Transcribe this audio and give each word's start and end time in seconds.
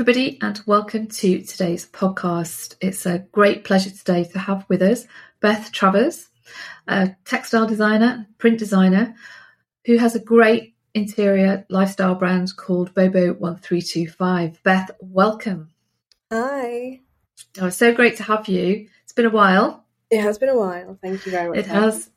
Everybody, 0.00 0.38
and 0.40 0.58
welcome 0.64 1.08
to 1.08 1.42
today's 1.42 1.84
podcast. 1.84 2.74
It's 2.80 3.04
a 3.04 3.18
great 3.32 3.64
pleasure 3.64 3.90
today 3.90 4.24
to 4.24 4.38
have 4.38 4.64
with 4.66 4.80
us 4.80 5.06
Beth 5.40 5.70
Travers, 5.72 6.30
a 6.88 7.14
textile 7.26 7.66
designer, 7.66 8.26
print 8.38 8.58
designer, 8.58 9.14
who 9.84 9.98
has 9.98 10.14
a 10.14 10.18
great 10.18 10.74
interior 10.94 11.66
lifestyle 11.68 12.14
brand 12.14 12.56
called 12.56 12.94
Bobo 12.94 13.34
1325. 13.34 14.62
Beth, 14.62 14.90
welcome. 15.00 15.68
Hi. 16.32 17.00
Oh, 17.60 17.66
it's 17.66 17.76
so 17.76 17.92
great 17.92 18.16
to 18.16 18.22
have 18.22 18.48
you. 18.48 18.88
It's 19.02 19.12
been 19.12 19.26
a 19.26 19.30
while. 19.30 19.84
It 20.10 20.22
has 20.22 20.38
been 20.38 20.48
a 20.48 20.58
while. 20.58 20.98
Thank 21.02 21.26
you 21.26 21.32
very 21.32 21.50
much. 21.50 21.58
It 21.58 21.66
has. 21.66 22.08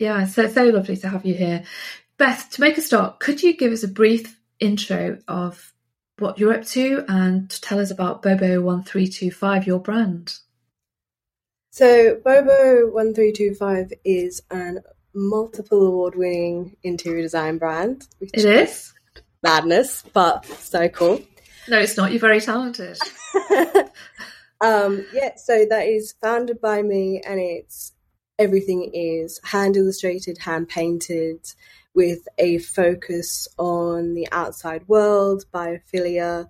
Yeah, 0.00 0.26
so 0.26 0.48
so 0.48 0.64
lovely 0.64 0.96
to 0.96 1.08
have 1.10 1.24
you 1.24 1.34
here. 1.34 1.62
Beth, 2.18 2.50
to 2.50 2.60
make 2.60 2.76
a 2.76 2.82
start, 2.82 3.20
could 3.20 3.40
you 3.40 3.56
give 3.56 3.72
us 3.72 3.84
a 3.84 3.88
brief 3.88 4.40
intro 4.58 5.18
of 5.28 5.73
what 6.18 6.38
you're 6.38 6.54
up 6.54 6.64
to 6.64 7.04
and 7.08 7.50
tell 7.62 7.80
us 7.80 7.90
about 7.90 8.22
Bobo1325, 8.22 9.66
your 9.66 9.80
brand. 9.80 10.38
So, 11.70 12.16
Bobo1325 12.16 13.92
is 14.04 14.42
an 14.50 14.80
multiple 15.14 15.86
award 15.86 16.14
winning 16.16 16.76
interior 16.82 17.22
design 17.22 17.58
brand. 17.58 18.06
It 18.20 18.44
is? 18.44 18.92
Madness, 19.42 20.02
but 20.12 20.46
so 20.46 20.88
cool. 20.88 21.22
No, 21.68 21.78
it's 21.78 21.96
not. 21.96 22.10
You're 22.10 22.20
very 22.20 22.40
talented. 22.40 22.98
um, 24.60 25.06
yeah, 25.12 25.36
so 25.36 25.66
that 25.68 25.86
is 25.86 26.14
founded 26.20 26.60
by 26.60 26.82
me, 26.82 27.22
and 27.26 27.40
it's 27.40 27.92
everything 28.38 28.90
is 28.92 29.40
hand 29.44 29.76
illustrated, 29.76 30.38
hand 30.38 30.68
painted 30.68 31.40
with 31.94 32.26
a 32.38 32.58
focus 32.58 33.48
on 33.56 34.14
the 34.14 34.28
outside 34.32 34.86
world, 34.88 35.44
biophilia, 35.52 36.48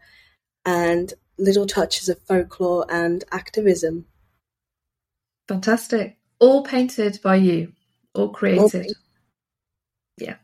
and 0.64 1.12
little 1.38 1.66
touches 1.66 2.08
of 2.08 2.18
folklore 2.22 2.86
and 2.88 3.24
activism. 3.30 4.06
Fantastic. 5.48 6.16
All 6.38 6.62
painted 6.62 7.20
by 7.22 7.36
you, 7.36 7.72
all 8.14 8.30
created. 8.30 8.94
yeah. 10.16 10.36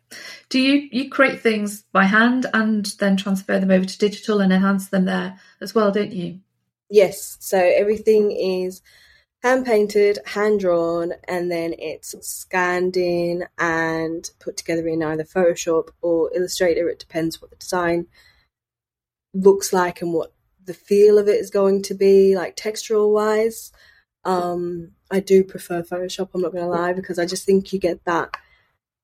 Do 0.48 0.59
you 0.59 0.89
you 0.92 1.09
create 1.09 1.41
things 1.41 1.85
by 1.92 2.05
hand 2.05 2.47
and 2.53 2.85
then 2.98 3.17
transfer 3.17 3.59
them 3.59 3.70
over 3.70 3.85
to 3.85 3.98
digital 3.98 4.41
and 4.41 4.53
enhance 4.53 4.89
them 4.89 5.07
there 5.07 5.39
as 5.61 5.75
well, 5.75 5.91
don't 5.91 6.12
you? 6.12 6.41
Yes. 6.91 7.37
So 7.41 7.59
everything 7.59 8.31
is 8.33 8.83
hand 9.42 9.64
painted, 9.64 10.19
hand 10.27 10.60
drawn, 10.60 11.12
and 11.27 11.50
then 11.50 11.74
it's 11.78 12.14
scanned 12.27 12.96
in 12.96 13.46
and 13.58 14.30
put 14.38 14.56
together 14.56 14.86
in 14.86 15.02
either 15.02 15.24
Photoshop 15.24 15.88
or 16.02 16.30
Illustrator. 16.34 16.88
It 16.88 16.98
depends 16.98 17.41
what 17.41 17.50
the 17.50 17.56
design 17.56 18.06
looks 19.33 19.72
like 19.72 20.02
and 20.02 20.12
what 20.12 20.33
the 20.64 20.74
feel 20.74 21.18
of 21.18 21.27
it 21.28 21.41
is 21.41 21.50
going 21.50 21.83
to 21.83 21.94
be, 21.94 22.36
like 22.36 22.56
textural 22.56 23.12
wise. 23.12 23.72
Um, 24.24 24.92
I 25.11 25.20
do 25.20 25.42
prefer 25.42 25.83
Photoshop, 25.83 26.30
I'm 26.34 26.42
not 26.42 26.52
going 26.52 26.64
to 26.64 26.70
lie, 26.70 26.92
because 26.92 27.18
I 27.18 27.24
just 27.24 27.46
think 27.46 27.72
you 27.72 27.78
get 27.78 28.05
that. 28.05 28.34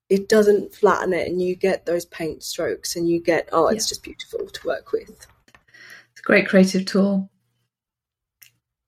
It 0.09 0.29
doesn't 0.29 0.73
flatten 0.73 1.13
it, 1.13 1.27
and 1.27 1.41
you 1.41 1.55
get 1.55 1.85
those 1.85 2.05
paint 2.05 2.43
strokes, 2.43 2.95
and 2.95 3.09
you 3.09 3.19
get, 3.19 3.49
oh, 3.51 3.67
it's 3.67 3.87
yeah. 3.87 3.89
just 3.89 4.03
beautiful 4.03 4.47
to 4.47 4.67
work 4.67 4.91
with. 4.91 5.09
It's 5.09 6.19
a 6.19 6.23
great 6.23 6.47
creative 6.47 6.85
tool. 6.85 7.29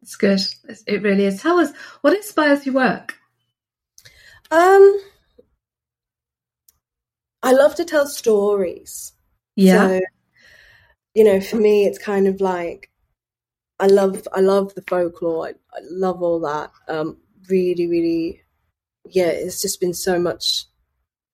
It's 0.09 0.15
good. 0.15 0.39
It 0.87 1.03
really 1.03 1.25
is. 1.25 1.39
Tell 1.39 1.59
us 1.59 1.71
what 2.01 2.15
inspires 2.15 2.65
your 2.65 2.73
work. 2.73 3.15
Um, 4.49 4.99
I 7.43 7.51
love 7.51 7.75
to 7.75 7.85
tell 7.85 8.07
stories. 8.07 9.13
Yeah. 9.55 9.87
So, 9.87 10.01
you 11.13 11.23
know, 11.23 11.39
for 11.39 11.57
me, 11.57 11.85
it's 11.85 11.99
kind 11.99 12.27
of 12.27 12.41
like 12.41 12.89
I 13.79 13.85
love 13.85 14.27
I 14.33 14.39
love 14.39 14.73
the 14.73 14.81
folklore. 14.81 15.49
I, 15.49 15.49
I 15.49 15.81
love 15.83 16.23
all 16.23 16.39
that. 16.39 16.71
Um, 16.87 17.17
really, 17.47 17.85
really, 17.85 18.41
yeah. 19.05 19.27
It's 19.27 19.61
just 19.61 19.79
been 19.79 19.93
so 19.93 20.17
much 20.17 20.65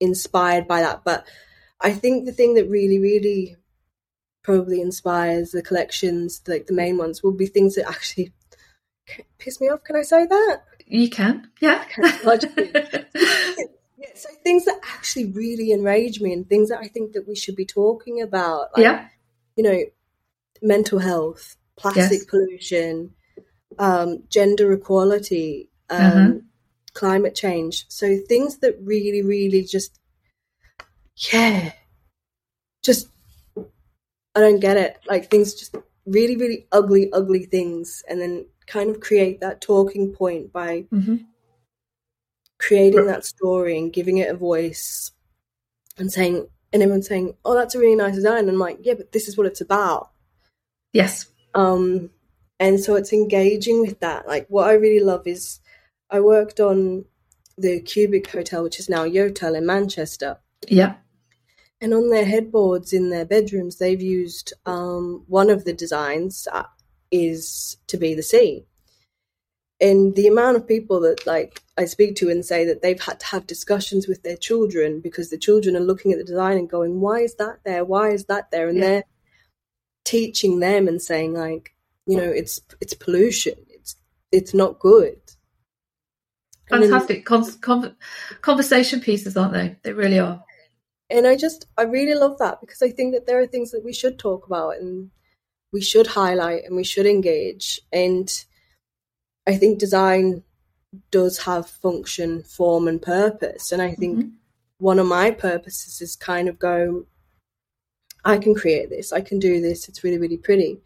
inspired 0.01 0.67
by 0.67 0.81
that. 0.81 1.05
But 1.05 1.25
I 1.79 1.93
think 1.93 2.25
the 2.25 2.33
thing 2.33 2.55
that 2.55 2.69
really, 2.69 2.99
really 2.99 3.55
probably 4.43 4.81
inspires 4.81 5.51
the 5.51 5.61
collections, 5.61 6.41
like 6.45 6.67
the 6.67 6.73
main 6.73 6.97
ones, 6.97 7.23
will 7.23 7.31
be 7.31 7.47
things 7.47 7.75
that 7.75 7.87
actually 7.87 8.33
piss 9.37 9.61
me 9.61 9.69
off. 9.69 9.83
Can 9.83 9.95
I 9.95 10.01
say 10.01 10.25
that? 10.25 10.61
You 10.87 11.09
can, 11.09 11.49
yeah. 11.61 11.83
yeah. 11.97 13.03
So 14.15 14.29
things 14.43 14.65
that 14.65 14.79
actually 14.93 15.25
really 15.31 15.71
enrage 15.71 16.21
me 16.21 16.31
and 16.31 16.47
things 16.47 16.69
that 16.69 16.79
I 16.79 16.87
think 16.87 17.13
that 17.13 17.27
we 17.27 17.35
should 17.35 17.55
be 17.55 17.65
talking 17.65 18.21
about. 18.21 18.69
Like, 18.75 18.83
yeah. 18.83 19.07
You 19.55 19.63
know, 19.63 19.83
mental 20.61 20.99
health, 20.99 21.55
plastic 21.75 22.19
yes. 22.19 22.25
pollution, 22.25 23.11
um, 23.79 24.23
gender 24.29 24.71
equality, 24.73 25.69
um, 25.89 26.01
mm-hmm. 26.01 26.37
climate 26.93 27.35
change. 27.35 27.85
So 27.89 28.17
things 28.17 28.59
that 28.59 28.77
really, 28.81 29.21
really 29.21 29.63
just, 29.63 29.99
yeah, 31.31 31.71
just, 32.83 33.07
I 33.57 34.39
don't 34.39 34.59
get 34.59 34.77
it. 34.77 34.99
Like 35.07 35.31
things 35.31 35.55
just 35.55 35.75
really, 36.05 36.35
really 36.35 36.67
ugly, 36.71 37.11
ugly 37.11 37.45
things. 37.45 38.03
And 38.07 38.21
then 38.21 38.45
kind 38.67 38.89
of 38.89 38.99
create 38.99 39.41
that 39.41 39.61
talking 39.61 40.11
point 40.11 40.51
by 40.51 40.85
mm-hmm. 40.91 41.17
creating 42.57 43.05
that 43.07 43.25
story 43.25 43.77
and 43.77 43.93
giving 43.93 44.17
it 44.17 44.29
a 44.29 44.37
voice 44.37 45.11
and 45.97 46.11
saying 46.11 46.47
and 46.73 46.83
everyone 46.83 47.03
saying, 47.03 47.35
"Oh, 47.45 47.55
that's 47.55 47.75
a 47.75 47.79
really 47.79 47.95
nice 47.95 48.15
design." 48.15 48.39
And 48.39 48.49
I'm 48.49 48.59
like, 48.59 48.79
"Yeah, 48.81 48.95
but 48.95 49.11
this 49.11 49.27
is 49.27 49.37
what 49.37 49.47
it's 49.47 49.61
about." 49.61 50.11
Yes. 50.91 51.27
Um, 51.53 52.09
and 52.59 52.79
so 52.79 52.95
it's 52.95 53.13
engaging 53.13 53.81
with 53.81 53.99
that. 54.01 54.27
Like, 54.27 54.45
what 54.49 54.67
I 54.67 54.73
really 54.73 55.03
love 55.03 55.25
is 55.25 55.59
I 56.09 56.19
worked 56.19 56.59
on 56.59 57.05
the 57.57 57.79
Cubic 57.81 58.29
Hotel, 58.29 58.63
which 58.63 58.79
is 58.79 58.89
now 58.89 59.05
Yotel 59.05 59.57
in 59.57 59.65
Manchester. 59.65 60.37
Yeah. 60.67 60.95
And 61.81 61.93
on 61.93 62.09
their 62.09 62.25
headboards 62.25 62.93
in 62.93 63.09
their 63.09 63.25
bedrooms, 63.25 63.77
they've 63.77 64.01
used 64.01 64.53
um, 64.65 65.23
one 65.27 65.49
of 65.49 65.65
the 65.65 65.73
designs. 65.73 66.47
Is 67.11 67.77
to 67.87 67.97
be 67.97 68.13
the 68.13 68.23
sea. 68.23 68.65
And 69.81 70.15
the 70.15 70.27
amount 70.27 70.55
of 70.57 70.67
people 70.67 71.01
that 71.01 71.25
like 71.27 71.61
I 71.77 71.85
speak 71.85 72.15
to 72.17 72.29
and 72.29 72.45
say 72.45 72.65
that 72.65 72.81
they've 72.81 73.01
had 73.01 73.19
to 73.19 73.25
have 73.27 73.45
discussions 73.45 74.07
with 74.07 74.23
their 74.23 74.37
children 74.37 75.01
because 75.01 75.29
the 75.29 75.37
children 75.37 75.75
are 75.75 75.81
looking 75.81 76.11
at 76.11 76.17
the 76.17 76.23
design 76.23 76.57
and 76.57 76.69
going, 76.69 77.01
"Why 77.01 77.19
is 77.19 77.35
that 77.35 77.59
there? 77.65 77.83
Why 77.83 78.11
is 78.11 78.25
that 78.25 78.51
there?" 78.51 78.69
And 78.69 78.77
yeah. 78.77 78.85
they're 78.85 79.03
teaching 80.05 80.59
them 80.59 80.87
and 80.87 81.01
saying 81.01 81.33
like, 81.33 81.75
you 82.07 82.17
know, 82.17 82.29
it's 82.29 82.61
it's 82.79 82.93
pollution. 82.93 83.55
It's 83.69 83.95
it's 84.31 84.53
not 84.53 84.79
good. 84.79 85.19
Fantastic 86.69 87.25
con- 87.25 87.51
con- 87.61 87.95
conversation 88.41 88.99
pieces, 88.99 89.35
aren't 89.35 89.53
they? 89.53 89.75
They 89.83 89.93
really 89.93 90.19
are. 90.19 90.43
And 91.09 91.27
I 91.27 91.35
just 91.35 91.67
I 91.77 91.83
really 91.83 92.15
love 92.15 92.37
that 92.39 92.61
because 92.61 92.81
I 92.81 92.89
think 92.89 93.13
that 93.13 93.27
there 93.27 93.39
are 93.39 93.47
things 93.47 93.71
that 93.71 93.83
we 93.83 93.93
should 93.93 94.17
talk 94.17 94.47
about 94.47 94.77
and 94.77 95.11
we 95.75 95.81
should 95.81 96.07
highlight 96.07 96.63
and 96.63 96.73
we 96.77 96.85
should 96.85 97.05
engage. 97.05 97.81
And 97.91 98.31
I 99.45 99.57
think 99.57 99.77
design 99.77 100.41
does 101.11 101.37
have 101.39 101.69
function, 101.69 102.43
form, 102.43 102.87
and 102.87 103.01
purpose. 103.01 103.73
And 103.73 103.81
I 103.81 103.93
think 103.93 104.19
mm-hmm. 104.19 104.29
one 104.77 104.99
of 104.99 105.05
my 105.05 105.31
purposes 105.31 105.99
is 105.99 106.15
kind 106.15 106.47
of 106.47 106.57
go, 106.57 107.07
I 108.23 108.37
can 108.37 108.55
create 108.55 108.89
this, 108.89 109.11
I 109.11 109.19
can 109.19 109.37
do 109.37 109.59
this. 109.59 109.89
It's 109.89 110.01
really, 110.01 110.17
really 110.17 110.37
pretty. 110.37 110.79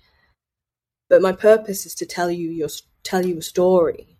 But 1.07 1.21
my 1.21 1.33
purpose 1.33 1.85
is 1.85 1.93
to 1.95 2.07
tell 2.07 2.31
you 2.31 2.49
your 2.49 2.69
tell 3.03 3.23
you 3.23 3.37
a 3.37 3.43
story. 3.43 4.17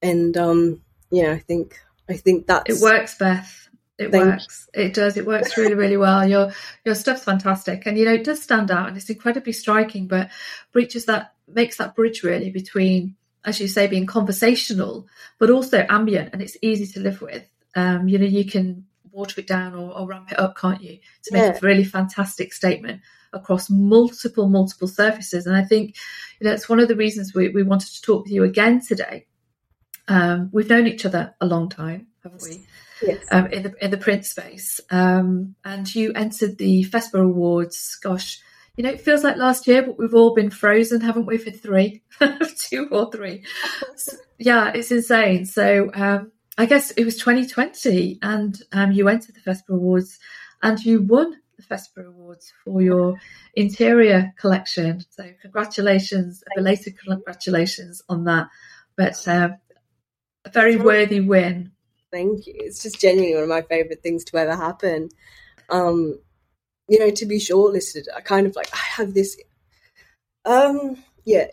And 0.00 0.34
um, 0.38 0.80
yeah, 1.10 1.32
I 1.32 1.38
think 1.38 1.78
I 2.08 2.16
think 2.16 2.46
that 2.46 2.70
it 2.70 2.80
works, 2.80 3.18
Beth. 3.18 3.68
It 3.98 4.10
Thank 4.10 4.24
works. 4.24 4.68
You. 4.74 4.82
It 4.82 4.94
does. 4.94 5.16
It 5.16 5.26
works 5.26 5.56
really, 5.56 5.74
really 5.74 5.96
well. 5.96 6.26
Your 6.26 6.52
your 6.84 6.94
stuff's 6.94 7.24
fantastic, 7.24 7.86
and 7.86 7.96
you 7.96 8.04
know 8.04 8.14
it 8.14 8.24
does 8.24 8.42
stand 8.42 8.70
out, 8.70 8.88
and 8.88 8.96
it's 8.96 9.08
incredibly 9.08 9.52
striking. 9.52 10.08
But 10.08 10.30
breaches 10.72 11.04
that 11.04 11.34
makes 11.46 11.76
that 11.76 11.94
bridge 11.94 12.22
really 12.22 12.50
between, 12.50 13.14
as 13.44 13.60
you 13.60 13.68
say, 13.68 13.86
being 13.86 14.06
conversational, 14.06 15.06
but 15.38 15.50
also 15.50 15.86
ambient, 15.88 16.30
and 16.32 16.42
it's 16.42 16.56
easy 16.60 16.86
to 16.92 17.00
live 17.00 17.20
with. 17.20 17.48
Um, 17.76 18.08
you 18.08 18.18
know, 18.18 18.26
you 18.26 18.44
can 18.44 18.84
water 19.12 19.40
it 19.40 19.46
down 19.46 19.74
or, 19.74 19.96
or 19.96 20.08
ramp 20.08 20.32
it 20.32 20.40
up, 20.40 20.56
can't 20.56 20.82
you, 20.82 20.98
to 21.22 21.32
make 21.32 21.42
yeah. 21.42 21.56
a 21.56 21.60
really 21.60 21.84
fantastic 21.84 22.52
statement 22.52 23.00
across 23.32 23.70
multiple, 23.70 24.48
multiple 24.48 24.88
surfaces. 24.88 25.46
And 25.46 25.56
I 25.56 25.62
think 25.62 25.94
you 26.40 26.48
know 26.48 26.52
it's 26.52 26.68
one 26.68 26.80
of 26.80 26.88
the 26.88 26.96
reasons 26.96 27.32
we, 27.32 27.48
we 27.50 27.62
wanted 27.62 27.92
to 27.94 28.02
talk 28.02 28.24
with 28.24 28.32
you 28.32 28.42
again 28.42 28.80
today. 28.80 29.26
Um, 30.08 30.50
we've 30.52 30.68
known 30.68 30.88
each 30.88 31.06
other 31.06 31.34
a 31.40 31.46
long 31.46 31.68
time, 31.68 32.08
haven't 32.24 32.42
we? 32.42 32.66
Yes. 33.06 33.24
um, 33.30 33.46
in 33.46 33.62
the 33.62 33.84
in 33.84 33.90
the 33.90 33.96
print 33.96 34.24
space. 34.24 34.80
Um, 34.90 35.54
and 35.64 35.92
you 35.94 36.12
entered 36.12 36.58
the 36.58 36.84
FESPA 36.84 37.22
Awards. 37.22 37.98
Gosh, 38.02 38.40
you 38.76 38.84
know, 38.84 38.90
it 38.90 39.00
feels 39.00 39.22
like 39.22 39.36
last 39.36 39.66
year, 39.66 39.82
but 39.82 39.98
we've 39.98 40.14
all 40.14 40.34
been 40.34 40.50
frozen, 40.50 41.00
haven't 41.00 41.26
we, 41.26 41.38
for 41.38 41.50
three, 41.50 42.02
two 42.58 42.88
or 42.90 43.10
three? 43.10 43.44
So, 43.96 44.16
yeah, 44.38 44.72
it's 44.74 44.90
insane. 44.90 45.44
So 45.44 45.90
um, 45.94 46.32
I 46.58 46.66
guess 46.66 46.90
it 46.92 47.04
was 47.04 47.16
2020, 47.18 48.18
and 48.22 48.60
um, 48.72 48.92
you 48.92 49.08
entered 49.08 49.36
the 49.36 49.50
FESPA 49.50 49.74
Awards, 49.74 50.18
and 50.62 50.78
you 50.84 51.02
won 51.02 51.36
the 51.56 51.62
FESPA 51.62 52.08
Awards 52.08 52.52
for 52.64 52.82
your 52.82 53.14
interior 53.54 54.32
collection. 54.38 55.04
So 55.10 55.30
congratulations, 55.40 56.42
belated 56.56 56.98
congratulations 56.98 58.02
on 58.08 58.24
that. 58.24 58.48
But 58.96 59.26
uh, 59.28 59.50
a 60.44 60.50
very 60.50 60.76
worthy 60.76 61.20
win. 61.20 61.72
Thank 62.14 62.46
you. 62.46 62.54
It's 62.56 62.80
just 62.80 63.00
genuinely 63.00 63.34
one 63.34 63.42
of 63.42 63.48
my 63.48 63.62
favourite 63.62 64.00
things 64.00 64.22
to 64.26 64.36
ever 64.36 64.54
happen. 64.54 65.08
Um, 65.68 66.20
you 66.86 67.00
know, 67.00 67.10
to 67.10 67.26
be 67.26 67.38
shortlisted, 67.38 68.04
I 68.16 68.20
kind 68.20 68.46
of 68.46 68.54
like 68.54 68.68
I 68.72 68.78
have 68.98 69.14
this. 69.14 69.36
Um, 70.44 71.02
yeah, 71.24 71.46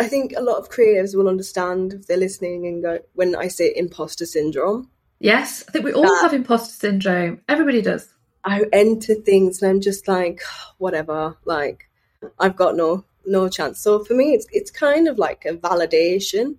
I 0.00 0.08
think 0.08 0.32
a 0.34 0.40
lot 0.40 0.56
of 0.56 0.70
creatives 0.70 1.14
will 1.14 1.28
understand 1.28 1.92
if 1.92 2.06
they're 2.06 2.16
listening 2.16 2.66
and 2.66 2.82
go 2.82 3.00
when 3.12 3.36
I 3.36 3.48
say 3.48 3.70
imposter 3.76 4.24
syndrome. 4.24 4.88
Yes, 5.18 5.62
I 5.68 5.72
think 5.72 5.84
we 5.84 5.92
all 5.92 6.22
have 6.22 6.32
imposter 6.32 6.72
syndrome. 6.72 7.42
Everybody 7.46 7.82
does. 7.82 8.08
I 8.42 8.64
enter 8.72 9.16
things 9.16 9.60
and 9.60 9.70
I'm 9.70 9.82
just 9.82 10.08
like, 10.08 10.40
whatever. 10.78 11.36
Like, 11.44 11.90
I've 12.38 12.56
got 12.56 12.74
no 12.74 13.04
no 13.26 13.50
chance. 13.50 13.82
So 13.82 14.02
for 14.02 14.14
me, 14.14 14.32
it's 14.32 14.46
it's 14.50 14.70
kind 14.70 15.08
of 15.08 15.18
like 15.18 15.44
a 15.44 15.58
validation. 15.58 16.56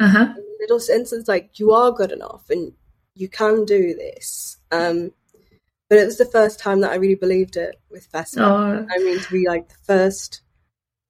Uh-huh. 0.00 0.22
In 0.22 0.42
a 0.42 0.56
little 0.60 0.80
sense, 0.80 1.12
it's 1.12 1.28
like 1.28 1.58
you 1.58 1.72
are 1.72 1.92
good 1.92 2.10
enough 2.10 2.48
and 2.48 2.72
you 3.14 3.28
can 3.28 3.64
do 3.64 3.94
this. 3.94 4.58
Um, 4.70 5.12
but 5.88 5.98
it 5.98 6.06
was 6.06 6.18
the 6.18 6.24
first 6.24 6.58
time 6.58 6.80
that 6.80 6.92
I 6.92 6.96
really 6.96 7.14
believed 7.14 7.56
it 7.56 7.80
with 7.90 8.10
FESPA. 8.10 8.40
Oh. 8.40 8.86
I 8.90 8.98
mean, 8.98 9.20
to 9.20 9.32
be 9.32 9.46
like 9.46 9.68
the 9.68 9.78
first 9.84 10.40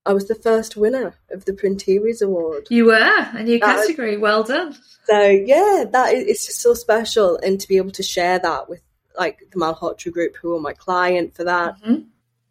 I 0.06 0.12
was 0.12 0.28
the 0.28 0.34
first 0.34 0.76
winner 0.76 1.14
of 1.30 1.44
the 1.46 1.54
Printeriors 1.54 2.20
Award. 2.20 2.66
You 2.68 2.86
were 2.86 2.94
a 2.94 3.42
new 3.42 3.58
that 3.58 3.86
category. 3.86 4.16
Was, 4.16 4.22
well 4.22 4.42
done. 4.44 4.76
So 5.04 5.20
yeah, 5.28 5.84
that 5.90 6.14
is 6.14 6.26
it's 6.26 6.46
just 6.46 6.60
so 6.60 6.74
special, 6.74 7.38
and 7.42 7.58
to 7.60 7.68
be 7.68 7.78
able 7.78 7.92
to 7.92 8.02
share 8.02 8.38
that 8.38 8.68
with 8.68 8.82
like 9.18 9.38
the 9.50 9.58
Malhotra 9.58 10.12
Group, 10.12 10.36
who 10.36 10.56
are 10.56 10.60
my 10.60 10.74
client 10.74 11.34
for 11.34 11.44
that. 11.44 11.80
Mm-hmm. 11.82 12.02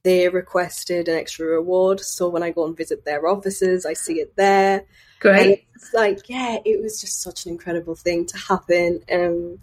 They 0.03 0.27
requested 0.27 1.07
an 1.07 1.17
extra 1.17 1.45
reward, 1.45 2.01
so 2.01 2.27
when 2.29 2.43
I 2.43 2.51
go 2.51 2.65
and 2.65 2.75
visit 2.75 3.05
their 3.05 3.25
offices, 3.27 3.85
I 3.85 3.93
see 3.93 4.19
it 4.19 4.35
there. 4.35 4.85
Great. 5.19 5.65
it's 5.75 5.93
like 5.93 6.27
yeah, 6.27 6.57
it 6.65 6.81
was 6.81 6.99
just 6.99 7.21
such 7.21 7.45
an 7.45 7.51
incredible 7.51 7.95
thing 7.95 8.25
to 8.25 8.37
happen. 8.37 9.01
Um, 9.11 9.59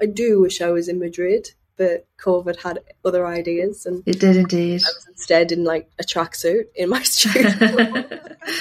I 0.00 0.06
do 0.06 0.40
wish 0.40 0.62
I 0.62 0.70
was 0.70 0.88
in 0.88 0.98
Madrid 0.98 1.50
but 1.76 2.06
COVID 2.18 2.62
had 2.62 2.80
other 3.04 3.26
ideas, 3.26 3.86
and 3.86 4.02
it 4.06 4.20
did 4.20 4.36
indeed. 4.36 4.82
I 4.84 4.92
was 4.94 5.06
instead 5.08 5.52
in 5.52 5.64
like 5.64 5.90
a 5.98 6.04
tracksuit 6.04 6.66
in 6.74 6.88
my 6.88 7.02
studio, 7.02 8.04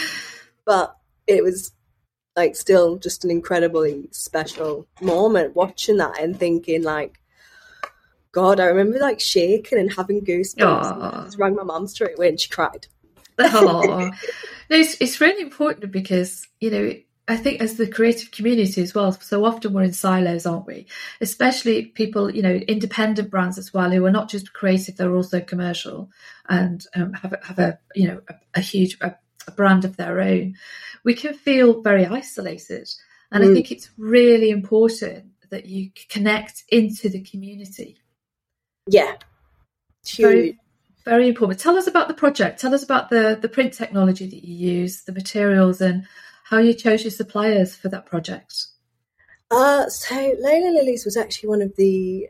but 0.65 0.97
it 1.27 1.43
was 1.43 1.71
like 2.35 2.55
still 2.55 2.97
just 2.97 3.25
an 3.25 3.31
incredibly 3.31 4.07
special 4.11 4.87
moment 5.01 5.55
watching 5.55 5.97
that 5.97 6.19
and 6.19 6.37
thinking 6.37 6.83
like. 6.83 7.19
God, 8.31 8.59
I 8.59 8.65
remember 8.65 8.99
like 8.99 9.19
shaking 9.19 9.77
and 9.77 9.91
having 9.93 10.21
goosebumps. 10.21 11.01
I 11.01 11.23
just 11.25 11.37
rang 11.37 11.55
my 11.55 11.63
mum 11.63 11.87
straight 11.87 12.17
away 12.17 12.29
and 12.29 12.39
she 12.39 12.49
cried. 12.49 12.87
no, 13.39 14.11
it's, 14.69 14.97
it's 15.01 15.19
really 15.19 15.41
important 15.41 15.91
because 15.91 16.47
you 16.59 16.69
know 16.69 16.93
I 17.31 17.37
think 17.37 17.61
as 17.61 17.77
the 17.77 17.87
creative 17.87 18.31
community 18.31 18.81
as 18.81 18.93
well, 18.93 19.13
so 19.13 19.45
often 19.45 19.71
we're 19.71 19.83
in 19.83 19.93
silos, 19.93 20.45
aren't 20.45 20.67
we? 20.67 20.87
Especially 21.21 21.85
people, 21.85 22.29
you 22.29 22.41
know, 22.41 22.55
independent 22.55 23.29
brands 23.29 23.57
as 23.57 23.73
well, 23.73 23.89
who 23.89 24.05
are 24.05 24.11
not 24.11 24.29
just 24.29 24.51
creative, 24.51 24.97
they're 24.97 25.15
also 25.15 25.39
commercial 25.39 26.09
and 26.49 26.85
um, 26.93 27.13
have, 27.13 27.31
a, 27.31 27.39
have 27.45 27.59
a, 27.59 27.79
you 27.95 28.09
know, 28.09 28.21
a, 28.27 28.33
a 28.55 28.59
huge 28.59 28.97
a, 28.99 29.15
a, 29.47 29.51
brand 29.51 29.85
of 29.85 29.95
their 29.95 30.19
own. 30.19 30.55
We 31.05 31.13
can 31.13 31.33
feel 31.33 31.81
very 31.81 32.05
isolated. 32.05 32.89
And 33.31 33.43
mm. 33.43 33.51
I 33.51 33.53
think 33.53 33.71
it's 33.71 33.91
really 33.97 34.49
important 34.49 35.27
that 35.51 35.67
you 35.67 35.91
connect 36.09 36.65
into 36.69 37.07
the 37.07 37.21
community. 37.21 38.00
Yeah. 38.87 39.15
Huge. 40.05 40.27
Very, 40.27 40.59
very 41.05 41.27
important. 41.27 41.59
Tell 41.59 41.77
us 41.77 41.87
about 41.87 42.07
the 42.07 42.13
project. 42.13 42.59
Tell 42.59 42.73
us 42.73 42.83
about 42.83 43.09
the, 43.09 43.37
the 43.41 43.49
print 43.49 43.73
technology 43.73 44.27
that 44.27 44.43
you 44.43 44.55
use, 44.55 45.03
the 45.03 45.11
materials 45.11 45.81
and 45.81 46.05
how 46.51 46.57
you 46.57 46.73
chose 46.73 47.03
your 47.03 47.11
suppliers 47.11 47.75
for 47.75 47.87
that 47.87 48.05
project? 48.05 48.67
Uh, 49.49 49.87
so 49.87 50.15
Leila 50.15 50.71
Lily's 50.71 51.05
was 51.05 51.15
actually 51.15 51.49
one 51.49 51.61
of 51.61 51.75
the 51.77 52.27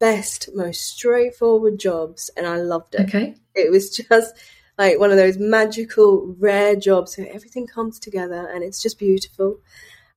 best, 0.00 0.48
most 0.54 0.82
straightforward 0.82 1.78
jobs, 1.78 2.30
and 2.36 2.46
I 2.46 2.56
loved 2.56 2.96
it. 2.96 3.02
Okay. 3.02 3.36
It 3.54 3.70
was 3.70 3.96
just 3.96 4.34
like 4.78 4.98
one 4.98 5.12
of 5.12 5.16
those 5.16 5.38
magical, 5.38 6.34
rare 6.38 6.74
jobs 6.74 7.16
where 7.16 7.32
everything 7.32 7.68
comes 7.68 8.00
together 8.00 8.48
and 8.52 8.64
it's 8.64 8.82
just 8.82 8.98
beautiful. 8.98 9.60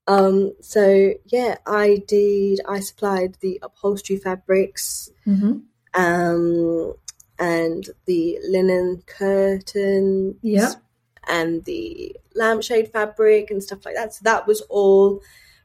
Um, 0.08 0.54
so 0.62 1.14
yeah, 1.26 1.58
I 1.66 2.04
did. 2.08 2.60
I 2.68 2.80
supplied 2.80 3.38
the 3.42 3.60
upholstery 3.62 4.18
fabrics, 4.18 5.10
mm-hmm. 5.26 5.60
um, 5.94 6.94
and 7.40 7.90
the 8.06 8.40
linen 8.44 9.04
curtains. 9.08 10.36
Yeah 10.42 10.74
and 11.28 11.64
the 11.66 12.16
lampshade 12.36 12.92
fabric 12.92 13.52
and 13.52 13.64
stuff 13.64 13.86
like 13.86 13.96
that. 13.96 14.14
So 14.14 14.22
that 14.24 14.48
was 14.48 14.62
all 14.70 15.22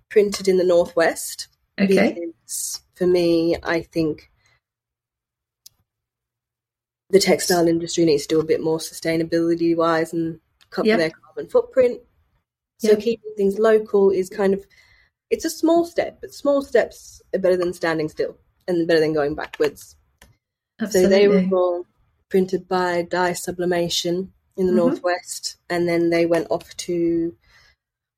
printed 0.09 0.49
in 0.49 0.57
the 0.57 0.65
Northwest. 0.65 1.49
Okay. 1.81 2.17
For 2.95 3.07
me, 3.07 3.57
I 3.63 3.83
think 3.83 4.31
the 7.11 7.21
textile 7.21 7.69
industry 7.69 8.05
needs 8.05 8.27
to 8.27 8.35
do 8.35 8.41
a 8.41 8.45
bit 8.45 8.61
more 8.61 8.79
sustainability 8.79 9.77
wise 9.77 10.13
and 10.13 10.41
cut 10.71 10.85
yep. 10.85 10.99
their 10.99 11.11
carbon 11.11 11.49
footprint. 11.49 12.01
So 12.79 12.91
yep. 12.91 13.01
keeping 13.01 13.33
things 13.37 13.59
local 13.59 14.11
is 14.11 14.29
kind 14.29 14.55
of 14.55 14.65
it's 15.31 15.45
a 15.45 15.51
small 15.51 15.85
step, 15.85 16.19
but 16.21 16.33
small 16.33 16.63
steps 16.63 17.21
are 17.35 17.39
better 17.39 17.57
than 17.57 17.73
standing 17.73 18.09
still 18.09 18.37
and 18.67 18.87
better 18.87 19.01
than 19.01 19.13
going 19.13 19.35
backwards. 19.35 19.97
Absolutely. 20.81 21.03
So 21.03 21.09
they 21.09 21.29
were 21.29 21.57
all 21.57 21.87
printed 22.29 22.69
by 22.69 23.03
dye 23.03 23.33
sublimation 23.33 24.33
in 24.57 24.67
the 24.67 24.73
mm-hmm. 24.73 24.77
northwest, 24.77 25.57
and 25.69 25.89
then 25.89 26.11
they 26.11 26.27
went 26.27 26.49
off 26.51 26.77
to, 26.77 27.35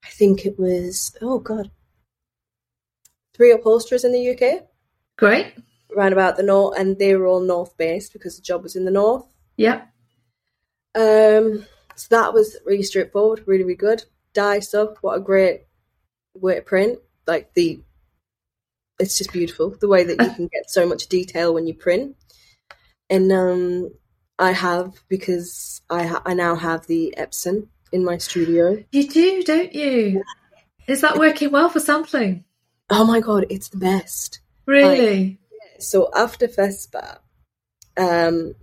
I 0.04 0.08
think 0.08 0.44
it 0.44 0.58
was 0.58 1.16
oh 1.20 1.38
god, 1.38 1.70
three 3.34 3.52
upholsterers 3.52 4.04
in 4.04 4.12
the 4.12 4.30
UK. 4.30 4.64
Great. 5.16 5.54
Around 5.96 6.12
about 6.12 6.36
the 6.36 6.42
north, 6.42 6.78
and 6.78 6.98
they 6.98 7.14
were 7.16 7.26
all 7.26 7.40
north 7.40 7.76
based 7.76 8.12
because 8.12 8.36
the 8.36 8.42
job 8.42 8.62
was 8.62 8.76
in 8.76 8.84
the 8.84 8.90
north. 8.90 9.26
Yeah. 9.56 9.82
Um. 10.94 11.64
So 11.96 12.06
that 12.10 12.32
was 12.32 12.56
really 12.64 12.82
straightforward, 12.82 13.42
really, 13.46 13.64
really 13.64 13.74
good. 13.74 14.04
Dye 14.34 14.60
stuff. 14.60 14.98
What 15.00 15.16
a 15.16 15.20
great 15.20 15.62
way 16.34 16.56
to 16.56 16.62
print. 16.62 16.98
Like 17.26 17.54
the, 17.54 17.80
it's 18.98 19.18
just 19.18 19.32
beautiful 19.32 19.70
the 19.80 19.88
way 19.88 20.04
that 20.04 20.20
you 20.20 20.30
can 20.34 20.48
get 20.52 20.70
so 20.70 20.86
much 20.86 21.06
detail 21.08 21.54
when 21.54 21.66
you 21.66 21.74
print. 21.74 22.16
And 23.08 23.30
um, 23.32 23.90
I 24.38 24.52
have 24.52 24.94
because 25.08 25.82
I 25.90 26.04
ha- 26.06 26.22
I 26.24 26.34
now 26.34 26.54
have 26.54 26.86
the 26.86 27.14
Epson 27.18 27.68
in 27.92 28.04
my 28.04 28.18
studio. 28.18 28.82
You 28.92 29.08
do, 29.08 29.42
don't 29.42 29.74
you? 29.74 30.22
Is 30.86 31.02
that 31.02 31.18
working 31.18 31.50
well 31.50 31.68
for 31.68 31.80
sampling? 31.80 32.44
Oh 32.88 33.04
my 33.04 33.20
god, 33.20 33.46
it's 33.50 33.68
the 33.68 33.78
best. 33.78 34.40
Really? 34.66 35.38
Like, 35.50 35.82
so 35.82 36.10
after 36.14 36.48
FESPA, 36.48 37.18
um, 37.96 38.54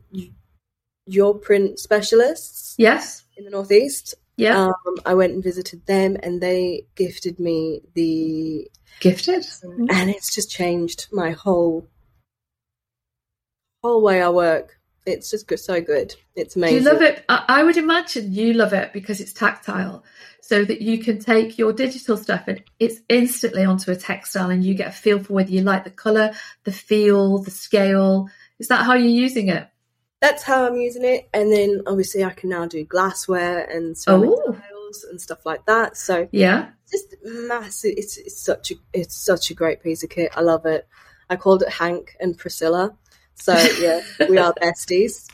your 1.06 1.36
print 1.36 1.80
specialists, 1.80 2.76
yes, 2.78 3.24
in 3.38 3.46
the 3.46 3.52
northeast, 3.52 4.16
yeah, 4.38 4.65
um, 4.65 4.96
I 5.06 5.13
went 5.13 5.34
and 5.34 5.44
visited 5.44 5.86
them, 5.86 6.17
and 6.22 6.41
they 6.41 6.86
gifted 6.96 7.39
me 7.39 7.82
the 7.94 8.70
gifted, 9.00 9.46
and 9.63 10.10
it's 10.10 10.34
just 10.34 10.50
changed 10.50 11.08
my 11.12 11.32
whole 11.32 11.88
whole 13.84 14.01
way 14.01 14.22
I 14.22 14.29
work 14.29 14.77
it's 15.08 15.32
just 15.32 15.65
so 15.65 15.82
good. 15.82 16.13
It's 16.36 16.56
amazing. 16.56 16.77
You 16.77 16.84
love 16.84 17.01
it. 17.01 17.24
I 17.29 17.63
would 17.63 17.77
imagine 17.77 18.34
you 18.34 18.53
love 18.53 18.74
it 18.74 18.94
because 18.94 19.22
it's 19.22 19.34
tactile, 19.34 20.03
so 20.41 20.65
that 20.65 20.82
you 20.82 21.00
can 21.00 21.20
take 21.20 21.58
your 21.58 21.74
digital 21.74 22.17
stuff 22.17 22.44
and 22.48 22.62
it's 22.79 23.00
instantly 23.10 23.63
onto 23.63 23.91
a 23.91 23.96
textile, 23.96 24.50
and 24.50 24.63
you 24.63 24.74
get 24.74 24.89
a 24.89 24.91
feel 24.91 25.20
for 25.20 25.34
whether 25.34 25.50
you 25.50 25.62
like 25.62 25.86
the 25.86 25.91
color, 25.91 26.34
the 26.65 26.72
feel, 26.72 27.39
the 27.39 27.51
scale. 27.51 28.29
Is 28.60 28.67
that 28.67 28.86
how 28.86 28.94
you're 28.94 29.08
using 29.08 29.48
it? 29.50 29.67
That's 30.20 30.44
how 30.44 30.66
I'm 30.66 30.78
using 30.78 31.06
it, 31.06 31.30
and 31.34 31.52
then 31.52 31.84
obviously 31.86 32.24
I 32.24 32.32
can 32.32 32.50
now 32.50 32.66
do 32.66 32.84
glassware 32.84 33.60
and 33.60 33.98
ceramic 33.98 34.30
oh. 34.32 34.54
tiles 34.54 35.06
and 35.10 35.22
stuff 35.22 35.46
like 35.46 35.66
that. 35.68 35.96
So 35.96 36.28
yeah, 36.32 36.70
just 36.90 37.16
massive. 37.24 37.94
It's, 37.98 38.18
it's 38.18 38.42
such 38.42 38.72
a 38.72 38.76
it's 38.94 39.16
such 39.16 39.52
a 39.52 39.54
great 39.54 39.84
piece 39.84 40.04
of 40.04 40.10
kit. 40.10 40.32
I 40.36 40.42
love 40.42 40.66
it. 40.66 40.88
I 41.30 41.36
called 41.36 41.62
it 41.62 41.70
Hank 41.70 42.16
and 42.20 42.38
Priscilla 42.38 42.96
so 43.40 43.54
yeah, 43.80 44.02
we 44.28 44.38
are 44.38 44.54
besties. 44.62 45.28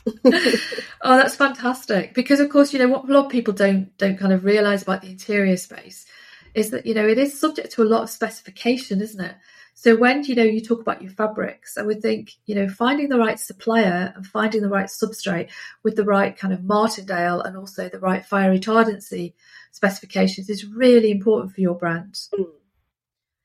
oh, 1.02 1.16
that's 1.16 1.36
fantastic. 1.36 2.14
Because 2.14 2.38
of 2.38 2.50
course, 2.50 2.72
you 2.72 2.78
know 2.78 2.88
what 2.88 3.08
a 3.08 3.12
lot 3.12 3.26
of 3.26 3.32
people 3.32 3.54
don't 3.54 3.96
don't 3.98 4.18
kind 4.18 4.32
of 4.32 4.44
realise 4.44 4.82
about 4.82 5.02
the 5.02 5.10
interior 5.10 5.56
space 5.56 6.06
is 6.54 6.70
that 6.70 6.86
you 6.86 6.94
know 6.94 7.06
it 7.06 7.18
is 7.18 7.38
subject 7.38 7.72
to 7.72 7.82
a 7.82 7.84
lot 7.84 8.02
of 8.02 8.10
specification, 8.10 9.00
isn't 9.00 9.24
it? 9.24 9.34
So 9.74 9.96
when 9.96 10.24
you 10.24 10.34
know 10.34 10.44
you 10.44 10.60
talk 10.60 10.80
about 10.80 11.02
your 11.02 11.10
fabrics, 11.10 11.76
I 11.76 11.82
would 11.82 12.00
think 12.00 12.32
you 12.46 12.54
know 12.54 12.68
finding 12.68 13.08
the 13.08 13.18
right 13.18 13.38
supplier 13.38 14.12
and 14.14 14.26
finding 14.26 14.62
the 14.62 14.68
right 14.68 14.86
substrate 14.86 15.50
with 15.82 15.96
the 15.96 16.04
right 16.04 16.36
kind 16.36 16.54
of 16.54 16.64
Martindale 16.64 17.40
and 17.40 17.56
also 17.56 17.88
the 17.88 17.98
right 17.98 18.24
fire 18.24 18.56
retardancy 18.56 19.34
specifications 19.72 20.48
is 20.48 20.64
really 20.64 21.10
important 21.10 21.52
for 21.54 21.60
your 21.60 21.74
brand. 21.74 22.14
Mm. 22.32 22.46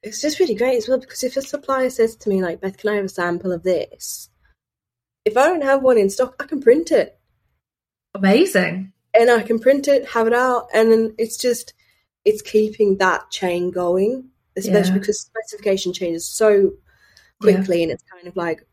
It's 0.02 0.22
just 0.22 0.40
really 0.40 0.56
great 0.56 0.78
as 0.78 0.88
well 0.88 1.00
because 1.00 1.24
if 1.24 1.36
a 1.36 1.42
supplier 1.42 1.90
says 1.90 2.16
to 2.18 2.30
me 2.30 2.42
like, 2.42 2.62
"Beth, 2.62 2.78
can 2.78 2.92
I 2.92 2.96
have 2.96 3.06
a 3.06 3.10
sample 3.10 3.52
of 3.52 3.64
this?" 3.64 4.30
if 5.26 5.38
I 5.38 5.48
don't 5.48 5.64
have 5.64 5.84
one 5.84 5.98
in 5.98 6.10
stock, 6.10 6.36
I 6.40 6.46
can 6.46 6.62
print 6.62 6.92
it. 6.92 7.20
Amazing. 8.16 8.94
And 9.14 9.30
I 9.30 9.44
can 9.44 9.60
print 9.60 9.88
it, 9.88 10.10
have 10.10 10.28
it 10.28 10.34
out, 10.34 10.68
and 10.74 10.92
then 10.92 11.16
it's 11.18 11.38
just 11.38 11.74
it's 12.26 12.42
keeping 12.42 12.98
that 12.98 13.30
chain 13.32 13.72
going, 13.72 14.30
especially 14.66 14.94
yeah. 14.94 15.00
because 15.00 15.20
specification 15.22 15.94
changes 15.94 16.26
so 16.26 16.72
quickly, 17.42 17.78
yeah. 17.78 17.84
and 17.84 17.92
it's 17.92 18.04
kind 18.04 18.28
of 18.28 18.36
like 18.36 18.66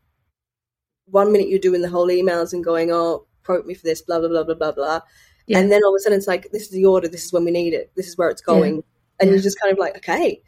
one 1.05 1.31
minute 1.31 1.49
you're 1.49 1.59
doing 1.59 1.81
the 1.81 1.89
whole 1.89 2.07
emails 2.07 2.53
and 2.53 2.63
going, 2.63 2.91
"Oh, 2.91 3.25
quote 3.43 3.65
me 3.65 3.73
for 3.73 3.83
this," 3.83 4.01
blah 4.01 4.19
blah 4.19 4.29
blah 4.29 4.43
blah 4.43 4.55
blah 4.55 4.71
blah, 4.71 4.99
yeah. 5.47 5.59
and 5.59 5.71
then 5.71 5.83
all 5.83 5.95
of 5.95 5.99
a 5.99 6.01
sudden 6.01 6.17
it's 6.17 6.27
like, 6.27 6.51
"This 6.51 6.63
is 6.63 6.69
the 6.69 6.85
order. 6.85 7.07
This 7.07 7.25
is 7.25 7.33
when 7.33 7.45
we 7.45 7.51
need 7.51 7.73
it. 7.73 7.91
This 7.95 8.07
is 8.07 8.17
where 8.17 8.29
it's 8.29 8.41
going," 8.41 8.83
and 9.19 9.29
you're 9.29 9.39
just 9.39 9.59
kind 9.59 9.71
of 9.71 9.79
like, 9.79 9.97
"Okay." 9.97 10.41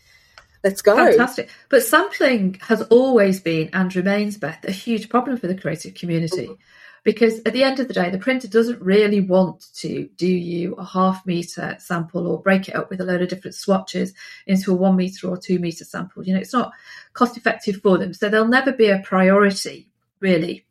Let's 0.61 0.81
go. 0.81 0.93
Fantastic. 0.93 1.49
But 1.69 1.83
sampling 1.83 2.57
has 2.63 2.81
always 2.89 3.39
been 3.39 3.69
and 3.71 3.95
remains, 3.95 4.37
Beth, 4.37 4.65
a 4.65 4.71
huge 4.71 5.07
problem 5.07 5.37
for 5.37 5.47
the 5.47 5.55
creative 5.55 5.93
community. 5.93 6.47
Mm-hmm 6.47 6.61
because 7.03 7.39
at 7.45 7.53
the 7.53 7.63
end 7.63 7.79
of 7.79 7.87
the 7.87 7.93
day, 7.93 8.09
the 8.09 8.17
printer 8.17 8.47
doesn't 8.47 8.81
really 8.81 9.21
want 9.21 9.67
to 9.75 10.09
do 10.17 10.27
you 10.27 10.73
a 10.75 10.85
half 10.85 11.25
meter 11.25 11.75
sample 11.79 12.27
or 12.27 12.41
break 12.41 12.67
it 12.67 12.75
up 12.75 12.89
with 12.89 13.01
a 13.01 13.05
load 13.05 13.21
of 13.21 13.29
different 13.29 13.55
swatches 13.55 14.13
into 14.47 14.71
a 14.71 14.75
one 14.75 14.95
meter 14.95 15.27
or 15.27 15.37
two 15.37 15.59
meter 15.59 15.85
sample. 15.85 16.23
You 16.23 16.33
know, 16.33 16.39
it's 16.39 16.53
not 16.53 16.71
cost 17.13 17.37
effective 17.37 17.81
for 17.81 17.97
them. 17.97 18.13
So 18.13 18.29
they'll 18.29 18.47
never 18.47 18.71
be 18.71 18.89
a 18.89 18.99
priority, 18.99 19.89
really. 20.19 20.65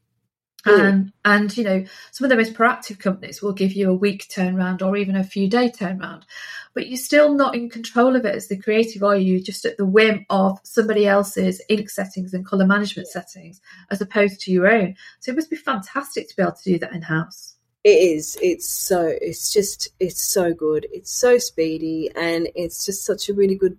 Mm. 0.66 0.88
And 0.88 1.12
and 1.24 1.56
you 1.56 1.64
know, 1.64 1.84
some 2.10 2.24
of 2.24 2.30
the 2.30 2.36
most 2.36 2.54
proactive 2.54 2.98
companies 2.98 3.40
will 3.40 3.52
give 3.52 3.72
you 3.72 3.90
a 3.90 3.94
week 3.94 4.28
turnaround 4.28 4.82
or 4.82 4.96
even 4.96 5.16
a 5.16 5.24
few 5.24 5.48
day 5.48 5.70
turnaround 5.70 6.24
but 6.78 6.86
you're 6.86 6.96
still 6.96 7.34
not 7.34 7.56
in 7.56 7.68
control 7.68 8.14
of 8.14 8.24
it 8.24 8.36
as 8.36 8.46
the 8.46 8.56
creative, 8.56 9.02
are 9.02 9.16
you? 9.16 9.42
Just 9.42 9.64
at 9.64 9.76
the 9.76 9.84
whim 9.84 10.24
of 10.30 10.60
somebody 10.62 11.08
else's 11.08 11.60
ink 11.68 11.90
settings 11.90 12.32
and 12.32 12.46
color 12.46 12.66
management 12.66 13.08
settings 13.08 13.60
as 13.90 14.00
opposed 14.00 14.40
to 14.42 14.52
your 14.52 14.70
own. 14.70 14.94
So 15.18 15.32
it 15.32 15.34
must 15.34 15.50
be 15.50 15.56
fantastic 15.56 16.28
to 16.28 16.36
be 16.36 16.42
able 16.42 16.52
to 16.52 16.62
do 16.62 16.78
that 16.78 16.92
in 16.92 17.02
house. 17.02 17.56
It 17.82 18.16
is. 18.16 18.38
It's 18.40 18.68
so. 18.68 19.12
It's 19.20 19.52
just. 19.52 19.88
It's 19.98 20.22
so 20.22 20.54
good. 20.54 20.86
It's 20.92 21.10
so 21.10 21.38
speedy, 21.38 22.10
and 22.14 22.48
it's 22.54 22.86
just 22.86 23.04
such 23.04 23.28
a 23.28 23.34
really 23.34 23.56
good 23.56 23.76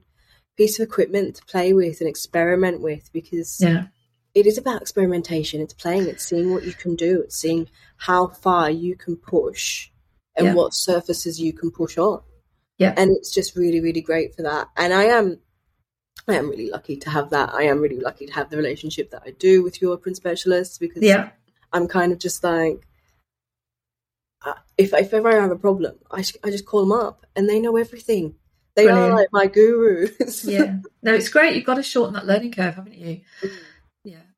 piece 0.57 0.77
of 0.77 0.85
equipment 0.85 1.37
to 1.37 1.45
play 1.45 1.71
with 1.71 2.01
and 2.01 2.09
experiment 2.09 2.81
with 2.81 3.09
because 3.13 3.61
yeah. 3.61 3.85
It 4.33 4.45
is 4.45 4.57
about 4.57 4.81
experimentation. 4.81 5.61
It's 5.61 5.73
playing. 5.73 6.07
It's 6.07 6.25
seeing 6.25 6.53
what 6.53 6.63
you 6.63 6.73
can 6.73 6.95
do. 6.95 7.21
It's 7.21 7.35
seeing 7.35 7.69
how 7.97 8.27
far 8.27 8.69
you 8.69 8.95
can 8.95 9.15
push 9.15 9.89
and 10.35 10.47
yeah. 10.47 10.53
what 10.53 10.73
surfaces 10.73 11.39
you 11.39 11.53
can 11.53 11.71
push 11.71 11.97
on. 11.97 12.21
Yeah. 12.77 12.93
And 12.95 13.11
it's 13.11 13.33
just 13.33 13.55
really, 13.55 13.81
really 13.81 14.01
great 14.01 14.35
for 14.35 14.43
that. 14.43 14.67
And 14.77 14.93
I 14.93 15.05
am 15.05 15.39
I 16.27 16.35
am 16.35 16.49
really 16.49 16.69
lucky 16.69 16.95
to 16.97 17.09
have 17.09 17.31
that. 17.31 17.53
I 17.53 17.63
am 17.63 17.79
really 17.79 17.99
lucky 17.99 18.27
to 18.27 18.33
have 18.33 18.49
the 18.49 18.57
relationship 18.57 19.11
that 19.11 19.23
I 19.25 19.31
do 19.31 19.63
with 19.63 19.81
your 19.81 19.97
print 19.97 20.17
specialists 20.17 20.77
because 20.77 21.01
yeah. 21.01 21.29
I'm 21.73 21.87
kind 21.87 22.11
of 22.11 22.19
just 22.19 22.43
like, 22.43 22.85
uh, 24.45 24.53
if, 24.77 24.93
if 24.93 25.13
ever 25.13 25.29
I 25.29 25.41
have 25.41 25.51
a 25.51 25.57
problem, 25.57 25.95
I, 26.11 26.21
sh- 26.21 26.37
I 26.43 26.51
just 26.51 26.65
call 26.65 26.81
them 26.81 26.91
up 26.91 27.25
and 27.35 27.49
they 27.49 27.59
know 27.59 27.77
everything. 27.77 28.35
They 28.75 28.85
Brilliant. 28.85 29.11
are 29.11 29.15
like 29.15 29.29
my 29.31 29.47
gurus. 29.47 30.45
yeah. 30.45 30.77
No, 31.01 31.13
it's 31.13 31.29
great. 31.29 31.55
You've 31.55 31.65
got 31.65 31.75
to 31.75 31.83
shorten 31.83 32.13
that 32.13 32.25
learning 32.25 32.51
curve, 32.51 32.75
haven't 32.75 32.95
you? 32.95 33.21
Mm. 33.41 33.51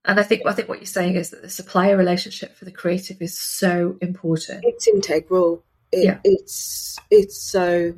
And 0.06 0.20
I 0.20 0.24
think 0.24 0.42
I 0.46 0.54
think 0.54 0.68
what 0.68 0.80
you're 0.80 0.86
saying 0.86 1.16
is 1.16 1.30
that 1.30 1.42
the 1.42 1.50
supplier 1.50 1.96
relationship 1.96 2.56
for 2.56 2.66
the 2.66 2.72
creative 2.72 3.22
is 3.22 3.38
so 3.38 3.98
important. 4.02 4.64
It's 4.64 4.88
integral. 4.88 5.64
It, 5.92 6.06
yeah. 6.06 6.20
It's 6.24 6.98
it's 7.12 7.42
so 7.42 7.94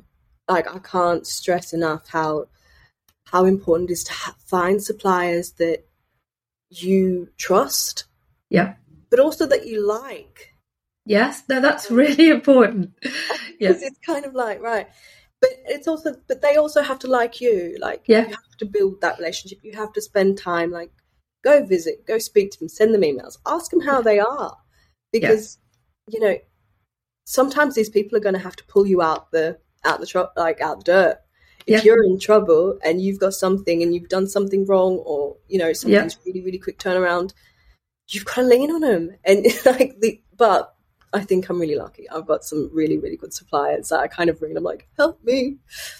like 0.50 0.74
I 0.74 0.80
can't 0.80 1.26
stress 1.26 1.74
enough 1.74 2.10
how 2.10 2.48
how 3.26 3.46
important 3.46 3.90
it 3.90 3.94
is 3.94 4.04
to 4.06 4.14
ha- 4.14 4.36
find 4.46 4.84
suppliers 4.84 5.54
that 5.54 5.86
you 6.70 7.30
trust. 7.38 8.06
Yeah. 8.50 8.76
But 9.10 9.20
also 9.20 9.46
that 9.48 9.66
you 9.66 9.88
like. 9.88 10.54
Yes, 11.06 11.44
no, 11.50 11.60
that's 11.60 11.92
really 11.92 12.30
important. 12.38 12.92
Yes, 13.60 13.82
it's 13.82 14.00
kind 14.00 14.26
of 14.26 14.34
like 14.34 14.62
right, 14.62 14.88
but 15.40 15.52
it's 15.68 15.88
also, 15.88 16.16
but 16.28 16.42
they 16.42 16.58
also 16.58 16.82
have 16.82 17.00
to 17.00 17.08
like 17.08 17.40
you. 17.40 17.78
Like, 17.80 18.04
yeah. 18.08 18.22
you 18.22 18.30
have 18.30 18.58
to 18.60 18.66
build 18.66 19.00
that 19.00 19.20
relationship. 19.20 19.60
You 19.62 19.74
have 19.74 19.94
to 19.94 20.02
spend 20.02 20.38
time. 20.38 20.70
Like, 20.70 20.92
go 21.44 21.66
visit, 21.66 22.06
go 22.06 22.18
speak 22.18 22.52
to 22.52 22.60
them, 22.60 22.70
send 22.70 22.94
them 22.94 23.02
emails, 23.02 23.38
ask 23.46 23.72
them 23.72 23.82
how 23.82 24.02
they 24.02 24.20
are, 24.20 24.58
because 25.12 25.58
you 26.08 26.20
know 26.20 26.38
sometimes 27.26 27.76
these 27.76 27.90
people 27.90 28.18
are 28.18 28.22
going 28.22 28.34
to 28.36 28.40
have 28.40 28.56
to 28.56 28.64
pull 28.66 28.86
you 28.86 29.02
out 29.02 29.32
the 29.32 29.58
out 29.84 30.00
the 30.00 30.06
tr- 30.06 30.24
like 30.36 30.62
out 30.62 30.80
the 30.80 30.92
dirt. 30.92 31.20
If 31.66 31.86
you're 31.86 32.04
in 32.04 32.20
trouble 32.20 32.78
and 32.84 33.02
you've 33.02 33.20
got 33.20 33.34
something 33.34 33.82
and 33.82 33.96
you've 33.96 34.10
done 34.10 34.28
something 34.28 34.66
wrong, 34.66 34.98
or 34.98 35.38
you 35.48 35.58
know 35.58 35.72
something's 35.74 36.18
really 36.26 36.42
really 36.42 36.58
quick 36.58 36.78
turnaround, 36.78 37.34
you've 38.10 38.26
got 38.26 38.36
to 38.36 38.44
lean 38.44 38.72
on 38.72 38.82
them. 38.82 39.12
And 39.24 39.46
like 39.66 40.00
the 40.00 40.22
but 40.36 40.76
I 41.14 41.22
think 41.22 41.48
I'm 41.48 41.62
really 41.62 41.76
lucky. 41.76 42.10
I've 42.10 42.28
got 42.28 42.44
some 42.44 42.70
really 42.74 42.98
really 42.98 43.18
good 43.18 43.34
suppliers 43.34 43.90
that 43.90 44.00
I 44.00 44.08
kind 44.08 44.30
of 44.30 44.42
ring. 44.42 44.58
I'm 44.58 44.64
like, 44.64 44.90
help 44.98 45.24
me. 45.24 45.58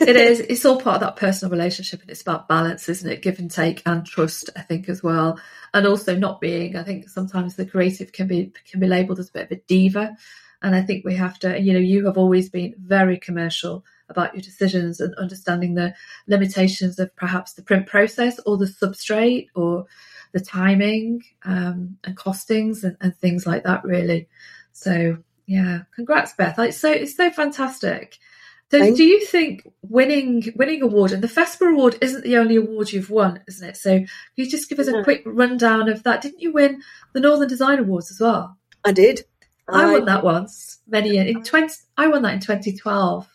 it 0.00 0.16
is. 0.16 0.40
It's 0.40 0.64
all 0.64 0.80
part 0.80 0.96
of 0.96 1.00
that 1.02 1.16
personal 1.16 1.50
relationship, 1.50 2.00
and 2.00 2.10
it's 2.10 2.22
about 2.22 2.48
balance, 2.48 2.88
isn't 2.88 3.10
it? 3.10 3.22
Give 3.22 3.38
and 3.38 3.50
take, 3.50 3.82
and 3.86 4.06
trust. 4.06 4.50
I 4.56 4.62
think 4.62 4.88
as 4.88 5.02
well, 5.02 5.38
and 5.72 5.86
also 5.86 6.16
not 6.16 6.40
being. 6.40 6.76
I 6.76 6.82
think 6.82 7.08
sometimes 7.08 7.56
the 7.56 7.66
creative 7.66 8.12
can 8.12 8.26
be 8.26 8.52
can 8.70 8.80
be 8.80 8.86
labelled 8.86 9.18
as 9.18 9.28
a 9.28 9.32
bit 9.32 9.44
of 9.44 9.52
a 9.52 9.60
diva, 9.66 10.16
and 10.64 10.74
I 10.74 10.80
think 10.80 11.04
we 11.04 11.14
have 11.16 11.38
to, 11.40 11.60
you 11.60 11.74
know, 11.74 11.78
you 11.78 12.06
have 12.06 12.16
always 12.16 12.48
been 12.48 12.74
very 12.78 13.18
commercial 13.18 13.84
about 14.08 14.34
your 14.34 14.40
decisions 14.40 14.98
and 14.98 15.14
understanding 15.16 15.74
the 15.74 15.94
limitations 16.26 16.98
of 16.98 17.14
perhaps 17.16 17.52
the 17.52 17.62
print 17.62 17.86
process 17.86 18.40
or 18.46 18.56
the 18.56 18.64
substrate 18.64 19.48
or 19.54 19.86
the 20.32 20.40
timing 20.40 21.22
um, 21.44 21.98
and 22.04 22.16
costings 22.16 22.82
and, 22.82 22.96
and, 23.00 23.16
things 23.18 23.46
like 23.46 23.64
that, 23.64 23.84
really. 23.84 24.26
So, 24.72 25.18
yeah, 25.46 25.82
congrats, 25.94 26.32
Beth. 26.32 26.58
It's 26.58 26.78
so 26.78 26.90
it's 26.90 27.14
so 27.14 27.30
fantastic. 27.30 28.18
So, 28.74 28.94
do 28.94 29.04
you 29.04 29.24
think 29.24 29.68
winning 29.82 30.52
winning 30.56 30.82
award 30.82 31.12
and 31.12 31.22
the 31.22 31.28
FESPA 31.28 31.72
award 31.72 31.96
isn't 32.00 32.24
the 32.24 32.36
only 32.36 32.56
award 32.56 32.92
you've 32.92 33.10
won, 33.10 33.40
isn't 33.46 33.68
it? 33.68 33.76
So, 33.76 33.98
can 33.98 34.08
you 34.36 34.50
just 34.50 34.68
give 34.68 34.78
us 34.78 34.88
a 34.88 35.02
quick 35.04 35.22
rundown 35.24 35.88
of 35.88 36.02
that? 36.02 36.22
Didn't 36.22 36.40
you 36.40 36.52
win 36.52 36.82
the 37.12 37.20
Northern 37.20 37.48
Design 37.48 37.78
Awards 37.78 38.10
as 38.10 38.20
well? 38.20 38.56
I 38.84 38.92
did. 38.92 39.24
I, 39.68 39.92
won 39.92 40.04
that 40.06 40.24
once 40.24 40.78
many 40.86 41.10
years 41.10 41.28
in 41.28 41.42
twenty. 41.42 41.74
I 41.96 42.08
won 42.08 42.22
that 42.22 42.34
in 42.34 42.40
twenty 42.40 42.76
twelve. 42.76 43.28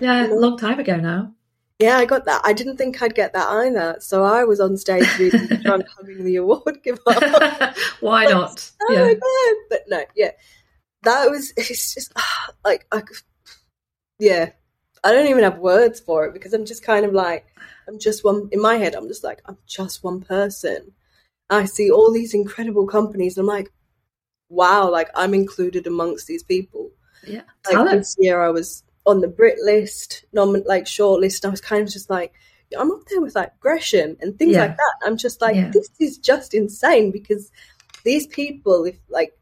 Yeah, 0.00 0.26
a 0.26 0.34
long 0.34 0.56
time 0.58 0.78
ago 0.78 0.96
now. 0.96 1.32
Yeah, 1.78 1.96
I 1.96 2.06
got 2.06 2.24
that. 2.24 2.42
I 2.44 2.52
didn't 2.52 2.76
think 2.76 3.00
I'd 3.00 3.14
get 3.14 3.32
that 3.34 3.48
either. 3.48 3.96
So 4.00 4.24
I 4.24 4.44
was 4.44 4.58
on 4.58 4.76
stage 4.76 5.06
really 5.18 5.30
to 5.48 5.84
having 5.96 6.24
the 6.24 6.36
award 6.36 6.80
giver. 6.84 7.00
Why 8.00 8.26
not? 8.26 8.70
Oh 8.82 8.92
yeah. 8.92 9.02
my 9.02 9.14
god! 9.14 9.56
But 9.70 9.80
no, 9.88 10.04
yeah, 10.16 10.32
that 11.02 11.30
was. 11.30 11.52
It's 11.56 11.94
just 11.94 12.12
like 12.64 12.86
I, 12.92 13.02
yeah, 14.18 14.50
I 15.04 15.12
don't 15.12 15.28
even 15.28 15.44
have 15.44 15.58
words 15.58 16.00
for 16.00 16.24
it 16.26 16.32
because 16.32 16.52
I'm 16.52 16.64
just 16.64 16.82
kind 16.82 17.04
of 17.04 17.12
like 17.12 17.46
I'm 17.86 17.98
just 17.98 18.24
one 18.24 18.48
in 18.52 18.60
my 18.60 18.76
head. 18.76 18.94
I'm 18.94 19.08
just 19.08 19.24
like 19.24 19.40
I'm 19.46 19.58
just 19.66 20.04
one 20.04 20.20
person. 20.20 20.92
I 21.50 21.64
see 21.64 21.90
all 21.90 22.12
these 22.12 22.34
incredible 22.34 22.86
companies. 22.86 23.36
And 23.36 23.48
I'm 23.48 23.54
like, 23.54 23.72
wow, 24.48 24.90
like 24.90 25.08
I'm 25.14 25.34
included 25.34 25.86
amongst 25.86 26.26
these 26.26 26.42
people. 26.42 26.90
Yeah. 27.26 27.42
Like 27.72 27.90
this 27.90 28.16
year 28.18 28.42
I 28.42 28.50
was 28.50 28.82
on 29.06 29.20
the 29.20 29.28
Brit 29.28 29.58
list, 29.60 30.24
nom- 30.32 30.62
like 30.66 30.86
short 30.86 31.20
list. 31.20 31.44
and 31.44 31.50
I 31.50 31.52
was 31.52 31.60
kind 31.60 31.82
of 31.82 31.88
just 31.88 32.10
like, 32.10 32.32
I'm 32.78 32.90
up 32.90 33.06
there 33.08 33.22
with 33.22 33.34
like 33.34 33.58
Gresham 33.60 34.16
and 34.20 34.38
things 34.38 34.52
yeah. 34.52 34.66
like 34.66 34.76
that. 34.76 34.94
I'm 35.02 35.16
just 35.16 35.40
like, 35.40 35.56
yeah. 35.56 35.70
this 35.72 35.88
is 35.98 36.18
just 36.18 36.52
insane 36.52 37.10
because 37.10 37.50
these 38.04 38.26
people, 38.26 38.84
if 38.84 38.98
like, 39.08 39.32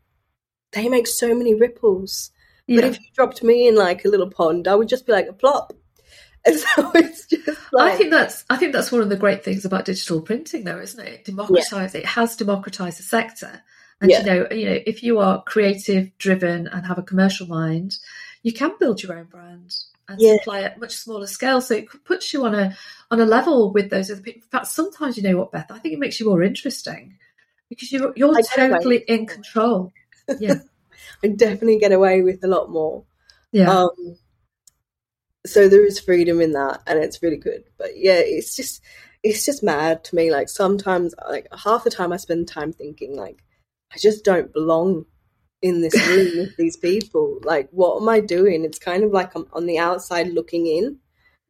they 0.73 0.88
make 0.88 1.06
so 1.06 1.35
many 1.35 1.54
ripples. 1.54 2.30
Yeah. 2.66 2.80
But 2.80 2.90
if 2.90 3.00
you 3.00 3.06
dropped 3.14 3.42
me 3.42 3.68
in 3.68 3.76
like 3.76 4.04
a 4.04 4.08
little 4.08 4.30
pond, 4.30 4.68
I 4.68 4.75
would 4.75 4.88
just 4.88 5.06
be 5.06 5.12
like 5.12 5.28
a 5.28 5.32
plop. 5.32 5.73
And 6.46 6.56
so 6.56 6.92
it's 6.94 7.26
just 7.26 7.58
like... 7.73 7.94
I 7.94 7.96
think 7.96 8.12
that's 8.12 8.44
I 8.49 8.56
think 8.56 8.73
that's 8.73 8.92
one 8.92 9.00
of 9.00 9.08
the 9.08 9.16
great 9.16 9.42
things 9.42 9.64
about 9.64 9.85
digital 9.85 10.20
printing, 10.20 10.62
though, 10.62 10.78
isn't 10.78 11.04
it? 11.04 11.25
Democratize 11.25 11.92
it 11.96 12.06
has 12.06 12.37
democratized 12.37 13.00
the 13.00 13.02
sector, 13.02 13.62
and 14.00 14.12
yeah. 14.12 14.20
you 14.20 14.26
know, 14.26 14.46
you 14.52 14.64
know, 14.66 14.78
if 14.87 15.02
you 15.02 15.18
are 15.18 15.42
creative, 15.42 16.16
driven, 16.18 16.68
and 16.68 16.87
have 16.87 16.99
a 16.99 17.02
commercial 17.02 17.49
mind, 17.49 17.99
you 18.44 18.52
can 18.52 18.70
build 18.78 19.02
your 19.02 19.18
own 19.18 19.25
brand 19.25 19.75
and 20.08 20.20
yeah. 20.20 20.37
supply 20.37 20.62
at 20.62 20.78
much 20.78 20.94
smaller 20.94 21.26
scale. 21.26 21.61
So 21.61 21.75
it 21.75 21.88
puts 22.04 22.32
you 22.32 22.44
on 22.44 22.54
a 22.54 22.76
on 23.11 23.20
a 23.20 23.26
level 23.26 23.73
with 23.73 23.90
those 23.90 24.11
other 24.11 24.20
people. 24.20 24.42
In 24.42 24.49
fact, 24.49 24.68
sometimes 24.68 25.16
you 25.16 25.23
know 25.23 25.37
what, 25.37 25.52
Beth, 25.52 25.70
I 25.70 25.78
think 25.78 25.94
it 25.94 25.99
makes 25.99 26.20
you 26.20 26.26
more 26.26 26.42
interesting 26.42 27.18
because 27.68 27.90
you're 27.92 28.12
you're 28.16 28.40
totally 28.42 28.99
in 29.08 29.26
control. 29.26 29.92
Yeah, 30.38 30.54
I 31.25 31.28
definitely 31.28 31.78
get 31.78 31.92
away 31.92 32.23
with 32.23 32.42
a 32.44 32.49
lot 32.49 32.70
more. 32.70 33.04
Yeah. 33.52 33.70
Um, 33.70 34.16
so 35.46 35.68
there 35.68 35.85
is 35.85 36.00
freedom 36.00 36.40
in 36.40 36.52
that, 36.52 36.82
and 36.87 36.99
it's 36.99 37.23
really 37.23 37.37
good. 37.37 37.64
But 37.78 37.96
yeah, 37.96 38.18
it's 38.18 38.56
just 38.56 38.82
it's 39.23 39.44
just 39.44 39.62
mad 39.62 40.04
to 40.04 40.16
me. 40.16 40.30
Like 40.30 40.49
sometimes, 40.49 41.14
like 41.28 41.46
half 41.64 41.85
the 41.85 41.90
time, 41.90 42.12
I 42.12 42.16
spend 42.16 42.49
time 42.49 42.73
thinking 42.73 43.16
like 43.16 43.42
I 43.92 43.99
just 43.99 44.25
don't 44.25 44.52
belong 44.52 45.06
in 45.62 45.80
this 45.80 45.94
room 46.08 46.38
with 46.38 46.56
these 46.56 46.76
people. 46.76 47.38
Like, 47.42 47.68
what 47.70 48.00
am 48.00 48.08
I 48.08 48.20
doing? 48.20 48.64
It's 48.64 48.78
kind 48.78 49.04
of 49.04 49.12
like 49.12 49.35
I'm 49.35 49.46
on 49.52 49.66
the 49.66 49.78
outside 49.78 50.28
looking 50.28 50.66
in. 50.66 50.99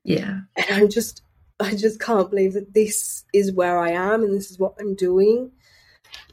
Yeah. 0.04 0.40
And 0.56 0.66
I'm 0.70 0.88
just, 0.88 1.22
I 1.58 1.74
just 1.74 2.00
can't 2.00 2.30
believe 2.30 2.54
that 2.54 2.74
this 2.74 3.24
is 3.32 3.52
where 3.52 3.78
I 3.78 3.90
am 3.90 4.22
and 4.22 4.34
this 4.34 4.50
is 4.50 4.58
what 4.58 4.74
I'm 4.78 4.94
doing. 4.94 5.52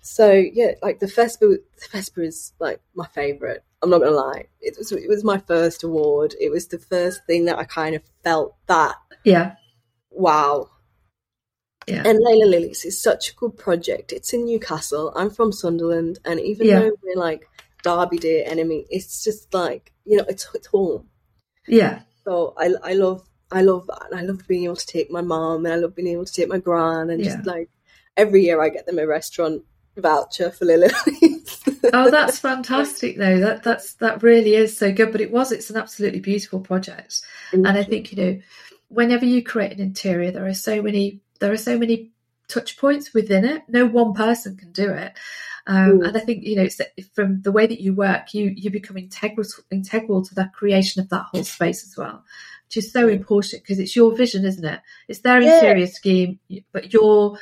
So 0.02 0.32
yeah, 0.32 0.72
like 0.82 1.00
the 1.00 1.06
FESPA, 1.08 1.40
the 1.40 1.88
FESPA 1.92 2.26
is 2.28 2.54
like 2.60 2.80
my 2.96 3.08
favorite. 3.08 3.64
I'm 3.82 3.90
not 3.90 4.00
gonna 4.00 4.12
lie. 4.12 4.46
It 4.62 4.76
was 4.78 4.92
it 4.92 5.10
was 5.10 5.24
my 5.24 5.38
first 5.38 5.84
award. 5.84 6.36
It 6.40 6.50
was 6.52 6.68
the 6.68 6.80
first 6.80 7.26
thing 7.26 7.46
that 7.46 7.58
I 7.60 7.64
kind 7.66 7.96
of 7.96 8.02
felt 8.24 8.56
that 8.68 8.96
yeah, 9.24 9.56
wow. 10.12 10.70
Yeah. 11.88 12.04
And 12.06 12.18
Leila 12.20 12.46
Lily's 12.50 12.86
is 12.86 13.02
such 13.02 13.32
a 13.32 13.36
good 13.36 13.58
project. 13.58 14.14
It's 14.14 14.34
in 14.34 14.46
Newcastle. 14.46 15.12
I'm 15.16 15.30
from 15.30 15.52
Sunderland, 15.52 16.20
and 16.24 16.40
even 16.40 16.68
Yeah. 16.68 16.80
though 16.80 16.92
we're 17.04 17.18
like 17.18 17.48
Derby 17.84 18.18
dear 18.18 18.44
enemy, 18.48 18.86
it's 18.90 19.24
just 19.24 19.54
like 19.54 19.92
you 20.06 20.18
know, 20.18 20.26
it's 20.30 20.48
it's 20.54 20.68
home. 20.68 21.10
yeah, 21.68 22.02
So 22.26 22.54
I 22.58 22.74
I 22.84 22.94
love 22.94 23.28
I 23.52 23.62
love 23.62 23.88
that. 23.88 24.08
And 24.12 24.20
I 24.20 24.24
love 24.24 24.48
being 24.48 24.64
able 24.64 24.78
to 24.78 24.86
take 24.88 25.12
my 25.12 25.22
mom, 25.22 25.66
and 25.66 25.74
I 25.74 25.78
love 25.78 25.96
being 25.96 26.08
able 26.08 26.26
to 26.26 26.34
take 26.34 26.48
my 26.50 26.58
gran, 26.60 27.10
and 27.10 27.22
just 27.24 27.46
like 27.46 27.70
every 28.16 28.44
year 28.44 28.62
I 28.62 28.70
get 28.70 28.86
them 28.86 29.00
a 29.00 29.06
restaurant 29.08 29.64
voucher 29.98 30.52
for 30.52 30.66
Lily. 30.66 30.90
oh, 31.94 32.10
that's 32.10 32.40
fantastic 32.40 33.18
though. 33.18 33.40
That 33.40 33.64
that's 33.64 33.94
that 33.96 34.24
really 34.24 34.56
is 34.56 34.78
so 34.78 34.92
good. 34.92 35.12
But 35.12 35.22
it 35.22 35.32
was 35.32 35.52
it's 35.52 35.70
an 35.70 35.78
absolutely 35.78 36.20
beautiful 36.20 36.60
project, 36.60 37.22
and 37.52 37.68
I 37.68 37.84
think 37.84 38.12
you 38.12 38.24
know, 38.24 38.40
whenever 38.90 39.26
you 39.26 39.44
create 39.44 39.72
an 39.74 39.80
interior, 39.80 40.32
there 40.32 40.46
are 40.48 40.54
so 40.54 40.82
many 40.82 41.22
there 41.40 41.52
are 41.52 41.58
so 41.58 41.78
many 41.78 42.12
touch 42.48 42.78
points 42.78 43.14
within 43.14 43.46
it. 43.46 43.64
No 43.68 43.86
one 43.86 44.14
person 44.14 44.58
can 44.58 44.72
do 44.72 44.90
it. 44.92 45.14
Um, 45.66 46.00
Mm. 46.00 46.08
and 46.10 46.18
I 46.18 46.20
think 46.20 46.44
you 46.44 46.58
know 46.58 46.64
it's 46.64 46.82
from 47.14 47.42
the 47.42 47.52
way 47.52 47.66
that 47.68 47.80
you 47.82 47.94
work, 47.94 48.34
you 48.34 48.54
you 48.56 48.70
become 48.70 48.98
integral 48.98 49.46
integral 49.72 50.24
to 50.26 50.36
the 50.36 50.50
creation 50.54 51.02
of 51.02 51.10
that 51.10 51.26
whole 51.32 51.44
space 51.46 51.84
as 51.86 51.96
well, 51.98 52.26
which 52.68 52.78
is 52.78 52.92
so 52.92 53.08
important 53.08 53.64
because 53.64 53.80
it's 53.80 53.96
your 53.96 54.14
vision, 54.14 54.44
isn't 54.44 54.66
it? 54.66 54.82
It's 55.08 55.20
their 55.22 55.42
Yeah. 55.42 55.56
interior 55.56 55.88
scheme, 55.88 56.40
but 56.74 56.92
your 56.92 57.38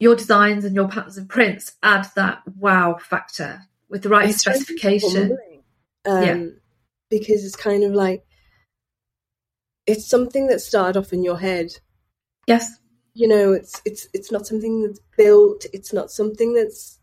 your 0.00 0.16
designs 0.16 0.64
and 0.64 0.74
your 0.74 0.88
patterns 0.88 1.18
and 1.18 1.28
prints 1.28 1.76
add 1.82 2.08
that 2.16 2.42
wow 2.56 2.96
factor 2.98 3.62
with 3.88 4.02
the 4.02 4.08
right 4.08 4.30
It's 4.30 4.38
specification. 4.38 5.38
Um, 6.04 6.22
Yeah. 6.24 6.46
Because 7.10 7.44
it's 7.44 7.56
kind 7.56 7.84
of 7.84 7.92
like 7.92 8.24
it's 9.86 10.06
something 10.06 10.46
that 10.46 10.60
started 10.60 10.98
off 10.98 11.12
in 11.12 11.22
your 11.22 11.38
head. 11.38 11.72
Yes, 12.46 12.78
You 13.14 13.28
know, 13.28 13.52
it's 13.52 13.80
it's 13.84 14.08
it's 14.12 14.32
not 14.32 14.46
something 14.46 14.82
that's 14.82 15.00
built. 15.16 15.66
It's 15.72 15.92
not 15.92 16.10
something 16.10 16.54
that's 16.54 16.98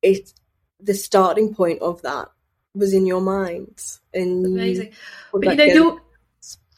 it's 0.00 0.34
the 0.80 0.94
starting 0.94 1.54
point 1.54 1.82
of 1.82 2.02
that 2.02 2.28
was 2.74 2.94
in 2.94 3.06
your 3.06 3.20
mind 3.20 3.80
and 4.14 4.46
amazing. 4.46 4.92
But 5.32 5.44
you 5.44 5.56
know 5.56 5.64
your 5.64 6.00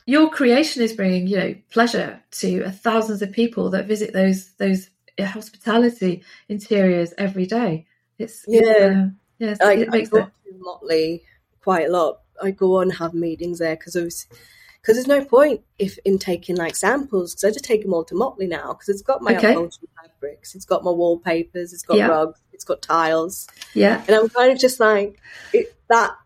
your 0.06 0.30
creation 0.30 0.82
is 0.82 0.92
bringing 0.92 1.26
you 1.26 1.36
know 1.36 1.54
pleasure 1.70 2.22
to 2.32 2.64
uh, 2.64 2.70
thousands 2.70 3.22
of 3.22 3.32
people 3.32 3.70
that 3.70 3.86
visit 3.86 4.12
those 4.12 4.52
those 4.54 4.88
hospitality 5.20 6.22
interiors 6.48 7.12
every 7.18 7.46
day. 7.46 7.86
It's 8.18 8.44
it's, 8.48 8.68
Yeah. 8.68 8.86
um, 8.86 9.16
yes, 9.38 9.60
I, 9.60 9.74
it 9.74 9.88
I 9.88 9.90
makes 9.90 10.08
go 10.10 10.18
it. 10.18 10.24
to 10.46 10.58
Motley 10.58 11.22
quite 11.62 11.88
a 11.88 11.92
lot. 11.92 12.20
I 12.42 12.50
go 12.50 12.80
and 12.80 12.92
have 12.94 13.14
meetings 13.14 13.58
there 13.58 13.76
because 13.76 13.94
because 13.94 14.96
there's 14.96 15.06
no 15.06 15.24
point 15.24 15.62
if 15.78 15.98
in 16.04 16.18
taking 16.18 16.56
like 16.56 16.76
samples 16.76 17.32
because 17.34 17.44
I 17.44 17.50
just 17.52 17.64
take 17.64 17.82
them 17.82 17.94
all 17.94 18.04
to 18.04 18.14
Motley 18.14 18.46
now 18.46 18.72
because 18.74 18.88
it's 18.88 19.02
got 19.02 19.22
my 19.22 19.36
Okay. 19.36 19.52
upholstery 19.52 19.88
fabrics, 20.00 20.54
it's 20.54 20.64
got 20.64 20.84
my 20.84 20.90
wallpapers, 20.90 21.72
it's 21.72 21.82
got 21.82 21.96
Yeah. 21.96 22.08
rugs, 22.08 22.40
it's 22.52 22.64
got 22.64 22.82
tiles, 22.82 23.46
Yeah, 23.72 24.04
and 24.06 24.16
I'm 24.16 24.28
kind 24.28 24.52
of 24.52 24.58
just 24.58 24.80
like 24.80 25.18
it, 25.52 25.74
that. 25.88 26.16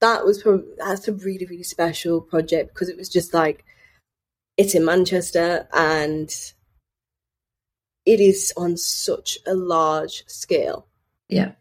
That 0.00 0.24
was 0.26 0.42
prob- 0.42 0.64
that's 0.76 1.08
a 1.08 1.12
really 1.12 1.46
really 1.46 1.62
special 1.62 2.20
project 2.20 2.74
because 2.74 2.88
it 2.88 2.96
was 2.96 3.08
just 3.08 3.32
like 3.32 3.64
it's 4.56 4.74
in 4.74 4.84
Manchester 4.84 5.66
and 5.72 6.30
it 8.06 8.20
is 8.20 8.52
on 8.56 8.76
such 8.76 9.38
a 9.46 9.54
large 9.54 10.24
scale. 10.26 10.86
Yeah, 11.28 11.52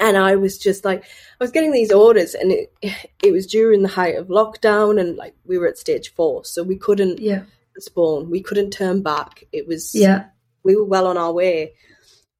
and 0.00 0.16
I 0.16 0.36
was 0.36 0.58
just 0.58 0.84
like, 0.84 1.04
I 1.04 1.44
was 1.44 1.50
getting 1.50 1.72
these 1.72 1.92
orders, 1.92 2.34
and 2.34 2.50
it 2.50 2.72
it 3.22 3.32
was 3.32 3.46
during 3.46 3.82
the 3.82 3.88
height 3.88 4.16
of 4.16 4.28
lockdown, 4.28 4.98
and 5.00 5.16
like 5.16 5.34
we 5.44 5.58
were 5.58 5.68
at 5.68 5.78
stage 5.78 6.12
four, 6.14 6.44
so 6.44 6.62
we 6.62 6.76
couldn't 6.76 7.20
yeah, 7.20 7.44
spawn, 7.78 8.30
we 8.30 8.42
couldn't 8.42 8.70
turn 8.70 9.02
back. 9.02 9.44
It 9.52 9.68
was 9.68 9.94
yeah, 9.94 10.26
we 10.64 10.74
were 10.74 10.84
well 10.84 11.06
on 11.06 11.18
our 11.18 11.32
way, 11.32 11.74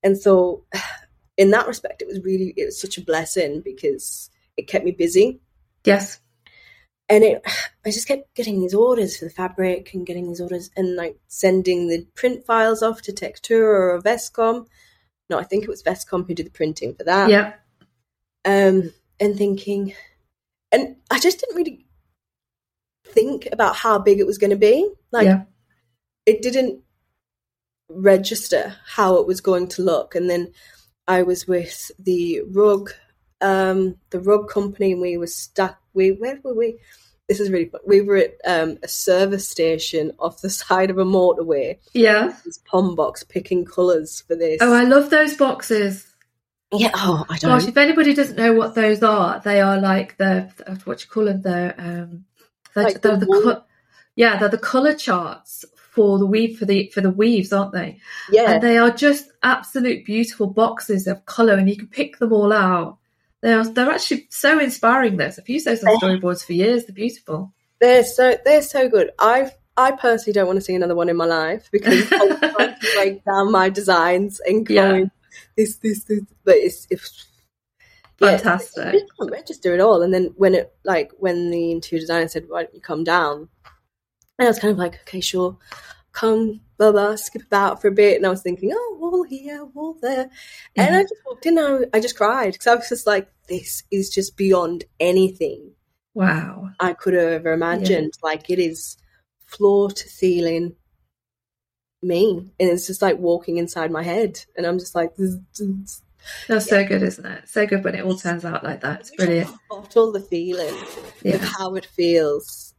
and 0.03 0.19
so 0.19 0.65
in 1.37 1.51
that 1.51 1.69
respect, 1.69 2.03
it 2.03 2.09
was 2.09 2.25
really 2.25 2.55
it 2.57 2.65
was 2.65 2.81
such 2.81 2.99
a 2.99 3.05
blessing 3.05 3.61
because 3.61 4.31
it 4.57 4.67
kept 4.67 4.85
me 4.85 4.93
busy, 4.93 5.41
yes, 5.85 6.19
and 7.11 7.25
it 7.25 7.43
I 7.85 7.91
just 7.91 8.09
kept 8.09 8.35
getting 8.35 8.61
these 8.61 8.75
orders 8.75 9.17
for 9.17 9.27
the 9.27 9.31
fabric 9.31 9.93
and 9.93 10.07
getting 10.07 10.29
these 10.29 10.41
orders 10.41 10.71
and 10.77 10.97
like 10.97 11.19
sending 11.29 11.89
the 11.89 12.07
print 12.15 12.47
files 12.47 12.83
off 12.83 13.03
to 13.03 13.13
Textura 13.13 13.95
or 13.95 14.01
Vescom. 14.01 14.67
No, 15.29 15.39
I 15.39 15.45
think 15.45 15.65
it 15.65 15.71
was 15.71 15.83
Vescom 15.83 16.27
who 16.27 16.35
did 16.35 16.47
the 16.47 16.51
printing 16.51 16.95
for 16.95 17.05
that. 17.05 17.31
yeah, 17.31 17.55
um, 18.45 18.93
and 19.19 19.37
thinking, 19.37 19.95
and 20.73 20.97
I 21.11 21.19
just 21.19 21.41
didn't 21.41 21.57
really 21.57 21.87
think 23.05 23.49
about 23.53 23.77
how 23.77 23.99
big 23.99 24.19
it 24.19 24.27
was 24.27 24.39
going 24.39 24.51
to 24.51 24.57
be. 24.57 24.89
Like, 25.13 25.27
yeah, 25.27 25.43
it 26.27 26.43
didn't 26.43 26.83
register 27.89 28.77
how 28.87 29.17
it 29.17 29.27
was 29.27 29.41
going 29.41 29.69
to 29.69 29.83
look. 29.83 30.15
And 30.15 30.31
then 30.31 30.53
I 31.07 31.23
was 31.23 31.47
with 31.47 31.91
the 31.99 32.43
rug, 32.51 32.93
um, 33.41 33.97
the 34.11 34.21
rug 34.21 34.49
company, 34.49 34.93
and 34.93 35.01
we 35.01 35.17
were 35.17 35.27
stuck. 35.27 35.80
We 35.95 36.11
where 36.13 36.39
were 36.43 36.55
we? 36.55 36.79
This 37.29 37.39
is 37.41 37.51
really 37.51 37.67
fun. 37.67 37.81
We 37.87 38.01
were 38.01 38.17
at 38.17 38.33
um, 38.45 38.79
a 38.83 38.89
service 38.89 39.49
station 39.49 40.13
off 40.19 40.41
the 40.43 40.51
side 40.63 40.91
of 40.91 40.99
a 40.99 41.05
motorway. 41.05 41.79
yeah. 41.93 42.35
This 42.45 42.59
pom 42.59 42.95
box 42.97 43.23
picking 43.23 43.65
colours 43.65 44.23
for 44.27 44.35
this. 44.35 44.59
Oh, 44.61 44.73
I 44.75 44.83
love 44.85 45.11
those 45.11 45.37
boxes. 45.37 46.07
yeah. 46.73 46.91
Oh, 46.95 47.25
I 47.29 47.39
don't. 47.39 47.51
Gosh, 47.59 47.69
if 47.69 47.77
anybody 47.77 48.15
doesn't 48.15 48.37
know 48.37 48.53
what 48.55 48.75
those 48.75 49.03
are, 49.03 49.41
they 49.45 49.61
are 49.61 49.81
like 49.81 50.17
the 50.17 50.51
what 50.85 51.03
you 51.03 51.09
call 51.09 51.27
them 51.27 51.43
the 51.43 51.75
um, 51.79 52.25
they're, 52.75 52.85
Like 52.85 53.03
they're 53.03 53.17
the 53.17 53.27
the, 53.27 53.41
co- 53.43 53.63
yeah 54.17 54.37
they're 54.39 54.49
the 54.49 54.59
color 54.59 54.95
charts 54.95 55.65
for 55.77 56.19
the 56.19 56.27
weave 56.27 56.59
for 56.59 56.65
the 56.67 56.89
for 56.95 57.01
the 57.01 57.11
weaves, 57.11 57.53
aren't 57.53 57.73
they? 57.73 57.99
yeah. 58.31 58.53
And 58.53 58.63
they 58.63 58.77
are 58.79 58.91
just 58.91 59.31
absolute 59.43 60.05
beautiful 60.05 60.47
boxes 60.49 61.07
of 61.07 61.27
color, 61.27 61.55
and 61.55 61.69
you 61.69 61.77
can 61.77 61.89
pick 61.89 62.19
them 62.19 62.33
all 62.33 62.53
out. 62.53 62.99
They're 63.43 63.65
they're 63.65 63.91
actually 63.91 64.27
so 64.31 64.59
inspiring. 64.59 65.17
Those 65.17 65.39
I've 65.39 65.49
used 65.49 65.67
those 65.67 65.83
on 65.83 65.97
storyboards 65.99 66.45
for 66.45 66.53
years. 66.53 66.85
They're 66.85 66.95
beautiful. 66.95 67.53
They're 67.81 68.05
so 68.05 68.37
they're 68.45 68.63
so 68.63 68.89
good. 68.89 69.11
I 69.19 69.51
I 69.77 69.93
personally 69.93 70.35
don't 70.35 70.47
want 70.47 70.59
to 70.59 70.61
see 70.65 70.75
another 70.75 70.95
one 70.95 71.09
in 71.09 71.17
my 71.17 71.25
life 71.25 71.69
because 71.73 72.11
I'm 72.13 72.39
trying 72.39 72.75
to 72.75 72.87
break 72.95 73.25
down 73.25 73.51
my 73.51 73.71
designs 73.71 74.41
and 74.47 74.69
Yeah. 74.69 74.89
going 74.89 75.11
this 75.57 75.77
this 75.77 76.05
this. 76.05 76.21
But 76.45 76.57
it's 76.57 76.87
it's 76.91 77.27
yeah, 78.21 78.37
Fantastic. 78.37 78.93
You 78.93 79.07
can't 79.19 79.31
register 79.33 79.73
it 79.73 79.81
all. 79.81 80.03
And 80.03 80.13
then 80.13 80.35
when 80.37 80.55
it 80.55 80.75
like 80.85 81.13
when 81.19 81.51
the 81.51 81.71
interior 81.73 82.01
designer 82.01 82.29
said, 82.29 82.45
"Why 82.49 82.65
don't 82.65 82.75
you 82.75 82.81
come 82.83 83.03
down?" 83.03 83.49
And 84.39 84.47
I 84.47 84.51
was 84.51 84.59
kind 84.59 84.73
of 84.73 84.77
like, 84.79 85.01
"Okay, 85.03 85.23
sure." 85.23 85.57
Come, 86.13 86.61
blah 86.77 86.93
blah, 86.93 87.17
skip 87.17 87.43
about 87.43 87.81
for 87.81 87.89
a 87.89 87.93
bit, 87.93 88.17
and 88.17 88.27
I 88.27 88.31
was 88.31 88.43
thinking, 88.43 88.73
"Oh, 88.75 88.97
wall 88.99 89.23
here, 89.23 89.65
wall 89.65 89.97
there," 90.03 90.29
and 90.77 90.95
I 90.95 90.99
mm-hmm. 90.99 91.03
just 91.03 91.21
walked 91.27 91.47
in. 91.47 91.59
and 91.59 91.87
I 91.93 91.99
I 91.99 92.01
just 92.01 92.17
cried 92.17 92.53
because 92.53 92.67
I 92.67 92.75
was 92.75 92.89
just 92.89 93.07
like, 93.07 93.29
"This 93.49 93.85
is 93.91 94.11
just 94.11 94.37
beyond 94.37 94.85
anything 94.99 95.73
Wow. 96.15 96.71
I 96.79 96.93
could 96.93 97.15
have 97.15 97.33
ever 97.33 97.53
imagined. 97.53 98.13
Like 98.23 98.51
it 98.51 98.59
is 98.59 98.97
floor 99.47 99.91
to 99.91 100.09
ceiling 100.09 100.77
me. 102.03 102.53
And 102.59 102.71
it's 102.71 102.87
just 102.87 103.03
like 103.03 103.19
walking 103.19 103.59
inside 103.59 103.91
my 103.91 104.03
head. 104.03 104.45
And 104.57 104.67
I'm 104.67 104.79
just 104.79 104.95
like, 104.95 105.15
zzz, 105.17 105.39
zzz. 105.55 106.03
That's 106.49 106.69
so 106.69 106.85
good, 106.85 107.03
isn't 107.03 107.25
it? 107.25 107.49
So 107.49 107.67
good 107.67 107.85
when 107.85 107.95
it 107.95 108.05
all 108.05 108.17
turns 108.17 108.45
out 108.45 108.65
like 108.65 108.83
that. 108.83 109.01
It's 109.01 109.11
brilliant. 109.17 109.51
bottle 109.71 110.13
the 110.13 110.21
feeling 110.21 110.75
Yeah. 111.23 111.37
of 111.37 111.43
how 111.43 111.75
it 111.77 111.87
feels. 111.87 112.75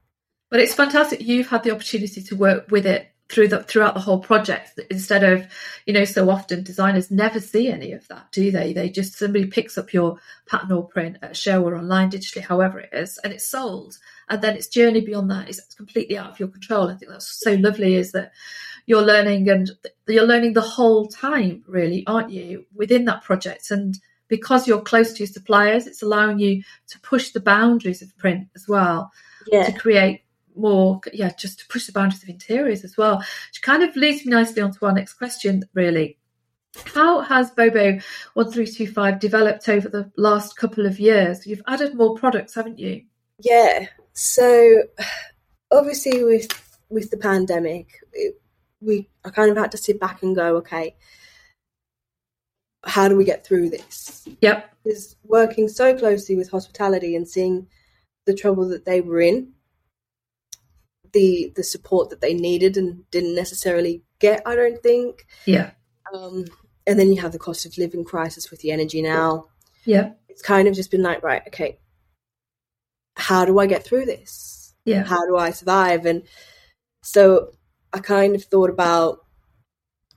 But 0.49 0.59
it's 0.59 0.75
fantastic. 0.75 1.21
You've 1.21 1.47
had 1.47 1.63
the 1.63 1.71
opportunity 1.71 2.21
to 2.21 2.35
work 2.35 2.69
with 2.69 2.85
it 2.85 3.10
through 3.31 3.47
the 3.47 3.63
throughout 3.63 3.93
the 3.93 3.99
whole 3.99 4.19
project 4.19 4.79
instead 4.89 5.23
of 5.23 5.47
you 5.85 5.93
know 5.93 6.03
so 6.03 6.29
often 6.29 6.63
designers 6.63 7.09
never 7.09 7.39
see 7.39 7.69
any 7.69 7.93
of 7.93 8.05
that 8.09 8.31
do 8.31 8.51
they? 8.51 8.73
They 8.73 8.89
just 8.89 9.17
somebody 9.17 9.45
picks 9.47 9.77
up 9.77 9.93
your 9.93 10.17
pattern 10.47 10.71
or 10.73 10.87
print 10.87 11.17
at 11.21 11.31
a 11.31 11.33
show 11.33 11.63
or 11.63 11.75
online 11.75 12.11
digitally 12.11 12.41
however 12.41 12.79
it 12.79 12.89
is 12.93 13.17
and 13.23 13.31
it's 13.33 13.47
sold. 13.47 13.97
And 14.29 14.41
then 14.41 14.55
its 14.55 14.67
journey 14.67 15.01
beyond 15.01 15.31
that. 15.31 15.49
Is 15.49 15.61
completely 15.75 16.17
out 16.17 16.31
of 16.31 16.39
your 16.39 16.49
control. 16.49 16.89
I 16.89 16.95
think 16.95 17.11
that's 17.11 17.39
so 17.39 17.53
lovely 17.53 17.95
is 17.95 18.11
that 18.11 18.31
you're 18.85 19.01
learning 19.01 19.49
and 19.49 19.71
you're 20.07 20.27
learning 20.27 20.53
the 20.53 20.61
whole 20.61 21.07
time 21.07 21.63
really 21.67 22.03
aren't 22.07 22.31
you 22.31 22.65
within 22.75 23.05
that 23.05 23.23
project? 23.23 23.71
And 23.71 23.97
because 24.27 24.67
you're 24.67 24.81
close 24.81 25.13
to 25.13 25.19
your 25.19 25.27
suppliers 25.27 25.87
it's 25.87 26.01
allowing 26.01 26.39
you 26.39 26.63
to 26.87 26.99
push 27.01 27.31
the 27.31 27.39
boundaries 27.39 28.01
of 28.01 28.17
print 28.17 28.47
as 28.55 28.65
well 28.67 29.11
Yeah. 29.51 29.65
to 29.65 29.73
create 29.77 30.23
more, 30.55 30.99
yeah, 31.13 31.31
just 31.37 31.59
to 31.59 31.67
push 31.67 31.85
the 31.85 31.91
boundaries 31.91 32.23
of 32.23 32.29
interiors 32.29 32.83
as 32.83 32.97
well. 32.97 33.17
Which 33.17 33.61
kind 33.61 33.83
of 33.83 33.95
leads 33.95 34.25
me 34.25 34.31
nicely 34.31 34.61
on 34.61 34.71
to 34.73 34.85
our 34.85 34.93
next 34.93 35.13
question, 35.13 35.63
really. 35.73 36.17
How 36.85 37.21
has 37.21 37.51
Bobo 37.51 37.99
1325 38.33 39.19
developed 39.19 39.67
over 39.67 39.89
the 39.89 40.11
last 40.15 40.55
couple 40.55 40.85
of 40.85 40.99
years? 40.99 41.45
You've 41.45 41.61
added 41.67 41.95
more 41.95 42.15
products, 42.15 42.55
haven't 42.55 42.79
you? 42.79 43.03
Yeah. 43.39 43.87
So 44.13 44.83
obviously 45.71 46.23
with 46.23 46.47
with 46.89 47.09
the 47.09 47.17
pandemic, 47.17 47.89
it, 48.13 48.39
we 48.79 49.09
I 49.25 49.29
kind 49.29 49.51
of 49.51 49.57
had 49.57 49.71
to 49.71 49.77
sit 49.77 49.99
back 49.99 50.23
and 50.23 50.35
go, 50.35 50.57
okay, 50.57 50.95
how 52.83 53.07
do 53.07 53.15
we 53.15 53.25
get 53.25 53.45
through 53.45 53.69
this? 53.69 54.27
Yep. 54.41 54.69
Is 54.85 55.15
working 55.23 55.67
so 55.67 55.97
closely 55.97 56.35
with 56.35 56.49
hospitality 56.49 57.15
and 57.15 57.27
seeing 57.27 57.67
the 58.25 58.33
trouble 58.33 58.67
that 58.69 58.85
they 58.85 59.01
were 59.01 59.21
in, 59.21 59.53
the 61.13 61.51
the 61.55 61.63
support 61.63 62.09
that 62.09 62.21
they 62.21 62.33
needed 62.33 62.77
and 62.77 63.09
didn't 63.11 63.35
necessarily 63.35 64.03
get. 64.19 64.41
I 64.45 64.55
don't 64.55 64.81
think. 64.81 65.25
Yeah. 65.45 65.71
Um, 66.13 66.45
and 66.87 66.99
then 66.99 67.11
you 67.11 67.21
have 67.21 67.31
the 67.31 67.39
cost 67.39 67.65
of 67.65 67.77
living 67.77 68.03
crisis 68.03 68.49
with 68.49 68.61
the 68.61 68.71
energy 68.71 69.01
now. 69.01 69.47
Yeah. 69.85 70.11
It's 70.29 70.41
kind 70.41 70.67
of 70.67 70.73
just 70.73 70.91
been 70.91 71.03
like, 71.03 71.23
right, 71.23 71.43
okay, 71.47 71.79
how 73.15 73.45
do 73.45 73.59
I 73.59 73.67
get 73.67 73.83
through 73.83 74.05
this? 74.05 74.73
Yeah. 74.85 75.03
How 75.03 75.25
do 75.25 75.37
I 75.37 75.51
survive? 75.51 76.05
And 76.05 76.23
so 77.03 77.51
I 77.93 77.99
kind 77.99 78.35
of 78.35 78.43
thought 78.43 78.69
about 78.69 79.19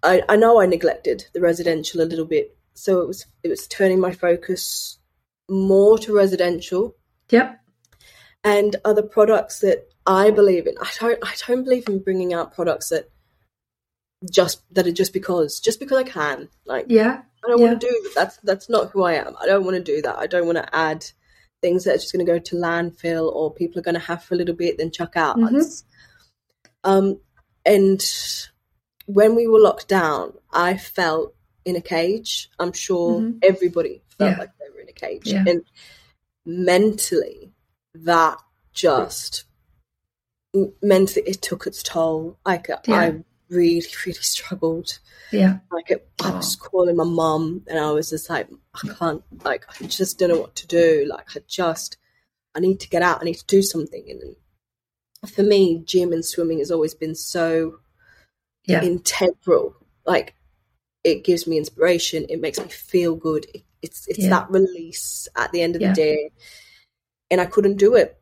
I, 0.02 0.22
I 0.28 0.36
know 0.36 0.60
I 0.60 0.66
neglected 0.66 1.24
the 1.32 1.40
residential 1.40 2.02
a 2.02 2.04
little 2.04 2.26
bit. 2.26 2.56
So 2.74 3.00
it 3.00 3.08
was 3.08 3.26
it 3.42 3.48
was 3.48 3.66
turning 3.66 4.00
my 4.00 4.12
focus 4.12 4.98
more 5.48 5.98
to 5.98 6.14
residential. 6.14 6.96
Yep. 7.30 7.60
And 8.42 8.76
other 8.84 9.02
products 9.02 9.60
that 9.60 9.88
I 10.06 10.30
believe 10.30 10.66
in. 10.66 10.74
I 10.80 10.90
don't 11.00 11.18
I 11.22 11.34
don't 11.46 11.64
believe 11.64 11.88
in 11.88 11.98
bringing 12.00 12.34
out 12.34 12.54
products 12.54 12.88
that 12.90 13.10
just 14.30 14.62
that 14.74 14.86
are 14.86 14.92
just 14.92 15.12
because 15.12 15.60
just 15.60 15.80
because 15.80 15.98
I 15.98 16.02
can. 16.04 16.48
Like 16.66 16.86
yeah. 16.88 17.22
I 17.44 17.48
don't 17.48 17.60
yeah. 17.60 17.66
want 17.68 17.80
to 17.80 17.86
do 17.86 18.10
that's 18.14 18.36
that's 18.38 18.68
not 18.68 18.90
who 18.90 19.02
I 19.04 19.14
am. 19.14 19.34
I 19.40 19.46
don't 19.46 19.64
want 19.64 19.76
to 19.76 19.82
do 19.82 20.02
that. 20.02 20.16
I 20.18 20.26
don't 20.26 20.46
want 20.46 20.58
to 20.58 20.74
add 20.76 21.04
things 21.62 21.84
that 21.84 21.94
are 21.94 21.98
just 21.98 22.12
going 22.12 22.24
to 22.24 22.30
go 22.30 22.38
to 22.38 22.56
landfill 22.56 23.32
or 23.34 23.52
people 23.52 23.78
are 23.78 23.82
going 23.82 23.94
to 23.94 24.00
have 24.00 24.22
for 24.22 24.34
a 24.34 24.36
little 24.38 24.54
bit 24.54 24.76
then 24.78 24.90
chuck 24.90 25.16
out. 25.16 25.36
Mm-hmm. 25.36 25.60
Um, 26.84 27.20
and 27.64 28.04
when 29.06 29.34
we 29.34 29.46
were 29.46 29.60
locked 29.60 29.88
down, 29.88 30.34
I 30.52 30.76
felt 30.76 31.34
in 31.64 31.76
a 31.76 31.80
cage. 31.80 32.50
I'm 32.58 32.72
sure 32.72 33.20
Mhm. 33.20 33.38
everybody 33.42 34.02
felt 34.18 34.32
Yeah. 34.32 34.38
like 34.38 34.50
they 34.58 34.68
were 34.74 34.80
in 34.80 34.88
a 34.90 34.92
cage, 34.92 35.26
Yeah. 35.32 35.44
and 35.46 35.62
mentally, 36.44 37.52
that 37.94 38.38
just 38.74 39.44
mentally 40.82 41.26
it 41.26 41.42
took 41.42 41.66
its 41.66 41.82
toll. 41.82 42.38
Like 42.46 42.68
Yeah. 42.68 43.00
I 43.00 43.24
really, 43.50 43.82
really 44.06 44.14
struggled. 44.20 44.98
Yeah. 45.32 45.58
Like 45.70 45.90
it, 45.90 46.08
I 46.22 46.30
was 46.30 46.56
oh. 46.60 46.64
calling 46.68 46.96
my 46.96 47.04
mum, 47.04 47.64
and 47.66 47.78
I 47.78 47.90
was 47.90 48.10
just 48.10 48.30
like, 48.30 48.48
I 48.74 48.88
can't, 48.88 49.22
like, 49.44 49.64
I 49.80 49.86
just 49.86 50.18
don't 50.18 50.30
know 50.30 50.40
what 50.40 50.54
to 50.56 50.66
do. 50.66 51.06
Like, 51.08 51.36
I 51.36 51.40
just, 51.48 51.96
I 52.54 52.60
need 52.60 52.80
to 52.80 52.88
get 52.88 53.02
out. 53.02 53.20
I 53.20 53.24
need 53.24 53.38
to 53.38 53.46
do 53.46 53.62
something. 53.62 54.04
And 54.08 55.30
for 55.30 55.42
me, 55.42 55.82
gym 55.84 56.12
and 56.12 56.24
swimming 56.24 56.58
has 56.58 56.70
always 56.70 56.94
been 56.94 57.14
so 57.14 57.80
Yeah. 58.66 58.82
integral. 58.82 59.74
Like, 60.06 60.34
it 61.02 61.24
gives 61.24 61.46
me 61.46 61.58
inspiration. 61.58 62.26
It 62.28 62.40
makes 62.40 62.60
me 62.60 62.68
feel 62.68 63.16
good. 63.16 63.46
It, 63.54 63.64
it's 63.82 64.06
it's 64.08 64.20
Yeah. 64.20 64.30
that 64.30 64.50
release 64.50 65.28
at 65.36 65.52
the 65.52 65.60
end 65.60 65.76
of 65.76 65.82
Yeah. 65.82 65.90
the 65.90 65.94
day, 65.94 66.30
and 67.30 67.40
I 67.40 67.46
couldn't 67.46 67.76
do 67.76 67.94
it. 67.94 68.18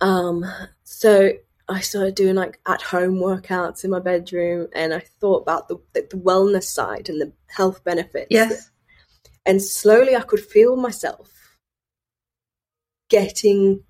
Um, 0.00 0.44
so 0.84 1.32
I 1.68 1.80
started 1.80 2.14
doing 2.14 2.34
like 2.34 2.60
at 2.66 2.82
home 2.82 3.16
workouts 3.16 3.84
in 3.84 3.90
my 3.90 4.00
bedroom, 4.00 4.68
and 4.74 4.94
I 4.94 5.00
thought 5.20 5.42
about 5.42 5.68
the 5.68 5.78
the, 5.94 6.02
wellness 6.16 6.64
side 6.64 7.08
and 7.08 7.20
the 7.20 7.32
health 7.48 7.82
benefits. 7.84 8.28
Yes. 8.30 8.70
and 9.44 9.62
slowly 9.62 10.16
I 10.16 10.22
could 10.22 10.40
feel 10.40 10.76
myself 10.76 11.30
getting 13.08 13.84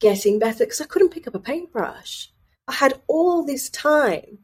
getting 0.00 0.38
better 0.38 0.64
because 0.64 0.80
I 0.80 0.86
couldn't 0.86 1.10
pick 1.10 1.26
up 1.26 1.34
a 1.34 1.40
paintbrush. 1.40 2.30
I 2.66 2.72
had 2.72 3.00
all 3.08 3.44
this 3.44 3.70
time, 3.70 4.38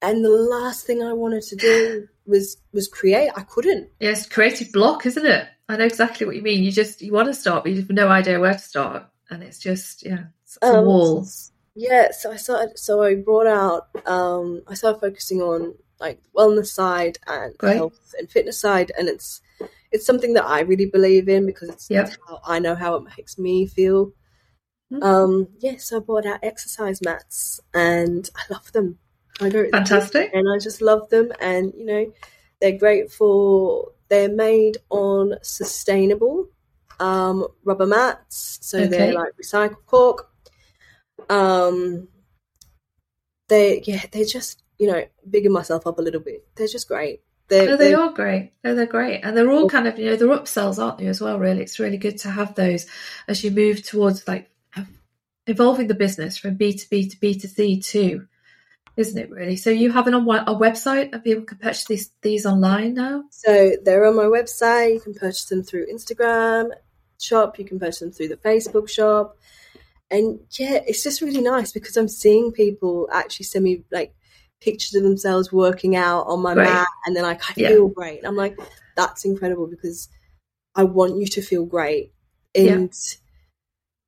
and 0.00 0.24
the 0.24 0.30
last 0.30 0.86
thing 0.86 1.02
I 1.02 1.12
wanted 1.12 1.42
to 1.44 1.56
do 1.56 2.08
was 2.26 2.56
was 2.72 2.88
create. 2.88 3.30
I 3.36 3.42
couldn't. 3.42 3.90
Yes. 4.00 4.28
Creative 4.28 4.72
block, 4.72 5.06
isn't 5.06 5.26
it? 5.26 5.48
I 5.68 5.76
know 5.76 5.84
exactly 5.84 6.26
what 6.26 6.36
you 6.36 6.42
mean. 6.42 6.62
You 6.62 6.72
just 6.72 7.00
you 7.00 7.12
want 7.12 7.28
to 7.28 7.34
start, 7.34 7.64
but 7.64 7.72
you 7.72 7.80
have 7.80 7.90
no 7.90 8.08
idea 8.08 8.40
where 8.40 8.52
to 8.52 8.58
start, 8.58 9.04
and 9.32 9.42
it's 9.42 9.58
just 9.58 10.04
yeah, 10.04 10.24
it's 10.44 10.58
Um, 10.62 10.84
wall. 10.86 11.26
Yeah, 11.74 12.10
so 12.12 12.30
I 12.30 12.36
started. 12.36 12.78
So 12.78 13.02
I 13.02 13.14
brought 13.14 13.46
out. 13.46 13.88
Um, 14.06 14.62
I 14.68 14.74
started 14.74 15.00
focusing 15.00 15.40
on 15.40 15.74
like 15.98 16.20
wellness 16.36 16.66
side 16.66 17.18
and 17.26 17.56
Great. 17.56 17.76
health 17.76 18.14
and 18.18 18.30
fitness 18.30 18.60
side, 18.60 18.92
and 18.98 19.08
it's 19.08 19.40
it's 19.90 20.04
something 20.06 20.34
that 20.34 20.44
I 20.44 20.60
really 20.60 20.86
believe 20.86 21.28
in 21.28 21.46
because 21.46 21.70
it's, 21.70 21.90
Yep. 21.90 22.08
it's 22.08 22.18
how 22.26 22.40
I 22.46 22.58
know 22.58 22.74
how 22.74 22.94
it 22.96 23.04
makes 23.16 23.38
me 23.38 23.66
feel. 23.66 24.12
Mhm. 24.92 25.02
Um, 25.02 25.48
yeah, 25.58 25.76
so 25.78 25.96
I 25.96 26.00
bought 26.00 26.26
out 26.26 26.40
exercise 26.42 27.00
mats, 27.02 27.60
and 27.72 28.28
I 28.36 28.42
love 28.52 28.70
them. 28.72 28.98
I 29.40 29.48
go 29.48 29.64
to 29.64 29.70
the 29.70 29.78
gym 29.78 29.86
Fantastic. 29.86 30.30
and 30.34 30.46
I 30.54 30.58
just 30.58 30.82
love 30.82 31.08
them, 31.08 31.32
and 31.40 31.72
you 31.74 31.86
know, 31.86 32.12
they're 32.60 32.78
great 32.78 33.10
for. 33.10 33.92
They're 34.08 34.28
made 34.28 34.76
on 34.90 35.36
sustainable 35.40 36.48
um, 37.00 37.46
rubber 37.64 37.86
mats, 37.86 38.58
so 38.62 38.78
Okay. 38.78 38.88
they're 38.88 39.14
like 39.14 39.32
recycled 39.42 39.76
cork. 39.86 40.28
Um, 41.28 42.08
they 43.48 43.80
yeah, 43.82 44.02
they're 44.10 44.24
just 44.24 44.62
you 44.78 44.86
know 44.86 45.04
bigging 45.28 45.52
myself 45.52 45.86
up 45.86 45.98
a 45.98 46.02
little 46.02 46.20
bit. 46.20 46.46
They're 46.54 46.66
just 46.66 46.88
great. 46.88 47.22
They're, 47.48 47.66
No, 47.66 47.76
they 47.76 47.88
they're- 47.90 47.98
are 48.00 48.12
great. 48.12 48.52
No, 48.64 48.74
they're 48.74 48.86
great, 48.86 49.20
and 49.22 49.36
they're 49.36 49.50
all 49.50 49.68
kind 49.68 49.86
of 49.86 49.98
you 49.98 50.06
know 50.06 50.16
they're 50.16 50.28
upsells, 50.28 50.82
aren't 50.82 50.98
they? 50.98 51.06
As 51.06 51.20
well, 51.20 51.38
really, 51.38 51.62
it's 51.62 51.78
really 51.78 51.98
good 51.98 52.18
to 52.18 52.30
have 52.30 52.54
those 52.54 52.86
as 53.28 53.44
you 53.44 53.50
move 53.50 53.82
towards 53.82 54.26
like 54.26 54.48
evolving 55.46 55.88
the 55.88 55.94
business 55.94 56.36
from 56.38 56.54
B 56.54 56.72
to 56.72 56.88
B 56.88 57.08
to 57.08 57.18
B 57.20 57.34
to 57.38 57.48
C 57.48 57.80
too, 57.80 58.26
isn't 58.96 59.18
it? 59.18 59.30
Really. 59.30 59.56
So 59.56 59.70
you 59.70 59.90
have 59.92 60.06
an 60.06 60.14
a 60.14 60.20
website, 60.20 61.10
and 61.12 61.24
people 61.24 61.44
can 61.44 61.58
purchase 61.58 61.86
these 61.86 62.10
these 62.22 62.46
online 62.46 62.94
now. 62.94 63.24
So 63.30 63.72
they're 63.82 64.04
on 64.06 64.16
my 64.16 64.24
website. 64.24 64.94
You 64.94 65.00
can 65.00 65.14
purchase 65.14 65.46
them 65.46 65.62
through 65.62 65.86
Instagram 65.92 66.70
shop. 67.20 67.58
You 67.58 67.64
can 67.64 67.78
purchase 67.78 68.00
them 68.00 68.12
through 68.12 68.28
the 68.28 68.36
Facebook 68.36 68.88
shop. 68.88 69.36
And 70.10 70.40
yeah, 70.58 70.80
it's 70.86 71.02
just 71.02 71.22
really 71.22 71.40
nice 71.40 71.72
because 71.72 71.96
I'm 71.96 72.08
seeing 72.08 72.52
people 72.52 73.08
actually 73.12 73.44
send 73.44 73.64
me 73.64 73.84
like 73.90 74.14
pictures 74.60 74.94
of 74.94 75.02
themselves 75.02 75.50
working 75.50 75.96
out 75.96 76.24
on 76.26 76.40
my 76.42 76.54
Great. 76.54 76.68
mat, 76.68 76.88
and 77.06 77.16
then 77.16 77.22
like 77.22 77.40
I 77.48 77.54
Yeah. 77.56 77.68
feel 77.68 77.88
great. 77.88 78.18
And 78.18 78.26
I'm 78.26 78.36
like, 78.36 78.58
that's 78.96 79.24
incredible 79.24 79.66
because 79.68 80.08
I 80.74 80.84
want 80.84 81.16
you 81.16 81.26
to 81.26 81.42
feel 81.42 81.64
great, 81.64 82.12
and 82.54 82.92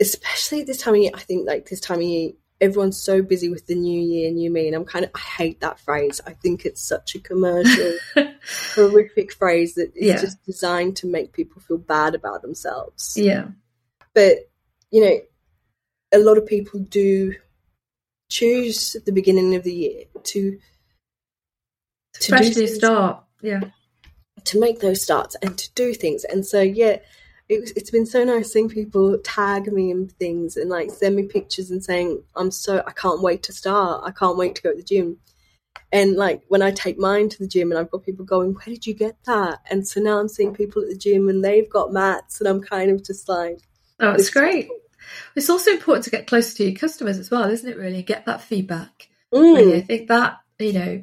especially 0.00 0.62
this 0.62 0.78
time 0.78 0.94
of 0.94 1.00
year. 1.00 1.10
I 1.14 1.20
think 1.20 1.46
like 1.46 1.68
this 1.68 1.80
time 1.80 1.98
of 1.98 2.04
year, 2.04 2.32
everyone's 2.60 3.00
so 3.00 3.20
busy 3.22 3.48
with 3.48 3.66
the 3.66 3.74
new 3.74 4.00
year, 4.00 4.30
new 4.30 4.50
me, 4.50 4.66
and 4.66 4.76
I'm 4.76 4.84
kind 4.84 5.04
of 5.04 5.10
I 5.14 5.18
hate 5.18 5.60
that 5.60 5.78
phrase. 5.80 6.20
I 6.26 6.32
think 6.32 6.64
it's 6.64 6.80
such 6.80 7.14
a 7.14 7.18
commercial 7.20 7.98
horrific 8.74 9.32
phrase 9.32 9.74
that 9.74 9.92
is 9.96 10.06
Yeah. 10.06 10.20
just 10.20 10.42
designed 10.44 10.96
to 10.98 11.06
make 11.06 11.32
people 11.32 11.60
feel 11.62 11.78
bad 11.78 12.14
about 12.14 12.42
themselves. 12.42 13.14
yeah. 13.16 13.48
But, 14.14 14.48
you 14.92 15.00
know, 15.04 15.20
a 16.12 16.18
lot 16.18 16.38
of 16.38 16.46
people 16.46 16.78
do 16.80 17.34
choose 18.30 18.94
at 18.94 19.04
the 19.04 19.12
beginning 19.12 19.54
of 19.56 19.64
the 19.64 19.74
year 19.74 20.04
to 20.22 20.58
to 22.20 22.28
Fresh 22.28 22.50
do 22.50 22.60
new 22.60 22.66
things- 22.68 22.74
start. 22.78 23.24
Yeah. 23.42 23.60
to 24.44 24.60
make 24.60 24.80
those 24.80 25.02
starts 25.02 25.36
and 25.42 25.56
to 25.58 25.72
do 25.74 25.92
things. 25.94 26.24
And 26.24 26.46
so, 26.46 26.60
yeah, 26.62 26.98
it, 27.48 27.60
was- 27.60 27.72
it's 27.72 27.90
been 27.90 28.06
so 28.06 28.24
nice 28.24 28.52
seeing 28.52 28.68
people 28.68 29.18
tag 29.18 29.72
me 29.72 29.90
and 29.90 30.10
things 30.12 30.56
and 30.56 30.70
like 30.70 30.90
send 30.90 31.16
me 31.16 31.24
pictures 31.24 31.70
and 31.70 31.82
saying, 31.84 32.22
I'm 32.36 32.50
so, 32.50 32.82
I 32.86 32.92
can't 32.92 33.20
wait 33.22 33.42
to 33.44 33.52
start. 33.52 34.02
I 34.04 34.10
can't 34.12 34.36
wait 34.38 34.54
to 34.56 34.62
go 34.62 34.70
to 34.70 34.76
the 34.76 34.82
gym. 34.82 35.18
And 35.92 36.14
like 36.16 36.42
when 36.48 36.62
I 36.62 36.70
take 36.70 36.98
mine 36.98 37.28
to 37.28 37.38
the 37.38 37.46
gym 37.48 37.70
and 37.70 37.78
I've 37.78 37.90
got 37.90 38.04
people 38.04 38.24
going, 38.24 38.52
Where 38.54 38.64
did 38.66 38.86
you 38.86 38.94
get 38.94 39.16
that? 39.26 39.60
And 39.70 39.86
so 39.86 40.00
now 40.00 40.18
I'm 40.18 40.28
seeing 40.28 40.54
people 40.54 40.82
at 40.82 40.88
the 40.88 40.96
gym 40.96 41.28
and 41.28 41.44
they've 41.44 41.68
got 41.68 41.92
mats 41.92 42.40
and 42.40 42.48
I'm 42.48 42.62
kind 42.62 42.90
of 42.90 43.04
just 43.04 43.28
like, 43.28 43.58
Oh, 44.00 44.12
it's 44.12 44.28
It's- 44.28 44.30
great. 44.30 44.68
It's 45.36 45.50
also 45.50 45.70
important 45.72 46.04
to 46.04 46.10
get 46.10 46.26
closer 46.26 46.56
to 46.56 46.64
your 46.64 46.74
customers 46.78 47.18
as 47.18 47.30
well, 47.30 47.48
isn't 47.50 47.68
it? 47.70 47.76
Really, 47.76 48.02
get 48.02 48.24
that 48.24 48.40
feedback. 48.40 49.08
mm, 49.32 49.54
Really, 49.56 49.76
I 49.76 49.80
think 49.82 50.08
that 50.08 50.38
you 50.58 50.72
know 50.72 51.02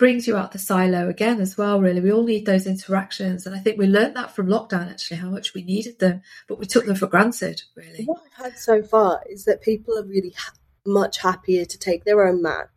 brings 0.00 0.26
you 0.26 0.34
out 0.34 0.50
the 0.50 0.58
silo 0.58 1.08
again 1.10 1.40
as 1.40 1.58
well. 1.58 1.78
Really, 1.78 2.00
we 2.00 2.10
all 2.10 2.24
need 2.24 2.46
those 2.46 2.66
interactions, 2.66 3.46
and 3.46 3.54
I 3.54 3.58
think 3.58 3.78
we 3.78 3.86
learnt 3.86 4.14
that 4.14 4.34
from 4.34 4.48
lockdown 4.48 4.90
actually 4.90 5.18
how 5.18 5.28
much 5.28 5.52
we 5.54 5.62
needed 5.62 5.98
them, 6.00 6.22
but 6.48 6.58
we 6.58 6.64
took 6.64 6.86
them 6.86 6.96
for 6.96 7.06
granted. 7.06 7.62
Really, 7.76 8.04
what 8.06 8.22
I've 8.26 8.44
had 8.46 8.58
so 8.58 8.82
far 8.82 9.22
is 9.28 9.44
that 9.44 9.60
people 9.60 9.96
are 9.96 10.04
really 10.04 10.34
ha- 10.36 10.54
much 10.86 11.18
happier 11.18 11.66
to 11.66 11.78
take 11.78 12.04
their 12.04 12.26
own 12.26 12.42
mat 12.42 12.70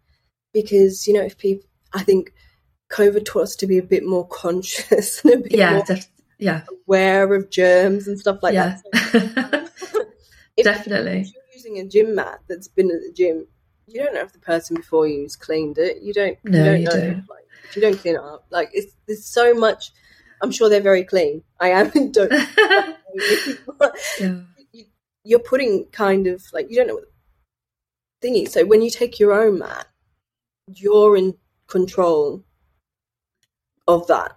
because, 0.54 1.08
you 1.08 1.14
know, 1.14 1.24
if 1.24 1.38
people, 1.38 1.66
I 1.94 2.04
think 2.04 2.34
COVID 2.92 3.26
taught 3.26 3.44
us 3.44 3.56
to 3.56 3.68
be 3.68 3.78
a 3.78 3.84
bit 3.84 4.06
more 4.06 4.28
conscious 4.28 5.22
and 5.24 5.34
a 5.34 5.38
bit 5.38 5.54
yeah, 5.54 5.74
more 5.76 5.84
def- 5.86 6.12
yeah, 6.38 6.64
aware 6.86 7.34
of 7.34 7.50
germs 7.50 8.08
and 8.08 8.20
stuff 8.20 8.44
like 8.44 8.54
yeah, 8.54 8.80
that. 8.92 9.70
So, 10.56 10.64
Definitely. 10.66 11.22
If 11.22 11.34
you're 11.34 11.44
using 11.56 11.80
a 11.80 11.88
gym 11.88 12.14
mat 12.14 12.42
that's 12.48 12.68
been 12.68 12.92
at 12.92 13.02
the 13.02 13.12
gym, 13.12 13.48
you 13.94 14.04
don't 14.04 14.14
know 14.16 14.22
if 14.22 14.34
the 14.34 14.40
person 14.40 14.76
before 14.76 15.08
you's 15.08 15.36
cleaned 15.36 15.78
it. 15.78 16.02
You 16.02 16.14
don't. 16.14 16.38
No, 16.44 16.58
you 16.60 16.64
don't 16.66 16.80
you 16.80 16.86
know. 16.86 16.92
don't. 17.14 17.30
Like, 17.30 17.46
if 17.70 17.76
you 17.76 17.82
don't 17.82 17.98
clean 17.98 18.16
it 18.16 18.22
up, 18.22 18.46
like 18.50 18.70
it's 18.74 18.94
there's 19.08 19.26
so 19.26 19.54
much. 19.54 19.92
I'm 20.42 20.52
sure 20.52 20.68
they're 20.70 20.82
very 20.82 21.04
clean. 21.04 21.44
I 21.60 21.70
am. 21.70 22.12
Don't. 22.12 22.32
yeah, 22.32 22.94
you- 24.72 24.86
you're 25.26 25.40
putting 25.40 25.86
kind 25.92 26.28
of 26.28 26.44
like 26.52 26.70
you 26.70 26.76
don't 26.76 26.88
know 26.88 26.96
what 26.96 27.06
the 28.22 28.28
thing 28.28 28.36
is. 28.44 28.52
So 28.52 28.66
when 28.66 28.82
you 28.82 28.90
take 28.90 29.20
your 29.20 29.32
own 29.32 29.60
mat, 29.60 29.88
you're 30.68 31.16
in 31.16 31.36
control 31.68 32.44
of 33.88 34.08
that. 34.08 34.36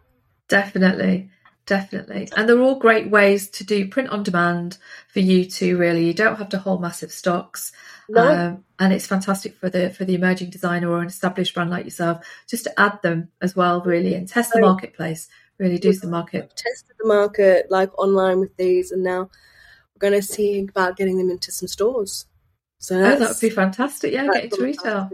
Definitely. 0.49 1.31
Definitely. 1.67 2.29
And 2.37 2.49
they're 2.49 2.61
all 2.61 2.79
great 2.79 3.11
ways 3.11 3.49
to 3.51 3.65
do 3.65 3.89
print 3.89 4.09
on 4.11 4.23
demand 4.23 4.79
for 5.09 5.19
you 5.19 5.45
to 5.45 5.77
really, 5.77 6.07
you 6.07 6.15
don't 6.15 6.37
have 6.37 6.49
to 6.51 6.59
hold 6.59 6.81
massive 6.81 7.11
stocks. 7.11 7.73
No. 8.09 8.23
Um, 8.23 8.65
and 8.79 8.93
it's 8.93 9.07
fantastic 9.07 9.57
for 9.57 9.69
the 9.69 9.91
for 9.91 10.05
the 10.05 10.15
emerging 10.15 10.51
designer 10.51 10.89
or 10.89 11.01
an 11.01 11.09
established 11.09 11.55
brand 11.55 11.71
like 11.71 11.85
yourself 11.85 12.25
just 12.47 12.65
to 12.65 12.81
add 12.81 13.03
them 13.03 13.31
as 13.43 13.57
well 13.57 13.81
really 13.81 14.15
and 14.15 14.29
test 14.29 14.53
the 14.53 14.61
marketplace 14.61 15.29
really 15.59 15.79
do 15.79 15.93
the 15.93 16.07
market. 16.07 16.51
tested 16.55 16.95
the 17.01 17.09
market 17.09 17.67
like 17.69 17.91
online 17.99 18.39
with 18.39 18.57
these 18.57 18.93
and 18.93 19.03
now 19.03 19.21
we're 19.21 20.11
going 20.11 20.13
to 20.13 20.23
see 20.23 20.61
about 20.69 20.97
getting 20.97 21.19
them 21.19 21.31
into 21.31 21.51
some 21.51 21.67
stores. 21.67 22.27
So 22.79 22.97
oh, 22.97 23.19
that 23.19 23.29
would 23.29 23.41
be 23.41 23.51
fantastic. 23.51 24.13
Yeah 24.13 24.29
get 24.29 24.45
into 24.45 24.63
retail. 24.63 25.11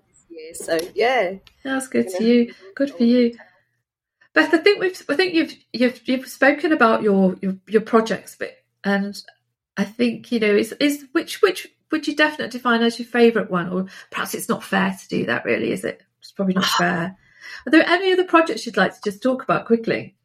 so 0.52 0.78
yeah. 0.94 1.36
That's 1.64 1.88
good 1.88 2.08
to 2.10 2.24
you. 2.24 2.52
good 2.74 2.90
for 2.90 3.04
you 3.04 3.38
Beth, 4.35 4.55
I 4.55 4.59
think 4.59 4.81
we've 4.81 5.03
I 5.09 5.16
think 5.16 5.35
you've 5.35 5.55
you've 5.73 6.09
you've 6.09 6.27
spoken 6.29 6.73
about 6.73 7.03
your 7.03 7.37
your, 7.42 7.57
your 7.68 7.83
projects 7.83 8.35
bit, 8.37 8.64
and 8.83 9.21
I 9.77 9.85
think 9.85 10.33
you 10.33 10.40
know 10.40 10.55
is 10.55 10.73
is 10.81 11.07
which 11.12 11.42
which 11.42 11.68
would 11.90 12.07
you 12.07 12.16
definitely 12.16 12.49
define 12.49 12.83
as 12.83 12.99
your 12.99 13.07
favourite 13.07 13.51
one, 13.51 13.68
or 13.68 13.87
perhaps 14.11 14.35
it's 14.35 14.49
not 14.49 14.64
fair 14.64 14.97
to 14.99 15.09
do 15.09 15.27
that, 15.27 15.45
really, 15.45 15.73
is 15.73 15.85
it? 15.85 16.03
It's 16.21 16.33
probably 16.33 16.55
not 16.55 16.64
fair. 16.64 17.16
Are 17.66 17.71
there 17.71 17.87
any 17.87 18.12
other 18.12 18.25
projects 18.25 18.64
you'd 18.64 18.79
like 18.79 18.95
to 18.95 19.01
just 19.05 19.23
talk 19.23 19.42
about 19.42 19.66
quickly 19.66 20.16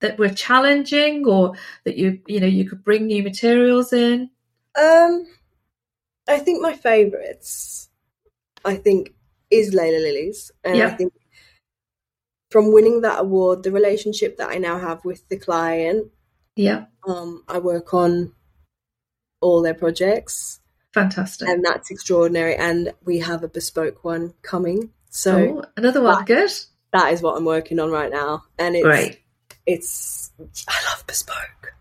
that 0.00 0.18
were 0.18 0.28
challenging, 0.28 1.26
or 1.26 1.54
that 1.84 1.96
you 1.96 2.20
you 2.26 2.40
know 2.40 2.46
you 2.46 2.68
could 2.68 2.84
bring 2.84 3.06
new 3.06 3.22
materials 3.22 3.92
in? 3.92 4.30
Um, 4.78 5.26
I 6.28 6.38
think 6.38 6.60
my 6.60 6.74
favourites, 6.74 7.88
I 8.64 8.76
think, 8.76 9.14
is 9.50 9.72
Leila 9.72 9.98
Lily's, 9.98 10.52
and 10.62 10.76
yeah. 10.76 10.88
I 10.88 10.90
think 10.90 11.14
from 12.50 12.72
winning 12.72 13.02
that 13.02 13.20
award, 13.20 13.62
the 13.62 13.72
relationship 13.72 14.38
that 14.38 14.50
I 14.50 14.58
now 14.58 14.78
have 14.78 15.04
with 15.04 15.28
the 15.28 15.36
client. 15.36 16.10
Yeah. 16.56 16.86
Um, 17.06 17.44
I 17.48 17.58
work 17.58 17.94
on 17.94 18.32
all 19.40 19.62
their 19.62 19.74
projects. 19.74 20.60
Fantastic. 20.94 21.48
And 21.48 21.64
that's 21.64 21.90
extraordinary. 21.90 22.56
And 22.56 22.92
we 23.04 23.18
have 23.20 23.42
a 23.42 23.48
bespoke 23.48 24.04
one 24.04 24.34
coming. 24.42 24.90
So 25.10 25.62
oh, 25.62 25.64
another 25.76 26.02
one, 26.02 26.16
that, 26.16 26.26
good. 26.26 26.50
That 26.92 27.12
is 27.12 27.22
what 27.22 27.36
I'm 27.36 27.44
working 27.44 27.78
on 27.78 27.90
right 27.90 28.10
now. 28.10 28.44
And 28.58 28.74
it's 28.74 28.84
Great. 28.84 29.20
it's 29.66 30.32
I 30.68 30.90
love 30.90 31.06
bespoke. 31.06 31.74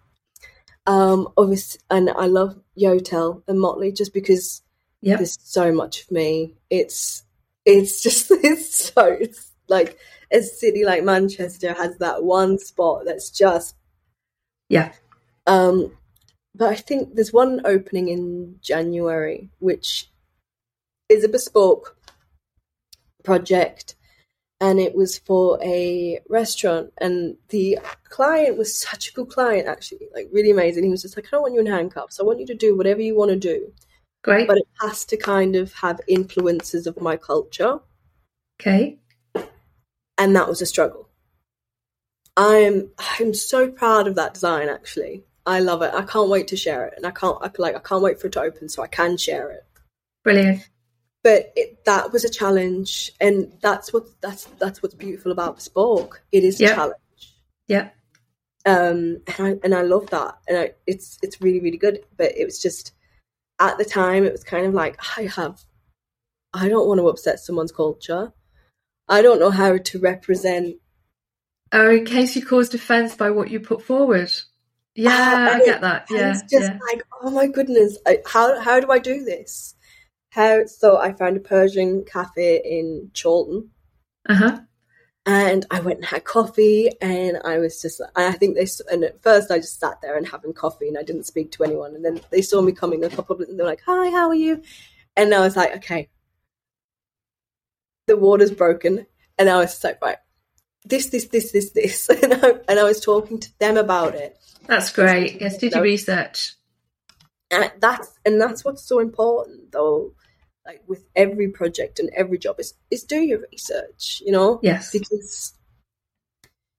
Um 0.86 1.30
obviously 1.38 1.82
and 1.90 2.10
I 2.10 2.26
love 2.26 2.60
Yotel 2.80 3.44
and 3.48 3.60
Motley 3.60 3.92
just 3.92 4.14
because 4.14 4.62
yep. 5.02 5.20
there's 5.20 5.38
so 5.42 5.72
much 5.72 6.04
of 6.04 6.12
me. 6.12 6.56
It's 6.70 7.24
it's 7.66 8.02
just 8.02 8.32
it's 8.32 8.94
so 8.94 9.06
it's 9.06 9.52
like 9.68 9.98
a 10.32 10.42
city 10.42 10.84
like 10.84 11.04
Manchester 11.04 11.74
has 11.74 11.98
that 11.98 12.24
one 12.24 12.60
spot 12.60 13.04
that's 13.06 13.30
just 13.30 13.76
yeah. 14.70 14.92
Um 15.46 15.98
but 16.58 16.70
I 16.70 16.76
think 16.76 17.16
there's 17.16 17.32
one 17.32 17.62
opening 17.66 18.10
in 18.10 18.56
January, 18.62 19.50
which 19.60 20.10
is 21.08 21.24
a 21.24 21.30
bespoke 21.30 21.96
project, 23.24 23.96
and 24.60 24.80
it 24.80 24.96
was 24.96 25.20
for 25.20 25.60
a 25.64 26.20
restaurant. 26.30 26.92
And 26.98 27.38
the 27.50 27.78
client 28.10 28.58
was 28.58 28.76
such 28.76 29.10
a 29.10 29.14
good 29.14 29.30
client, 29.30 29.68
actually, 29.68 30.08
like 30.16 30.30
really 30.32 30.50
amazing. 30.50 30.84
He 30.84 30.90
was 30.90 31.04
just 31.04 31.16
like, 31.16 31.28
I 31.28 31.30
don't 31.32 31.44
want 31.44 31.54
you 31.54 31.60
in 31.60 31.68
handcuffs. 31.68 32.20
I 32.20 32.24
want 32.24 32.40
you 32.40 32.48
to 32.48 32.56
do 32.56 32.76
whatever 32.76 33.02
you 33.02 33.16
want 33.16 33.30
to 33.30 33.38
do. 33.38 33.72
Great. 34.24 34.48
But 34.48 34.58
it 34.58 34.68
has 34.82 35.06
to 35.06 35.18
kind 35.18 35.56
of 35.56 35.74
have 35.74 36.02
influences 36.08 36.88
of 36.88 37.00
my 37.00 37.18
culture. 37.18 37.80
Okay. 38.60 38.98
And 40.18 40.36
that 40.36 40.48
was 40.48 40.62
a 40.62 40.66
struggle. 40.66 41.10
I'm 42.36 42.92
I'm 43.20 43.34
so 43.34 43.70
proud 43.70 44.08
of 44.08 44.16
that 44.16 44.34
design 44.36 44.70
actually. 44.70 45.24
I 45.46 45.60
love 45.60 45.82
it. 45.82 45.94
I 45.94 46.04
can't 46.04 46.30
wait 46.30 46.50
to 46.50 46.58
share 46.58 46.86
it, 46.86 46.94
and 46.98 47.06
I 47.06 47.12
can't 47.12 47.38
I, 47.42 47.50
like 47.58 47.76
I 47.76 47.80
can't 47.80 48.04
wait 48.04 48.20
for 48.20 48.28
it 48.28 48.34
to 48.34 48.42
open 48.42 48.70
so 48.70 48.84
I 48.84 48.88
can 48.88 49.18
share 49.18 49.50
it. 49.50 49.66
Brilliant. 50.24 50.68
But 51.24 51.52
it, 51.56 51.84
that 51.86 52.14
was 52.14 52.24
a 52.24 52.30
challenge, 52.30 53.12
and 53.20 53.54
that's 53.62 53.92
what 53.92 54.08
that's 54.22 54.46
that's 54.60 54.84
what's 54.84 54.96
beautiful 54.96 55.32
about 55.32 55.56
bespoke. 55.56 56.22
It 56.32 56.44
is 56.44 56.60
yep. 56.60 56.72
a 56.72 56.76
challenge. 56.76 57.34
Yeah. 57.68 57.90
Um, 58.66 59.22
and 59.28 59.40
I 59.40 59.56
and 59.64 59.74
I 59.74 59.82
love 59.82 60.10
that, 60.12 60.36
and 60.48 60.58
I, 60.58 60.72
it's 60.86 61.18
it's 61.24 61.42
really 61.42 61.60
really 61.60 61.78
good. 61.78 62.02
But 62.18 62.38
it 62.38 62.46
was 62.46 62.62
just 62.62 62.94
at 63.60 63.78
the 63.78 63.86
time, 63.86 64.24
it 64.24 64.32
was 64.32 64.44
kind 64.44 64.66
of 64.66 64.74
like 64.74 65.00
I 65.18 65.24
have, 65.24 65.64
I 66.54 66.70
don't 66.70 66.88
want 66.88 67.00
to 67.00 67.10
upset 67.10 67.40
someone's 67.40 67.72
culture. 67.72 68.34
I 69.10 69.22
don't 69.22 69.40
know 69.40 69.52
how 69.52 69.78
to 69.78 70.00
represent. 70.00 70.78
Oh, 71.72 71.90
in 71.90 72.06
case 72.06 72.36
you 72.36 72.46
caused 72.46 72.76
offence 72.76 73.16
by 73.16 73.30
what 73.30 73.50
you 73.50 73.60
put 73.60 73.82
forward. 73.82 74.32
Yeah, 74.96 75.12
I, 75.12 75.56
I 75.56 75.66
get 75.66 75.82
that. 75.82 76.08
Yeah, 76.10 76.32
it's 76.32 76.42
just 76.42 76.72
yeah. 76.72 76.80
like, 76.90 77.04
oh 77.22 77.30
my 77.30 77.48
goodness, 77.48 77.98
I, 78.06 78.20
how 78.26 78.60
how 78.60 78.80
do 78.80 78.92
I 78.92 79.00
do 79.00 79.24
this? 79.24 79.76
How 80.32 80.66
so? 80.66 80.98
I 80.98 81.14
found 81.14 81.38
a 81.38 81.42
Persian 81.42 82.04
cafe 82.04 82.62
in 82.64 83.12
Chorlton. 83.20 83.70
Uh 84.28 84.34
huh. 84.34 84.60
And 85.26 85.66
I 85.70 85.82
went 85.82 85.98
and 85.98 86.06
had 86.06 86.24
coffee, 86.24 86.90
and 87.02 87.38
I 87.44 87.58
was 87.58 87.82
just, 87.82 88.02
I 88.16 88.32
think 88.32 88.56
they, 88.56 88.66
and 88.90 89.04
at 89.04 89.22
first 89.22 89.52
I 89.52 89.58
just 89.58 89.78
sat 89.78 90.00
there 90.02 90.16
and 90.16 90.26
having 90.26 90.54
coffee, 90.54 90.88
and 90.88 90.98
I 90.98 91.04
didn't 91.04 91.26
speak 91.26 91.52
to 91.52 91.66
anyone. 91.66 91.96
And 91.96 92.04
then 92.04 92.22
they 92.32 92.42
saw 92.42 92.62
me 92.62 92.72
coming 92.72 93.04
a 93.04 93.10
couple 93.10 93.36
of, 93.36 93.42
and 93.42 93.60
they're 93.60 93.68
like, 93.68 93.82
"Hi, 93.86 94.10
how 94.10 94.30
are 94.30 94.36
you?" 94.36 94.64
And 95.18 95.34
I 95.34 95.42
was 95.42 95.58
like, 95.58 95.76
"Okay, 95.76 96.10
the 98.08 98.18
water's 98.18 98.52
broken," 98.52 99.06
and 99.38 99.50
I 99.50 99.58
was 99.58 99.84
like, 99.84 100.02
"Right, 100.02 100.18
this, 100.86 101.10
this, 101.10 101.26
this, 101.26 101.52
this, 101.52 101.72
this," 101.72 102.10
and 102.24 102.34
I, 102.34 102.54
and 102.68 102.80
I 102.80 102.84
was 102.84 103.00
talking 103.00 103.40
to 103.40 103.60
them 103.60 103.78
about 103.78 104.16
it, 104.16 104.38
that's 104.68 104.92
great. 104.92 105.42
Yes, 105.42 105.58
did 105.58 105.72
your 105.72 105.82
research. 105.82 106.54
And 107.50 107.72
that's 107.80 108.14
and 108.26 108.40
that's 108.40 108.66
what's 108.66 108.84
so 108.84 109.00
important 109.00 109.72
though. 109.72 110.14
Like 110.66 110.84
with 110.86 111.08
every 111.16 111.48
project 111.48 112.00
and 112.00 112.10
every 112.16 112.38
job 112.38 112.60
is 112.60 112.74
is 112.92 113.04
do 113.04 113.22
your 113.22 113.40
research, 113.52 114.22
you 114.26 114.34
know? 114.34 114.60
Yes. 114.62 114.92
Because 114.92 115.54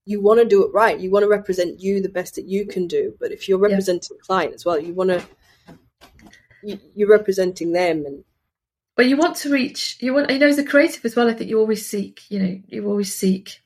you 0.04 0.20
want 0.20 0.40
to 0.40 0.44
do 0.44 0.64
it 0.64 0.72
right. 0.74 1.00
You 1.00 1.10
want 1.10 1.22
to 1.22 1.28
represent 1.28 1.80
you 1.80 2.02
the 2.02 2.10
best 2.10 2.34
that 2.34 2.46
you 2.46 2.66
can 2.66 2.86
do. 2.86 3.14
But 3.18 3.32
if 3.32 3.48
you're 3.48 3.58
representing 3.58 4.08
yeah. 4.12 4.18
the 4.18 4.26
client 4.26 4.54
as 4.54 4.66
well, 4.66 4.78
you 4.78 4.92
want 4.92 5.10
to 5.10 5.22
you're 6.94 7.08
representing 7.08 7.72
them 7.72 8.04
and 8.04 8.24
but 8.98 9.06
you 9.06 9.16
want 9.16 9.36
to 9.36 9.48
reach 9.50 9.96
you 10.00 10.12
want 10.12 10.28
you 10.28 10.38
know 10.38 10.48
as 10.48 10.58
a 10.58 10.64
creative 10.64 11.04
as 11.04 11.14
well 11.16 11.30
i 11.30 11.32
think 11.32 11.48
you 11.48 11.58
always 11.58 11.86
seek 11.86 12.22
you 12.28 12.38
know 12.38 12.60
you 12.66 12.84
always 12.86 13.14
seek 13.14 13.62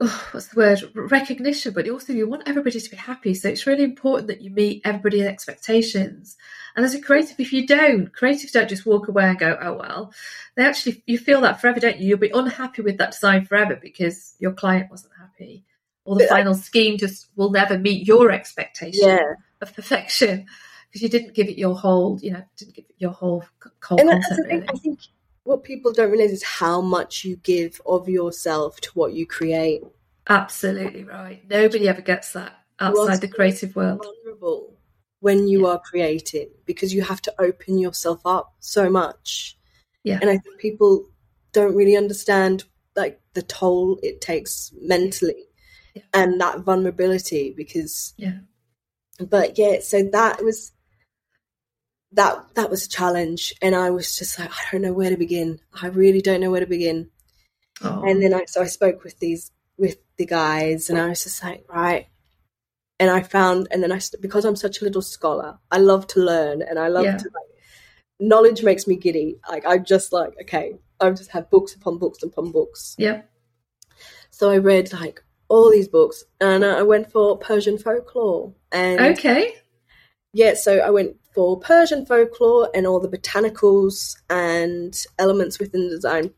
oh, 0.00 0.28
what's 0.32 0.48
the 0.48 0.56
word? 0.56 0.82
Recognition 0.94 1.72
but 1.72 1.88
also 1.88 2.12
you 2.12 2.28
want 2.28 2.48
everybody 2.48 2.80
to 2.80 2.90
be 2.90 2.96
happy. 2.96 3.34
So 3.34 3.48
it's 3.48 3.66
really 3.66 3.84
important 3.84 4.28
that 4.28 4.40
you 4.40 4.50
meet 4.50 4.82
everybody's 4.84 5.22
expectations. 5.22 6.36
And 6.76 6.84
as 6.84 6.94
a 6.94 7.00
creative 7.00 7.38
if 7.38 7.52
you 7.52 7.66
don't 7.66 8.12
creatives 8.12 8.52
don't 8.52 8.68
just 8.68 8.86
walk 8.86 9.08
away 9.08 9.24
and 9.24 9.38
go 9.38 9.56
oh 9.60 9.74
well. 9.74 10.12
They 10.56 10.64
actually 10.64 11.02
you 11.06 11.18
feel 11.18 11.40
that 11.42 11.60
forever 11.60 11.80
don't 11.80 11.98
you? 11.98 12.08
You'll 12.08 12.18
be 12.18 12.30
unhappy 12.30 12.82
with 12.82 12.98
that 12.98 13.12
design 13.12 13.44
forever 13.44 13.78
because 13.80 14.34
your 14.38 14.52
client 14.52 14.90
wasn't 14.90 15.12
happy. 15.18 15.64
Or 16.04 16.16
the 16.16 16.24
but 16.24 16.30
uh 16.32 16.34
final 16.36 16.54
I, 16.54 16.58
scheme 16.58 16.98
just 16.98 17.28
will 17.36 17.50
never 17.50 17.78
meet 17.78 18.06
your 18.06 18.30
expectation 18.30 19.08
yeah. 19.08 19.34
of 19.60 19.74
perfection 19.74 20.46
because 20.94 21.02
you 21.02 21.08
didn't 21.08 21.34
give 21.34 21.48
it 21.48 21.58
your 21.58 21.74
whole 21.74 22.20
you 22.22 22.30
know 22.30 22.42
didn't 22.56 22.76
give 22.76 22.84
it 22.88 22.94
your 22.98 23.10
whole 23.10 23.44
whole 23.82 23.98
and 23.98 24.10
concept, 24.10 24.32
I, 24.32 24.36
think, 24.36 24.48
really. 24.48 24.68
I 24.68 24.78
think 24.78 25.00
what 25.42 25.64
people 25.64 25.92
don't 25.92 26.12
realize 26.12 26.30
is 26.30 26.44
how 26.44 26.80
much 26.80 27.24
you 27.24 27.36
give 27.36 27.80
of 27.84 28.08
yourself 28.08 28.80
to 28.80 28.90
what 28.94 29.12
you 29.12 29.26
create. 29.26 29.82
Absolutely 30.28 31.02
right. 31.02 31.42
Nobody 31.50 31.88
ever 31.88 32.00
gets 32.00 32.32
that 32.32 32.56
outside 32.78 33.20
the 33.20 33.28
creative 33.28 33.74
world. 33.74 34.04
Vulnerable 34.04 34.76
when 35.18 35.48
you 35.48 35.66
yeah. 35.66 35.72
are 35.72 35.80
creating 35.80 36.50
because 36.64 36.94
you 36.94 37.02
have 37.02 37.20
to 37.22 37.34
open 37.40 37.78
yourself 37.78 38.20
up 38.24 38.54
so 38.60 38.88
much. 38.88 39.58
Yeah. 40.04 40.18
And 40.20 40.30
I 40.30 40.38
think 40.38 40.58
people 40.58 41.06
don't 41.52 41.74
really 41.74 41.96
understand 41.96 42.64
like 42.94 43.20
the 43.32 43.42
toll 43.42 43.98
it 44.02 44.20
takes 44.20 44.72
mentally 44.80 45.46
yeah. 45.94 46.02
and 46.12 46.40
that 46.40 46.60
vulnerability 46.60 47.52
because 47.56 48.14
yeah. 48.16 48.38
But 49.20 49.58
yeah, 49.58 49.78
so 49.80 50.02
that 50.12 50.42
was 50.42 50.72
that 52.14 52.54
that 52.54 52.70
was 52.70 52.86
a 52.86 52.88
challenge. 52.88 53.54
And 53.60 53.74
i 53.74 53.90
was 53.90 54.16
just 54.16 54.38
like 54.38 54.50
i 54.50 54.62
don't 54.72 54.82
know 54.82 54.92
where 54.92 55.10
to 55.10 55.16
begin. 55.16 55.60
I 55.80 55.88
really 55.88 56.20
don't 56.20 56.40
know 56.40 56.50
where 56.50 56.60
to 56.60 56.66
begin. 56.66 57.10
Oh. 57.82 58.04
and 58.04 58.22
then 58.22 58.32
i 58.32 58.44
so 58.46 58.62
i 58.62 58.66
spoke 58.66 59.02
with 59.02 59.18
these 59.18 59.50
with 59.76 59.96
the 60.16 60.24
guys 60.24 60.88
and 60.88 60.98
i 60.98 61.08
was 61.08 61.24
just 61.24 61.42
like 61.42 61.64
right. 61.68 62.06
And 63.00 63.10
i 63.10 63.22
found 63.22 63.68
and 63.70 63.82
then 63.82 63.92
i 63.92 64.00
because 64.20 64.44
i'm 64.44 64.56
such 64.56 64.80
a 64.80 64.84
little 64.84 65.02
scholar 65.02 65.58
i 65.70 65.78
love 65.78 66.06
to 66.08 66.20
learn 66.20 66.62
and 66.62 66.78
i 66.78 66.88
love 66.88 67.04
yeah. 67.04 67.16
to 67.16 67.24
like 67.24 67.50
knowledge 68.20 68.62
makes 68.62 68.86
me 68.86 68.96
giddy. 68.96 69.36
Like 69.48 69.64
i'm 69.66 69.84
just 69.84 70.12
like 70.12 70.32
okay 70.42 70.78
i've 71.00 71.16
just 71.16 71.32
have 71.32 71.50
books 71.50 71.74
upon 71.74 71.98
books 71.98 72.22
upon 72.22 72.52
books. 72.52 72.94
Yeah. 72.98 73.22
So 74.30 74.50
i 74.50 74.58
read 74.58 74.92
like 74.92 75.22
all 75.48 75.70
these 75.70 75.88
books 75.88 76.24
and 76.40 76.64
i 76.64 76.82
went 76.82 77.10
for 77.12 77.36
persian 77.38 77.78
folklore 77.78 78.54
and 78.72 79.00
okay. 79.00 79.54
Yeah 80.32 80.54
so 80.54 80.78
i 80.78 80.90
went 80.90 81.16
for 81.34 81.58
Persian 81.58 82.06
folklore 82.06 82.70
and 82.74 82.86
all 82.86 83.00
the 83.00 83.08
botanicals 83.08 84.16
and 84.30 84.96
elements 85.18 85.58
within 85.58 85.88
the 85.88 85.96
design, 85.96 86.32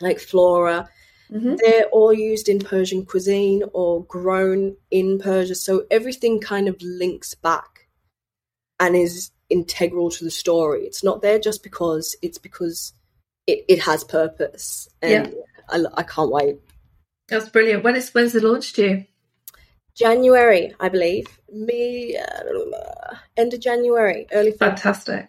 like 0.00 0.18
flora 0.18 0.88
Mm-hmm. 1.32 1.56
They're 1.62 1.86
all 1.86 2.12
used 2.12 2.48
in 2.48 2.58
Persian 2.58 3.04
cuisine 3.04 3.62
or 3.72 4.04
grown 4.04 4.76
in 4.90 5.18
Persia. 5.18 5.54
So 5.54 5.84
everything 5.90 6.40
kind 6.40 6.68
of 6.68 6.80
links 6.82 7.34
back 7.34 7.88
and 8.80 8.96
is 8.96 9.30
integral 9.48 10.10
to 10.10 10.24
the 10.24 10.30
story. 10.30 10.84
It's 10.84 11.04
not 11.04 11.22
there 11.22 11.38
just 11.38 11.62
because, 11.62 12.16
it's 12.20 12.38
because 12.38 12.92
it, 13.46 13.64
it 13.68 13.80
has 13.80 14.02
purpose. 14.02 14.88
And 15.00 15.28
yeah. 15.28 15.84
I, 15.94 16.00
I 16.00 16.02
can't 16.02 16.32
wait. 16.32 16.56
That's 17.28 17.48
brilliant. 17.48 17.84
When 17.84 17.94
is 17.94 18.10
when's 18.10 18.32
the 18.32 18.40
launch 18.40 18.72
due? 18.72 19.04
January, 19.94 20.74
I 20.80 20.88
believe. 20.88 21.26
Me 21.52 22.16
uh, 22.16 23.14
end 23.36 23.54
of 23.54 23.60
January, 23.60 24.26
early. 24.32 24.52
February. 24.52 24.76
Fantastic. 24.76 25.28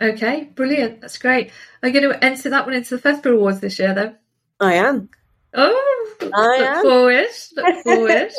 Okay, 0.00 0.44
brilliant. 0.54 1.00
That's 1.00 1.18
great. 1.18 1.50
Are 1.82 1.88
you 1.88 2.00
going 2.00 2.12
to 2.12 2.24
enter 2.24 2.50
that 2.50 2.66
one 2.66 2.74
into 2.74 2.96
the 2.96 3.02
FESPA 3.02 3.34
Awards 3.34 3.60
this 3.60 3.78
year, 3.78 3.94
then? 3.94 4.16
I 4.58 4.74
am. 4.74 5.10
Oh, 5.54 6.16
I 6.20 6.58
look 6.58 6.68
am. 6.68 6.82
forward. 6.82 7.26
Look 7.56 7.76
forward. 7.84 8.32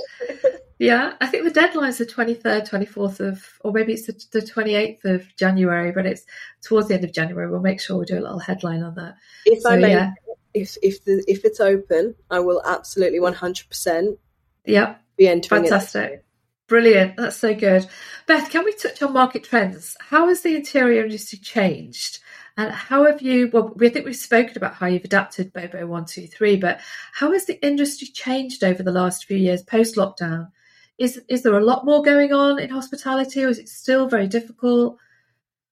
yeah, 0.80 1.13
I 1.21 1.28
think 1.28 1.43
the 1.43 1.52
deadline's 1.52 1.99
the 1.99 2.06
23rd, 2.06 2.69
24th 2.69 3.19
of, 3.19 3.47
or 3.62 3.71
maybe 3.71 3.93
it's 3.93 4.08
the, 4.08 4.39
the 4.39 4.45
28th 4.45 5.06
of 5.06 5.36
January, 5.38 5.91
but 5.91 6.06
it's 6.06 6.26
towards 6.62 6.88
the 6.88 6.95
end 6.95 7.04
of 7.04 7.13
January. 7.13 7.49
We'll 7.49 7.62
make 7.62 7.80
sure 7.80 7.97
we 7.97 8.06
do 8.06 8.19
a 8.19 8.21
little 8.21 8.39
headline 8.39 8.84
on 8.84 8.95
that. 8.95 9.15
If 9.45 9.62
so, 9.62 9.71
I 9.71 9.78
may, 9.78 9.91
yeah. 9.91 10.13
if 10.54 10.76
if 10.82 11.06
the, 11.06 11.23
if 11.28 11.45
it's 11.45 11.60
open, 11.60 12.15
I 12.30 12.39
will 12.39 12.62
absolutely 12.65 13.19
100%. 13.19 14.17
Yeah. 14.65 14.95
Be 15.17 15.28
entering. 15.28 15.63
Fantastic. 15.63 16.23
Brilliant. 16.67 17.17
That's 17.17 17.38
so 17.38 17.54
good. 17.54 17.86
Beth, 18.26 18.49
can 18.49 18.63
we 18.63 18.73
touch 18.73 19.02
on 19.04 19.13
market 19.13 19.43
trends? 19.43 19.97
How 19.99 20.28
has 20.28 20.41
the 20.41 20.56
interior 20.56 21.04
industry 21.04 21.39
changed? 21.39 22.19
And 22.56 22.71
how 22.71 23.06
have 23.06 23.21
you, 23.21 23.49
well, 23.52 23.73
we 23.76 23.89
think 23.89 24.06
we've 24.06 24.15
spoken 24.15 24.56
about 24.58 24.76
how 24.76 24.86
you've 24.86 25.04
adapted 25.04 25.54
Bobo 25.54 25.80
123, 25.80 26.58
but 26.58 26.80
how 27.12 27.32
has 27.32 27.45
the 27.45 27.63
industry 27.65 28.08
changed 28.08 28.63
over 28.63 28.84
the 28.84 28.91
last 28.91 29.26
few 29.26 29.38
years 29.38 29.63
post 29.63 29.95
lockdown? 29.95 30.52
Is, 30.99 31.19
is 31.28 31.41
there 31.41 31.58
a 31.58 31.63
lot 31.63 31.84
more 31.86 32.04
going 32.04 32.32
on 32.32 32.60
in 32.60 32.69
hospitality 32.69 33.43
or 33.43 33.49
is 33.49 33.58
it 33.58 33.69
still 33.69 34.08
very 34.08 34.28
difficult? 34.28 34.97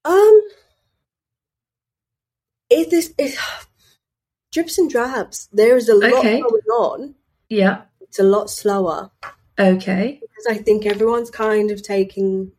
Um, 0.03 0.41
it 2.71 2.91
is, 2.91 3.13
it, 3.19 3.37
drips 4.51 4.79
and 4.79 4.89
drabs. 4.89 5.49
There 5.53 5.77
is 5.77 5.87
a 5.87 5.95
lot 5.95 6.13
okay. 6.13 6.41
going 6.41 6.69
on. 6.71 7.15
Yeah. 7.47 7.83
It's 8.11 8.19
a 8.19 8.23
lot 8.23 8.49
slower. 8.49 9.09
Okay. 9.57 10.19
Because 10.19 10.45
I 10.49 10.61
think 10.61 10.85
everyone's 10.85 11.31
kind 11.31 11.71
of 11.71 11.81
taking 11.81 12.51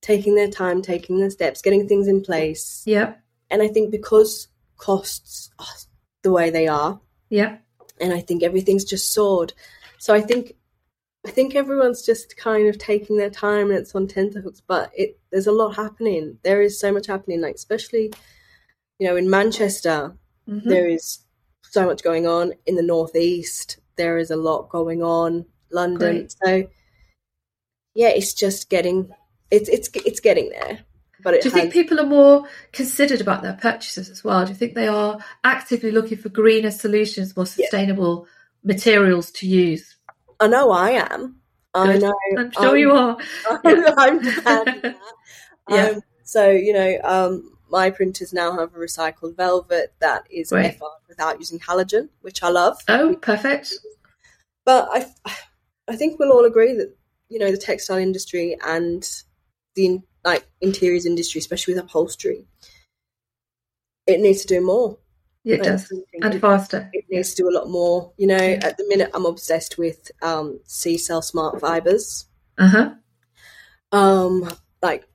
taking 0.00 0.36
their 0.36 0.48
time, 0.48 0.80
taking 0.80 1.18
their 1.18 1.28
steps, 1.28 1.60
getting 1.60 1.86
things 1.86 2.08
in 2.08 2.22
place. 2.22 2.82
Yeah. 2.86 3.12
And 3.50 3.60
I 3.60 3.68
think 3.68 3.90
because 3.90 4.48
costs 4.78 5.50
are 5.58 5.66
the 6.22 6.32
way 6.32 6.48
they 6.48 6.66
are. 6.66 6.98
Yeah. 7.28 7.58
And 8.00 8.14
I 8.14 8.20
think 8.20 8.42
everything's 8.42 8.86
just 8.86 9.12
soared. 9.12 9.52
So 9.98 10.14
I 10.14 10.22
think 10.22 10.54
I 11.26 11.30
think 11.30 11.54
everyone's 11.54 12.00
just 12.00 12.38
kind 12.38 12.66
of 12.66 12.78
taking 12.78 13.18
their 13.18 13.28
time 13.28 13.68
and 13.68 13.78
it's 13.78 13.94
on 13.94 14.08
tenterhooks, 14.08 14.62
but 14.66 14.92
it 14.96 15.18
there's 15.30 15.46
a 15.46 15.52
lot 15.52 15.76
happening. 15.76 16.38
There 16.42 16.62
is 16.62 16.80
so 16.80 16.90
much 16.90 17.06
happening, 17.06 17.42
like 17.42 17.56
especially, 17.56 18.14
you 18.98 19.06
know, 19.06 19.16
in 19.16 19.28
Manchester, 19.28 20.16
mm-hmm. 20.48 20.66
there 20.66 20.88
is 20.88 21.18
so 21.64 21.84
much 21.84 22.02
going 22.02 22.26
on. 22.26 22.54
In 22.64 22.76
the 22.76 22.82
northeast, 22.82 23.76
there 23.96 24.18
is 24.18 24.30
a 24.30 24.36
lot 24.36 24.68
going 24.68 25.02
on. 25.02 25.46
London. 25.74 25.98
Great. 25.98 26.34
So 26.42 26.68
yeah, 27.94 28.08
it's 28.08 28.32
just 28.32 28.70
getting 28.70 29.10
it's 29.50 29.68
it's 29.68 29.88
it's 29.94 30.20
getting 30.20 30.50
there. 30.50 30.80
But 31.22 31.40
do 31.40 31.48
you 31.48 31.54
has... 31.54 31.62
think 31.62 31.72
people 31.72 32.00
are 32.00 32.06
more 32.06 32.46
considered 32.72 33.20
about 33.20 33.42
their 33.42 33.54
purchases 33.54 34.10
as 34.10 34.22
well? 34.22 34.44
Do 34.44 34.50
you 34.50 34.56
think 34.56 34.74
they 34.74 34.88
are 34.88 35.18
actively 35.42 35.90
looking 35.90 36.18
for 36.18 36.28
greener 36.28 36.70
solutions, 36.70 37.36
more 37.36 37.46
sustainable 37.46 38.26
yeah. 38.62 38.74
materials 38.74 39.30
to 39.32 39.46
use? 39.46 39.96
I 40.40 40.48
know 40.48 40.70
I 40.70 40.90
am. 40.90 41.36
I 41.72 41.98
know. 41.98 42.14
I'm 42.38 42.50
sure 42.52 42.68
I'm, 42.68 42.76
you 42.76 42.92
are. 42.92 43.16
I'm, 43.64 44.20
I'm 44.46 44.94
yeah. 45.68 45.86
Um, 45.86 46.00
so 46.24 46.50
you 46.50 46.72
know, 46.72 46.98
um, 47.02 47.53
my 47.70 47.90
printers 47.90 48.32
now 48.32 48.52
have 48.52 48.74
a 48.74 48.78
recycled 48.78 49.36
velvet 49.36 49.94
that 50.00 50.24
is 50.30 50.52
right. 50.52 50.78
without 51.08 51.38
using 51.38 51.58
halogen, 51.58 52.08
which 52.20 52.42
I 52.42 52.48
love. 52.48 52.78
Oh, 52.88 53.14
perfect. 53.16 53.74
But 54.64 54.88
I, 54.92 55.06
I 55.88 55.96
think 55.96 56.18
we'll 56.18 56.32
all 56.32 56.44
agree 56.44 56.74
that 56.74 56.96
you 57.28 57.38
know 57.38 57.50
the 57.50 57.58
textile 57.58 57.98
industry 57.98 58.56
and 58.64 59.08
the 59.74 60.00
like 60.24 60.46
interiors 60.60 61.06
industry, 61.06 61.38
especially 61.38 61.74
with 61.74 61.84
upholstery, 61.84 62.46
it 64.06 64.20
needs 64.20 64.42
to 64.42 64.46
do 64.46 64.64
more. 64.64 64.98
it 65.44 65.62
does, 65.62 65.92
and 66.22 66.40
faster. 66.40 66.88
It 66.92 67.04
needs 67.10 67.34
to 67.34 67.42
do 67.42 67.48
a 67.48 67.56
lot 67.56 67.68
more. 67.68 68.12
You 68.16 68.28
know, 68.28 68.36
yeah. 68.36 68.60
at 68.62 68.76
the 68.76 68.86
minute, 68.88 69.10
I'm 69.14 69.26
obsessed 69.26 69.78
with 69.78 70.10
um, 70.22 70.60
SeaCell 70.66 71.22
smart 71.22 71.60
fibers. 71.60 72.26
Uh 72.56 72.68
huh. 72.68 72.94
Um, 73.92 74.50
like 74.82 75.06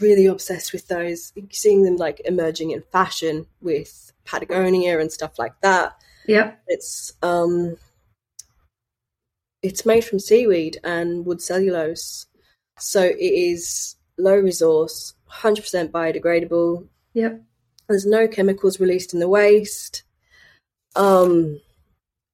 really 0.00 0.26
obsessed 0.26 0.72
with 0.72 0.88
those. 0.88 1.32
Seeing 1.50 1.82
them 1.82 1.96
like 1.96 2.20
emerging 2.24 2.70
in 2.70 2.82
fashion 2.92 3.46
with 3.60 4.12
Patagonia 4.24 4.98
and 5.00 5.10
stuff 5.10 5.38
like 5.38 5.60
that. 5.62 5.94
Yeah, 6.26 6.52
it's 6.68 7.12
um, 7.22 7.76
it's 9.62 9.86
made 9.86 10.04
from 10.04 10.18
seaweed 10.18 10.78
and 10.84 11.26
wood 11.26 11.42
cellulose. 11.42 12.26
So 12.78 13.02
it 13.02 13.18
is 13.18 13.96
low 14.18 14.36
resource, 14.36 15.14
100% 15.30 15.90
biodegradable. 15.90 16.86
Yep. 17.14 17.42
There's 17.88 18.06
no 18.06 18.28
chemicals 18.28 18.80
released 18.80 19.12
in 19.12 19.20
the 19.20 19.28
waste. 19.28 20.04
Um, 20.96 21.60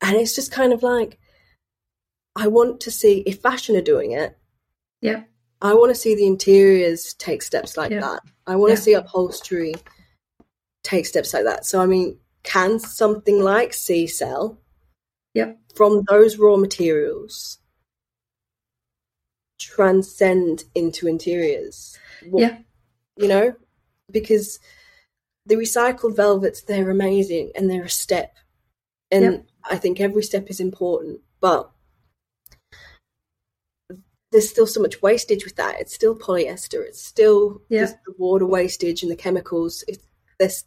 and 0.00 0.16
it's 0.16 0.34
just 0.34 0.52
kind 0.52 0.72
of 0.72 0.82
like, 0.82 1.18
I 2.36 2.48
want 2.48 2.80
to 2.82 2.90
see 2.90 3.20
if 3.20 3.40
fashion 3.40 3.76
are 3.76 3.82
doing 3.82 4.12
it. 4.12 4.36
Yeah. 5.00 5.24
I 5.62 5.74
want 5.74 5.90
to 5.90 6.00
see 6.00 6.14
the 6.14 6.26
interiors 6.26 7.14
take 7.14 7.42
steps 7.42 7.76
like 7.76 7.90
yep. 7.90 8.02
that. 8.02 8.20
I 8.46 8.56
want 8.56 8.72
to 8.72 8.76
see 8.76 8.94
upholstery 8.94 9.74
take 10.82 11.06
steps 11.06 11.34
like 11.34 11.44
that. 11.44 11.64
So, 11.64 11.80
I 11.80 11.86
mean, 11.86 12.18
can 12.42 12.78
something 12.78 13.40
like 13.40 13.70
SeaCell 13.70 14.58
Yep. 15.36 15.58
From 15.74 16.02
those 16.08 16.38
raw 16.38 16.56
materials 16.56 17.58
transcend 19.60 20.64
into 20.74 21.06
interiors. 21.06 21.98
What, 22.30 22.40
yeah. 22.40 22.58
You 23.18 23.28
know? 23.28 23.54
Because 24.10 24.58
the 25.44 25.56
recycled 25.56 26.16
velvets, 26.16 26.62
they're 26.62 26.88
amazing 26.88 27.52
and 27.54 27.68
they're 27.68 27.84
a 27.84 27.90
step. 27.90 28.34
And 29.10 29.24
yep. 29.24 29.46
I 29.70 29.76
think 29.76 30.00
every 30.00 30.22
step 30.22 30.48
is 30.48 30.58
important, 30.58 31.20
but 31.42 31.70
there's 34.32 34.48
still 34.48 34.66
so 34.66 34.80
much 34.80 35.02
wastage 35.02 35.44
with 35.44 35.56
that. 35.56 35.80
It's 35.80 35.94
still 35.94 36.16
polyester. 36.16 36.84
It's 36.84 37.02
still 37.02 37.62
yeah. 37.68 37.86
the 38.04 38.14
water 38.18 38.46
wastage 38.46 39.02
and 39.02 39.10
the 39.10 39.16
chemicals. 39.16 39.84
It, 39.88 39.98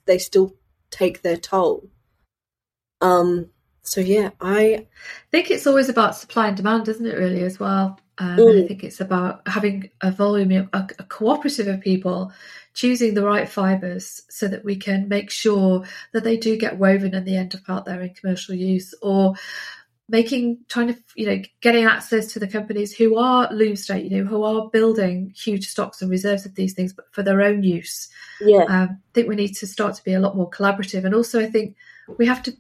they 0.06 0.18
still 0.18 0.56
take 0.92 1.22
their 1.22 1.38
toll. 1.38 1.90
Um, 3.02 3.50
so 3.82 4.02
yeah, 4.02 4.32
I 4.42 4.88
think 5.32 5.52
it's 5.52 5.68
always 5.68 5.90
about 5.90 6.16
supply 6.16 6.48
and 6.48 6.58
demand, 6.58 6.88
isn't 6.88 7.06
it? 7.06 7.18
Really, 7.18 7.44
as 7.44 7.60
well. 7.60 8.00
Um, 8.18 8.38
mm. 8.38 8.64
I 8.64 8.68
think 8.68 8.84
it's 8.84 9.00
about 9.00 9.48
having 9.48 9.90
a 10.02 10.12
volume, 10.12 10.70
a, 10.74 10.88
a 11.00 11.04
cooperative 11.04 11.68
of 11.68 11.82
people 11.82 12.34
choosing 12.74 13.14
the 13.14 13.24
right 13.24 13.48
fibres 13.48 14.22
so 14.30 14.48
that 14.48 14.66
we 14.66 14.76
can 14.76 15.08
make 15.08 15.30
sure 15.30 15.84
that 16.14 16.24
they 16.24 16.38
do 16.38 16.58
get 16.58 16.78
woven 16.78 17.16
and 17.16 17.26
they 17.26 17.36
end 17.36 17.56
up 17.56 17.62
out 17.70 17.86
there 17.86 18.02
in 18.02 18.14
commercial 18.14 18.56
use 18.56 18.94
or 19.02 19.36
making 20.10 20.58
trying 20.68 20.88
to 20.88 20.98
you 21.16 21.26
know 21.26 21.42
getting 21.62 21.86
access 21.86 22.34
to 22.34 22.40
the 22.40 22.48
companies 22.48 22.94
who 22.94 23.18
are 23.18 23.52
loom 23.54 23.76
state 23.76 24.04
you 24.04 24.18
know 24.18 24.28
who 24.28 24.44
are 24.44 24.70
building 24.70 25.34
huge 25.36 25.68
stocks 25.68 26.02
and 26.02 26.10
reserves 26.10 26.46
of 26.46 26.56
these 26.56 26.74
things 26.74 26.94
but 26.94 27.06
for 27.12 27.24
their 27.24 27.42
own 27.42 27.64
use. 27.64 28.10
Yeah. 28.42 28.64
Um, 28.64 28.90
i 28.92 29.14
think 29.14 29.28
we 29.28 29.36
need 29.36 29.56
to 29.56 29.68
start 29.68 29.96
to 29.96 30.04
be 30.04 30.14
a 30.14 30.20
lot 30.20 30.36
more 30.36 30.50
collaborative. 30.50 31.06
And 31.06 31.16
also 31.16 31.40
i 31.40 31.50
think 31.50 31.76
we 32.18 32.26
have 32.26 32.44
to 32.44 32.54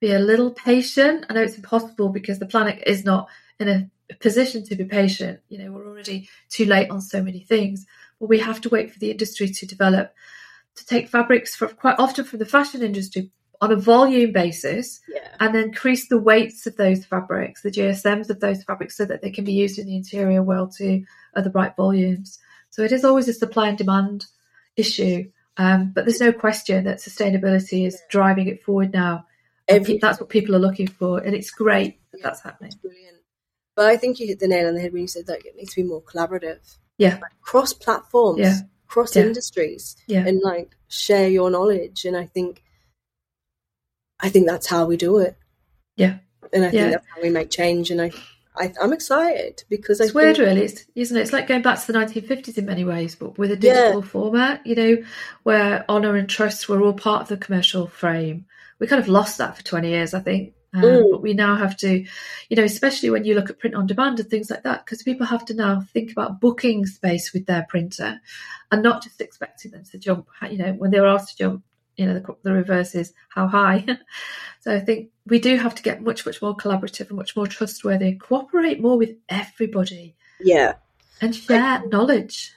be 0.00 0.12
a 0.12 0.18
little 0.18 0.50
patient. 0.50 1.24
I 1.28 1.34
know 1.34 1.42
it's 1.42 1.56
impossible 1.56 2.10
because 2.10 2.38
the 2.38 2.46
planet 2.46 2.82
is 2.86 3.04
not 3.04 3.28
in 3.58 3.68
a 3.68 4.14
position 4.20 4.64
to 4.64 4.76
be 4.76 4.84
patient. 4.84 5.40
You 5.48 5.58
know, 5.58 5.72
we're 5.72 5.88
already 5.88 6.28
too 6.48 6.66
late 6.66 6.90
on 6.90 7.00
so 7.00 7.22
many 7.22 7.40
things, 7.40 7.86
but 8.20 8.28
we 8.28 8.38
have 8.38 8.60
to 8.62 8.68
wait 8.68 8.92
for 8.92 8.98
the 8.98 9.10
industry 9.10 9.48
to 9.48 9.66
develop 9.66 10.14
to 10.76 10.86
take 10.86 11.08
fabrics 11.08 11.56
for 11.56 11.68
quite 11.68 11.98
often 11.98 12.24
from 12.24 12.38
the 12.38 12.44
fashion 12.44 12.82
industry 12.82 13.30
on 13.60 13.72
a 13.72 13.76
volume 13.76 14.32
basis 14.32 15.00
yeah. 15.08 15.28
and 15.40 15.56
increase 15.56 16.08
the 16.08 16.18
weights 16.18 16.66
of 16.66 16.76
those 16.76 17.04
fabrics, 17.04 17.62
the 17.62 17.70
GSMs 17.70 18.30
of 18.30 18.40
those 18.40 18.62
fabrics, 18.64 18.96
so 18.96 19.04
that 19.04 19.22
they 19.22 19.30
can 19.30 19.44
be 19.44 19.52
used 19.52 19.78
in 19.78 19.86
the 19.86 19.96
interior 19.96 20.42
world 20.42 20.72
to 20.76 21.04
at 21.34 21.44
the 21.44 21.50
right 21.50 21.74
volumes. 21.76 22.38
So 22.70 22.82
it 22.82 22.92
is 22.92 23.04
always 23.04 23.28
a 23.28 23.32
supply 23.32 23.68
and 23.68 23.78
demand 23.78 24.26
issue. 24.76 25.30
Um, 25.56 25.92
but 25.94 26.04
there's 26.04 26.20
no 26.20 26.32
question 26.32 26.84
that 26.84 26.98
sustainability 26.98 27.86
is 27.86 28.02
driving 28.10 28.48
it 28.48 28.62
forward 28.62 28.92
now 28.92 29.24
Every, 29.68 29.98
that's 29.98 30.20
what 30.20 30.28
people 30.28 30.54
are 30.54 30.60
looking 30.60 30.86
for, 30.86 31.18
and 31.18 31.34
it's 31.34 31.50
great 31.50 31.98
that 32.12 32.22
that's 32.22 32.40
happening. 32.40 32.72
brilliant. 32.80 33.18
But 33.74 33.86
I 33.86 33.96
think 33.96 34.20
you 34.20 34.26
hit 34.26 34.38
the 34.38 34.48
nail 34.48 34.68
on 34.68 34.74
the 34.74 34.80
head 34.80 34.92
when 34.92 35.02
you 35.02 35.08
said 35.08 35.26
that 35.26 35.44
it 35.44 35.56
needs 35.56 35.74
to 35.74 35.82
be 35.82 35.88
more 35.88 36.02
collaborative. 36.02 36.76
Yeah, 36.98 37.14
like 37.14 37.40
cross 37.40 37.72
platforms, 37.72 38.40
yeah. 38.40 38.58
cross 38.86 39.16
yeah. 39.16 39.22
industries, 39.22 39.96
yeah. 40.06 40.24
and 40.24 40.40
like 40.40 40.76
share 40.88 41.28
your 41.28 41.50
knowledge. 41.50 42.04
And 42.04 42.16
I 42.16 42.26
think, 42.26 42.62
I 44.20 44.28
think 44.28 44.46
that's 44.46 44.66
how 44.66 44.86
we 44.86 44.96
do 44.96 45.18
it. 45.18 45.36
Yeah. 45.96 46.18
And 46.52 46.64
I 46.64 46.70
think 46.70 46.80
Yeah. 46.80 46.90
that's 46.90 47.06
how 47.14 47.22
we 47.22 47.30
make 47.30 47.50
change. 47.50 47.90
And 47.90 48.00
I, 48.00 48.10
I 48.56 48.72
I'm 48.80 48.92
excited 48.92 49.64
because 49.68 50.00
It's 50.00 50.12
I 50.12 50.14
weird, 50.14 50.36
think, 50.36 50.48
really, 50.48 50.62
it's, 50.62 50.84
isn't 50.94 51.16
it? 51.16 51.20
It's 51.20 51.32
like 51.32 51.46
going 51.48 51.62
back 51.62 51.80
to 51.80 51.92
the 51.92 51.98
1950s 51.98 52.56
in 52.58 52.66
many 52.66 52.84
ways, 52.84 53.14
but 53.14 53.36
with 53.38 53.50
a 53.50 53.56
digital 53.56 54.02
format, 54.02 54.66
you 54.66 54.74
know, 54.74 54.96
where 55.42 55.84
honour 55.88 56.16
and 56.16 56.28
trust 56.28 56.68
were 56.68 56.82
all 56.82 56.92
part 56.94 57.22
of 57.22 57.28
the 57.28 57.36
commercial 57.36 57.86
frame. 57.86 58.46
We 58.78 58.86
kind 58.86 59.00
of 59.02 59.08
lost 59.08 59.38
that 59.38 59.56
for 59.56 59.62
20 59.64 59.88
years, 59.88 60.14
I 60.14 60.20
think. 60.20 60.54
Um, 60.74 60.82
Mm. 60.82 61.10
But 61.12 61.22
we 61.22 61.32
now 61.32 61.56
have 61.56 61.76
to, 61.78 62.04
you 62.50 62.56
know, 62.56 62.64
especially 62.64 63.08
when 63.08 63.24
you 63.24 63.34
look 63.34 63.48
at 63.48 63.58
print 63.58 63.74
on 63.74 63.86
demand 63.86 64.20
and 64.20 64.28
things 64.28 64.50
like 64.50 64.64
that, 64.64 64.84
because 64.84 65.02
people 65.02 65.24
have 65.26 65.44
to 65.46 65.54
now 65.54 65.80
think 65.94 66.12
about 66.12 66.38
booking 66.40 66.84
space 66.84 67.32
with 67.32 67.46
their 67.46 67.64
printer 67.68 68.20
and 68.70 68.82
not 68.82 69.02
just 69.02 69.20
expecting 69.22 69.70
them 69.70 69.84
to 69.90 69.98
jump, 69.98 70.28
you 70.50 70.58
know, 70.58 70.72
when 70.72 70.90
they 70.90 71.00
were 71.00 71.06
asked 71.06 71.30
to 71.30 71.44
jump, 71.44 71.64
you 71.96 72.06
know, 72.06 72.14
the, 72.14 72.36
the 72.42 72.52
reverse 72.52 72.94
is 72.94 73.12
how 73.28 73.46
high. 73.46 73.84
so 74.60 74.74
I 74.74 74.80
think 74.80 75.10
we 75.26 75.38
do 75.38 75.56
have 75.56 75.74
to 75.74 75.82
get 75.82 76.02
much, 76.02 76.26
much 76.26 76.42
more 76.42 76.56
collaborative 76.56 77.08
and 77.08 77.16
much 77.16 77.36
more 77.36 77.46
trustworthy 77.46 78.08
and 78.08 78.20
cooperate 78.20 78.80
more 78.80 78.98
with 78.98 79.16
everybody 79.28 80.16
yeah, 80.40 80.74
and 81.20 81.34
share 81.34 81.86
knowledge. 81.88 82.52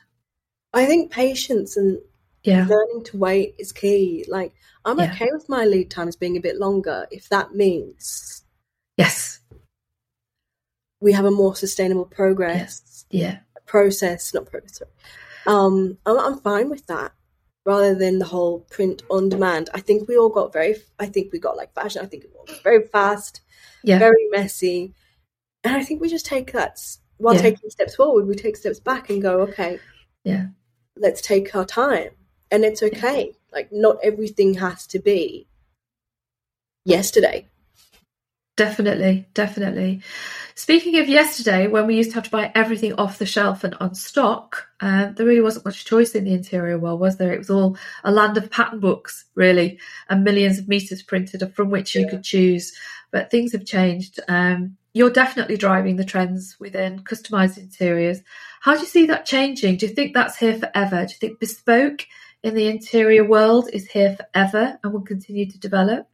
I 0.73 0.85
think 0.85 1.11
patience 1.11 1.77
and 1.77 1.99
Yeah, 2.43 2.65
learning 2.65 3.03
to 3.05 3.17
wait 3.17 3.55
is 3.57 3.71
key. 3.71 4.25
Like 4.27 4.53
I'm 4.85 4.99
Yeah. 4.99 5.11
okay 5.11 5.29
with 5.31 5.47
my 5.49 5.65
lead 5.65 5.89
times 5.89 6.15
being 6.15 6.37
a 6.37 6.41
bit 6.41 6.57
longer 6.57 7.07
if 7.11 7.29
that 7.29 7.55
means 7.55 8.43
yes, 8.97 9.39
we 11.01 11.13
have 11.13 11.25
a 11.25 11.31
more 11.31 11.55
sustainable 11.55 12.05
progress 12.05 13.05
yeah, 13.09 13.39
process, 13.65 14.33
not 14.33 14.45
progress. 14.45 14.77
Sorry. 14.77 14.91
Um, 15.47 15.97
I'm, 16.05 16.19
I'm 16.19 16.39
fine 16.39 16.69
with 16.69 16.85
that. 16.87 17.13
Rather 17.69 17.93
than 17.93 18.17
the 18.17 18.25
whole 18.33 18.61
print 18.75 19.03
on 19.11 19.29
demand, 19.29 19.69
I 19.75 19.79
think 19.87 20.07
we 20.07 20.17
all 20.17 20.29
got 20.39 20.51
very. 20.51 20.73
I 20.97 21.05
think 21.05 21.31
we 21.31 21.37
got 21.47 21.55
like 21.61 21.71
fashion. 21.79 22.01
I 22.03 22.07
think 22.07 22.23
it 22.23 22.31
was 22.33 22.59
very 22.69 22.83
fast, 22.87 23.41
yeah, 23.83 23.99
very 23.99 24.25
messy, 24.31 24.95
and 25.63 25.75
I 25.79 25.83
think 25.83 26.01
we 26.01 26.09
just 26.09 26.25
take 26.25 26.51
that 26.53 26.79
while 27.17 27.35
Yeah. 27.35 27.41
taking 27.47 27.69
steps 27.69 27.95
forward. 27.95 28.25
We 28.25 28.33
take 28.33 28.57
steps 28.57 28.79
back 28.79 29.11
and 29.11 29.21
go, 29.21 29.33
okay, 29.47 29.79
yeah, 30.23 30.47
let's 30.95 31.21
take 31.21 31.55
our 31.55 31.65
time, 31.83 32.11
and 32.49 32.65
it's 32.65 32.81
okay. 32.81 33.35
Like 33.53 33.69
not 33.71 33.97
everything 34.01 34.55
has 34.55 34.87
to 34.87 34.97
be 34.99 35.47
yesterday. 36.85 37.47
Definitely, 38.59 39.25
definitely. 39.33 40.01
Speaking 40.55 40.99
of 40.99 41.07
yesterday, 41.07 41.67
when 41.67 41.87
we 41.87 41.95
used 41.95 42.09
to 42.09 42.15
have 42.15 42.25
to 42.25 42.29
buy 42.29 42.51
everything 42.53 42.93
off 42.95 43.17
the 43.17 43.25
shelf 43.25 43.63
and 43.63 43.73
on 43.75 43.95
stock, 43.95 44.67
um, 44.81 45.13
there 45.15 45.25
really 45.25 45.39
wasn't 45.39 45.63
much 45.63 45.85
choice 45.85 46.13
in 46.13 46.25
the 46.25 46.33
interior 46.33 46.77
world, 46.77 46.99
was 46.99 47.15
there? 47.15 47.31
It 47.31 47.37
was 47.37 47.49
all 47.49 47.77
a 48.03 48.11
land 48.11 48.35
of 48.35 48.51
pattern 48.51 48.81
books, 48.81 49.23
really, 49.33 49.79
and 50.09 50.25
millions 50.25 50.59
of 50.59 50.67
meters 50.67 51.01
printed 51.01 51.41
from 51.55 51.69
which 51.69 51.95
you 51.95 52.01
Yeah. 52.01 52.09
could 52.09 52.23
choose. 52.23 52.73
But 53.11 53.31
things 53.31 53.53
have 53.53 53.63
changed. 53.63 54.19
Um, 54.27 54.75
you're 54.93 55.09
definitely 55.09 55.55
driving 55.55 55.95
the 55.95 56.03
trends 56.03 56.57
within 56.59 56.99
customized 56.99 57.57
interiors. 57.57 58.19
How 58.59 58.73
do 58.73 58.81
you 58.81 58.87
see 58.87 59.05
that 59.05 59.25
changing? 59.25 59.77
Do 59.77 59.85
you 59.87 59.93
think 59.93 60.13
that's 60.13 60.35
here 60.37 60.57
forever? 60.59 61.05
Do 61.05 61.13
you 61.13 61.19
think 61.19 61.39
bespoke 61.39 62.05
in 62.43 62.55
the 62.55 62.67
interior 62.67 63.23
world 63.23 63.69
is 63.71 63.87
here 63.87 64.17
forever 64.17 64.77
and 64.83 64.91
will 64.91 65.01
continue 65.13 65.49
to 65.49 65.57
develop? 65.57 66.07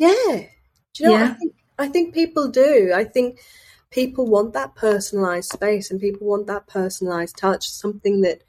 Yeah. 0.00 0.46
Do 0.94 1.04
you 1.04 1.10
know? 1.10 1.12
What? 1.12 1.20
Yeah. 1.20 1.30
I 1.30 1.34
think 1.34 1.54
I 1.78 1.88
think 1.88 2.14
people 2.14 2.48
do. 2.48 2.92
I 2.94 3.04
think 3.04 3.40
people 3.90 4.26
want 4.26 4.54
that 4.54 4.74
personalized 4.74 5.52
space, 5.52 5.90
and 5.90 6.00
people 6.00 6.26
want 6.26 6.46
that 6.46 6.66
personalized 6.66 7.36
touch, 7.36 7.68
something 7.68 8.22
that 8.22 8.42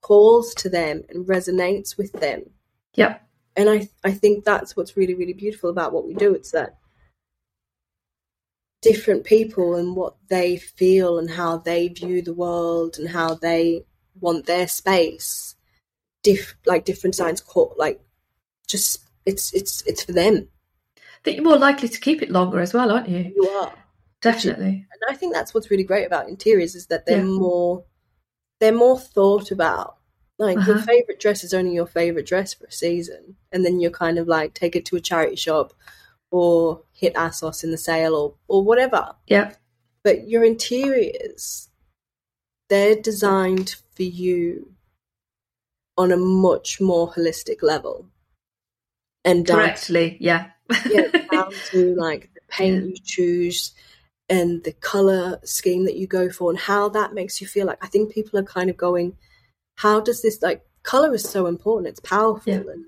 calls 0.00 0.54
to 0.54 0.68
them 0.70 1.02
and 1.10 1.26
resonates 1.26 1.98
with 1.98 2.12
them. 2.12 2.50
Yep. 2.94 3.22
And 3.56 3.68
I 3.68 3.88
I 4.02 4.12
think 4.12 4.44
that's 4.44 4.76
what's 4.76 4.96
really 4.96 5.14
really 5.14 5.34
beautiful 5.34 5.68
about 5.70 5.92
what 5.92 6.06
we 6.06 6.14
do. 6.14 6.34
It's 6.34 6.52
that 6.52 6.78
different 8.80 9.24
people 9.24 9.74
and 9.76 9.94
what 9.96 10.16
they 10.28 10.56
feel 10.56 11.18
and 11.18 11.30
how 11.30 11.58
they 11.58 11.88
view 11.88 12.22
the 12.22 12.34
world 12.34 12.96
and 12.98 13.08
how 13.08 13.34
they 13.34 13.84
want 14.20 14.46
their 14.46 14.68
space. 14.68 15.54
Diff 16.22 16.56
like 16.64 16.86
different 16.86 17.14
signs 17.14 17.42
call 17.42 17.74
like 17.76 18.00
just 18.66 19.00
it's 19.26 19.52
it's 19.52 19.82
it's 19.82 20.02
for 20.02 20.12
them. 20.12 20.48
Think 21.24 21.36
you're 21.36 21.44
more 21.44 21.58
likely 21.58 21.88
to 21.88 22.00
keep 22.00 22.22
it 22.22 22.30
longer 22.30 22.60
as 22.60 22.72
well, 22.74 22.90
aren't 22.92 23.08
you? 23.08 23.32
You 23.34 23.48
are. 23.48 23.72
Definitely. 24.22 24.86
And 24.92 25.02
I 25.08 25.14
think 25.14 25.34
that's 25.34 25.52
what's 25.52 25.70
really 25.70 25.84
great 25.84 26.06
about 26.06 26.28
interiors 26.28 26.74
is 26.74 26.86
that 26.86 27.06
they're 27.06 27.18
Yeah. 27.18 27.24
more 27.24 27.84
they're 28.60 28.72
more 28.72 28.98
thought 28.98 29.50
about. 29.50 29.96
Like 30.38 30.56
your 30.66 30.76
Uh-huh. 30.76 30.86
favorite 30.86 31.20
dress 31.20 31.44
is 31.44 31.52
only 31.52 31.74
your 31.74 31.86
favorite 31.86 32.26
dress 32.26 32.54
for 32.54 32.66
a 32.66 32.72
season, 32.72 33.36
and 33.52 33.64
then 33.64 33.80
you're 33.80 33.90
kind 33.90 34.18
of 34.18 34.26
like 34.28 34.54
take 34.54 34.74
it 34.76 34.84
to 34.86 34.96
a 34.96 35.00
charity 35.00 35.36
shop 35.36 35.74
or 36.30 36.82
hit 36.92 37.14
ASOS 37.14 37.62
in 37.64 37.70
the 37.72 37.76
sale 37.78 38.14
or 38.14 38.34
or 38.48 38.62
whatever. 38.64 39.14
Yeah. 39.26 39.54
But 40.02 40.28
your 40.28 40.44
interiors, 40.44 41.68
they're 42.68 42.94
designed 42.96 43.76
for 43.94 44.02
you 44.04 44.74
on 45.96 46.10
a 46.12 46.16
much 46.16 46.80
more 46.80 47.12
holistic 47.12 47.62
level, 47.62 48.08
and 49.24 49.44
down 49.46 49.58
Correctly. 49.58 50.16
Yeah. 50.20 50.50
Yeah, 50.90 51.06
down 51.32 51.52
to 51.70 51.94
like 51.96 52.30
the 52.34 52.40
paint 52.48 52.84
you 52.86 52.96
choose 53.02 53.72
and 54.28 54.64
the 54.64 54.72
color 54.72 55.38
scheme 55.44 55.84
that 55.84 55.96
you 55.96 56.06
go 56.06 56.30
for 56.30 56.50
and 56.50 56.58
how 56.58 56.88
that 56.88 57.12
makes 57.14 57.40
you 57.40 57.46
feel. 57.46 57.66
Like 57.66 57.82
I 57.84 57.88
think 57.88 58.12
people 58.12 58.38
are 58.38 58.42
kind 58.44 58.70
of 58.70 58.76
going, 58.76 59.16
how 59.76 60.00
does 60.00 60.22
this 60.22 60.40
like 60.42 60.62
color 60.82 61.14
is 61.14 61.22
so 61.28 61.46
important? 61.46 61.88
It's 61.88 62.00
powerful 62.00 62.52
Yeah. 62.52 62.60
and 62.72 62.84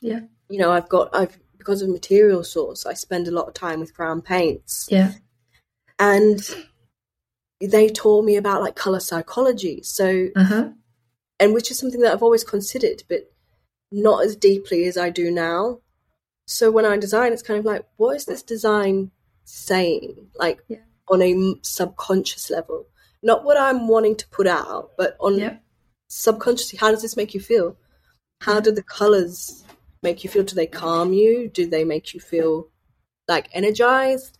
Yeah. 0.00 0.20
you 0.48 0.58
know 0.58 0.72
I've 0.72 0.88
got 0.88 1.14
I've 1.14 1.38
because 1.58 1.82
of 1.82 1.90
material 1.90 2.42
source 2.42 2.86
I 2.86 2.94
spend 2.94 3.28
a 3.28 3.32
lot 3.32 3.46
of 3.46 3.54
time 3.54 3.80
with 3.80 3.94
Crown 3.94 4.22
Paints 4.22 4.88
yeah. 4.90 5.12
and 5.98 6.40
they 7.60 7.88
taught 7.90 8.24
me 8.24 8.36
about 8.36 8.62
like 8.62 8.74
color 8.74 9.00
psychology. 9.00 9.82
So 9.82 10.28
Uh 10.34 10.44
huh. 10.44 10.68
and 11.38 11.52
which 11.54 11.70
is 11.70 11.78
something 11.78 12.00
that 12.00 12.12
I've 12.12 12.22
always 12.22 12.44
considered, 12.44 13.02
but 13.08 13.30
not 13.92 14.24
as 14.24 14.36
deeply 14.36 14.84
as 14.86 14.96
I 14.96 15.10
do 15.10 15.30
now. 15.30 15.80
So 16.50 16.70
when 16.72 16.84
I 16.84 16.96
design, 16.96 17.32
it's 17.32 17.42
kind 17.42 17.60
of 17.60 17.64
like, 17.64 17.84
what 17.96 18.16
is 18.16 18.24
this 18.24 18.42
design 18.42 19.12
saying? 19.44 20.30
Like 20.34 20.62
Yeah. 20.68 20.78
on 21.08 21.22
a 21.22 21.54
subconscious 21.62 22.50
level, 22.50 22.86
not 23.22 23.44
what 23.44 23.56
I'm 23.56 23.86
wanting 23.86 24.16
to 24.16 24.28
put 24.28 24.48
out, 24.48 24.90
but 24.98 25.16
on 25.20 25.38
Yep. 25.38 25.62
subconsciously, 26.08 26.78
how 26.78 26.90
does 26.90 27.02
this 27.02 27.16
make 27.16 27.34
you 27.34 27.40
feel? 27.40 27.76
How 28.40 28.58
do 28.58 28.72
the 28.72 28.82
colors 28.82 29.62
make 30.02 30.24
you 30.24 30.30
feel? 30.30 30.42
Do 30.42 30.56
they 30.56 30.66
calm 30.66 31.12
you? 31.12 31.48
Do 31.48 31.66
they 31.66 31.84
make 31.84 32.14
you 32.14 32.20
feel 32.20 32.68
like 33.28 33.48
energized? 33.52 34.36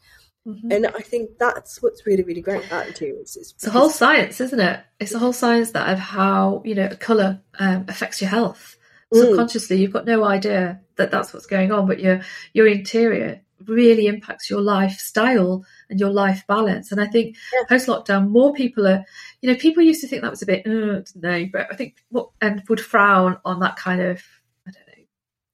Mhm. 0.49 0.73
And 0.73 0.87
I 0.89 1.01
think 1.03 1.39
that's 1.39 1.81
what's 1.81 2.07
really, 2.07 2.25
really 2.25 2.41
great 2.41 2.65
about 2.67 2.89
interiors. 2.89 3.37
Is 3.37 3.53
It's 3.53 3.67
a 3.69 3.71
whole 3.71 3.91
science, 3.91 4.41
isn't 4.41 4.59
it? 4.59 4.81
It's 4.99 5.13
a 5.15 5.19
whole 5.21 5.35
science 5.35 5.71
that 5.73 5.89
of 5.93 5.99
how 6.01 6.63
you 6.65 6.75
know 6.75 6.89
a 6.91 6.97
color 6.97 7.41
um, 7.61 7.85
affects 7.89 8.21
your 8.21 8.31
health. 8.31 8.77
Mm. 9.13 9.21
Subconsciously, 9.21 9.81
you've 9.81 9.93
got 9.93 10.07
no 10.07 10.25
idea 10.25 10.81
that 10.97 11.11
that's 11.11 11.33
what's 11.33 11.47
going 11.47 11.73
on, 11.73 11.87
but 11.87 12.01
your 12.01 12.21
your 12.53 12.67
interior 12.67 13.41
really 13.67 14.07
impacts 14.07 14.49
your 14.49 14.61
lifestyle 14.61 15.65
and 15.89 16.01
your 16.01 16.11
life 16.11 16.45
balance. 16.47 16.93
And 16.93 17.01
I 17.01 17.07
think 17.07 17.37
Yeah. 17.53 17.65
post 17.69 17.89
lockdown, 17.89 18.31
more 18.31 18.55
people 18.55 18.87
are, 18.87 19.05
you 19.43 19.51
know, 19.51 19.59
people 19.59 19.83
used 19.83 20.01
to 20.01 20.09
think 20.09 20.23
that 20.23 20.31
was 20.31 20.43
a 20.43 20.47
bit, 20.47 20.67
uh, 20.67 21.03
no, 21.15 21.47
but 21.53 21.67
I 21.71 21.77
think 21.77 21.97
what 22.09 22.31
and 22.41 22.63
would 22.69 22.81
frown 22.81 23.39
on 23.45 23.61
that 23.61 23.77
kind 23.77 24.01
of, 24.01 24.23
I 24.67 24.71
don't 24.71 24.87
know, 24.87 25.05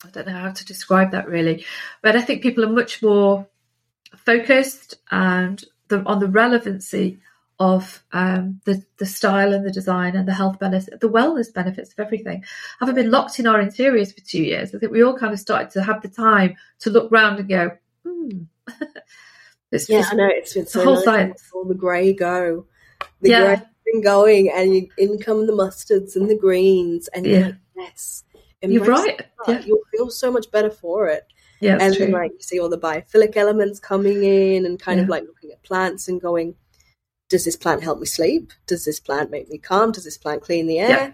I 0.04 0.10
don't 0.10 0.26
know 0.28 0.40
how 0.40 0.52
to 0.52 0.64
describe 0.64 1.10
that 1.12 1.28
really, 1.28 1.64
but 2.02 2.16
I 2.16 2.22
think 2.22 2.42
people 2.42 2.64
are 2.64 2.68
much 2.68 3.02
more 3.02 3.48
focused 4.16 4.94
and 5.10 5.62
the, 5.88 6.02
on 6.04 6.20
the 6.20 6.28
relevancy 6.28 7.18
of 7.58 8.04
um, 8.12 8.60
the 8.66 8.82
the 8.98 9.06
style 9.06 9.52
and 9.54 9.64
the 9.64 9.70
design 9.70 10.14
and 10.14 10.28
the 10.28 10.34
health 10.34 10.58
benefits, 10.58 10.96
the 11.00 11.08
wellness 11.08 11.52
benefits 11.52 11.92
of 11.92 12.00
everything. 12.00 12.44
Having 12.80 12.94
been 12.96 13.10
locked 13.10 13.38
in 13.38 13.46
our 13.46 13.60
interiors 13.60 14.12
for 14.12 14.20
two 14.20 14.42
years, 14.42 14.74
I 14.74 14.78
think 14.78 14.92
we 14.92 15.02
all 15.02 15.16
kind 15.18 15.32
of 15.32 15.40
started 15.40 15.70
to 15.70 15.82
have 15.82 16.02
the 16.02 16.08
time 16.08 16.56
to 16.80 16.90
look 16.90 17.10
round 17.10 17.38
and 17.38 17.48
go, 17.48 17.70
hmm. 18.04 18.28
it's, 19.72 19.88
Yeah, 19.88 19.98
it's- 20.00 20.12
I 20.12 20.16
know 20.16 20.28
it's 20.30 20.54
been 20.54 20.66
so 20.66 20.84
whole 20.84 20.94
nice 20.96 21.04
science. 21.04 21.50
all 21.54 21.64
the 21.64 21.74
grey 21.74 22.12
go. 22.12 22.66
The 23.20 23.30
Yeah. 23.30 23.44
grey's 23.56 23.68
been 23.86 24.02
going, 24.02 24.50
and 24.54 24.74
you, 24.74 24.88
in 24.98 25.18
come 25.18 25.46
the 25.46 25.52
mustards 25.52 26.16
and 26.16 26.28
the 26.28 26.36
greens, 26.36 27.08
and 27.08 27.24
you're 27.26 27.38
Yeah. 27.40 27.46
like, 27.46 27.54
yes, 27.76 28.24
you're 28.62 28.84
right. 28.84 29.20
Yeah, 29.48 29.62
You'll 29.64 29.80
feel 29.92 30.10
so 30.10 30.30
much 30.30 30.50
better 30.50 30.70
for 30.70 31.08
it. 31.08 31.24
yeah, 31.60 31.74
and 31.74 31.82
it's 31.84 31.98
then 31.98 32.10
like 32.10 32.32
you 32.32 32.40
see 32.40 32.58
all 32.60 32.68
the 32.68 32.78
biophilic 32.78 33.36
elements 33.36 33.78
coming 33.80 34.24
in, 34.24 34.66
and 34.66 34.78
kind 34.78 35.00
of 35.00 35.08
like 35.08 35.24
looking 35.24 35.52
at 35.52 35.62
plants 35.62 36.08
and 36.08 36.20
going, 36.20 36.54
does 37.28 37.44
this 37.44 37.56
plant 37.56 37.82
help 37.82 37.98
me 37.98 38.06
sleep? 38.06 38.52
Does 38.66 38.84
this 38.84 39.00
plant 39.00 39.30
make 39.30 39.48
me 39.48 39.58
calm? 39.58 39.92
Does 39.92 40.04
this 40.04 40.18
plant 40.18 40.42
clean 40.42 40.66
the 40.66 40.78
air? 40.78 40.88
Yeah. 40.90 41.10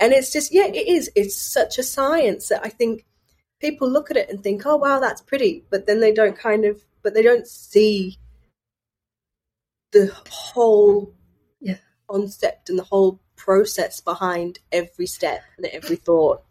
And 0.00 0.12
it's 0.12 0.32
just 0.32 0.52
yeah, 0.52 0.66
it 0.66 0.88
is. 0.88 1.10
It's 1.16 1.36
such 1.36 1.78
a 1.78 1.82
science 1.82 2.48
that 2.48 2.64
I 2.64 2.68
think 2.68 3.04
people 3.60 3.90
look 3.90 4.10
at 4.10 4.16
it 4.16 4.30
and 4.30 4.42
think, 4.42 4.62
oh 4.66 4.76
wow, 4.76 5.00
that's 5.00 5.20
pretty, 5.20 5.64
but 5.70 5.86
then 5.86 6.00
they 6.00 6.12
don't 6.12 6.38
kind 6.38 6.64
of, 6.64 6.84
but 7.02 7.14
they 7.14 7.22
don't 7.22 7.46
see 7.46 8.18
the 9.92 10.12
whole 10.30 11.14
Yeah. 11.60 11.78
concept 12.08 12.70
and 12.70 12.78
the 12.78 12.84
whole 12.84 13.20
process 13.36 14.00
behind 14.00 14.58
every 14.70 15.06
step 15.06 15.42
and 15.56 15.66
every 15.66 15.96
thought. 15.96 16.44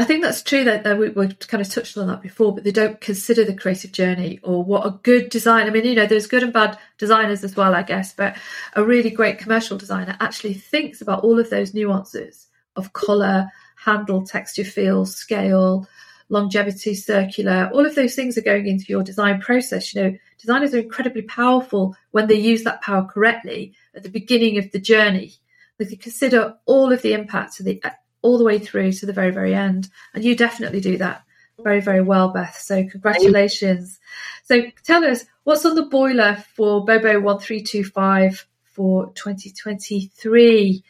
I 0.00 0.04
think 0.04 0.22
that's 0.22 0.42
true 0.42 0.64
that, 0.64 0.98
we, 0.98 1.10
we 1.10 1.28
kind 1.28 1.60
of 1.60 1.68
touched 1.68 1.98
on 1.98 2.06
that 2.06 2.22
before, 2.22 2.54
but 2.54 2.64
they 2.64 2.70
don't 2.70 2.98
consider 3.02 3.44
the 3.44 3.54
creative 3.54 3.92
journey 3.92 4.40
or 4.42 4.64
what 4.64 4.86
a 4.86 4.98
good 5.02 5.28
design. 5.28 5.66
I 5.66 5.70
mean, 5.70 5.84
you 5.84 5.94
know, 5.94 6.06
there's 6.06 6.26
good 6.26 6.42
and 6.42 6.54
bad 6.54 6.78
designers 6.96 7.44
as 7.44 7.54
well, 7.54 7.74
I 7.74 7.82
guess, 7.82 8.14
but 8.14 8.38
a 8.74 8.82
really 8.82 9.10
great 9.10 9.38
commercial 9.38 9.76
designer 9.76 10.16
actually 10.18 10.54
thinks 10.54 11.02
about 11.02 11.22
all 11.22 11.38
of 11.38 11.50
those 11.50 11.74
nuances 11.74 12.46
of 12.76 12.94
color, 12.94 13.50
handle, 13.76 14.24
texture, 14.24 14.64
feel, 14.64 15.04
scale, 15.04 15.86
longevity, 16.30 16.94
circular, 16.94 17.68
all 17.74 17.84
of 17.84 17.94
those 17.94 18.14
things 18.14 18.38
are 18.38 18.42
going 18.42 18.66
into 18.66 18.86
your 18.88 19.02
design 19.02 19.38
process. 19.38 19.94
You 19.94 20.02
know, 20.02 20.16
designers 20.38 20.72
are 20.72 20.78
incredibly 20.78 21.22
powerful 21.22 21.94
when 22.12 22.26
they 22.26 22.36
use 22.36 22.64
that 22.64 22.80
power 22.80 23.04
correctly 23.04 23.74
at 23.94 24.02
the 24.02 24.08
beginning 24.08 24.56
of 24.56 24.70
the 24.70 24.80
journey. 24.80 25.34
They 25.76 25.96
consider 25.96 26.56
all 26.66 26.92
of 26.92 27.02
the 27.02 27.14
impacts 27.14 27.58
of 27.58 27.66
the 27.66 27.82
all 28.22 28.38
the 28.38 28.44
way 28.44 28.58
through 28.58 28.92
to 28.92 29.06
the 29.06 29.12
very, 29.12 29.30
very 29.30 29.54
end. 29.54 29.88
And 30.14 30.24
you 30.24 30.36
definitely 30.36 30.80
do 30.80 30.98
that 30.98 31.22
very, 31.62 31.80
very 31.80 32.02
well, 32.02 32.30
Beth. 32.30 32.56
So 32.56 32.86
congratulations. 32.86 33.98
So 34.44 34.62
tell 34.84 35.04
us 35.04 35.24
what's 35.44 35.64
on 35.64 35.74
the 35.74 35.84
boiler 35.84 36.42
for 36.54 36.84
Bobo 36.84 37.20
1325 37.20 38.46
for 38.72 39.12
2023? 39.14 40.84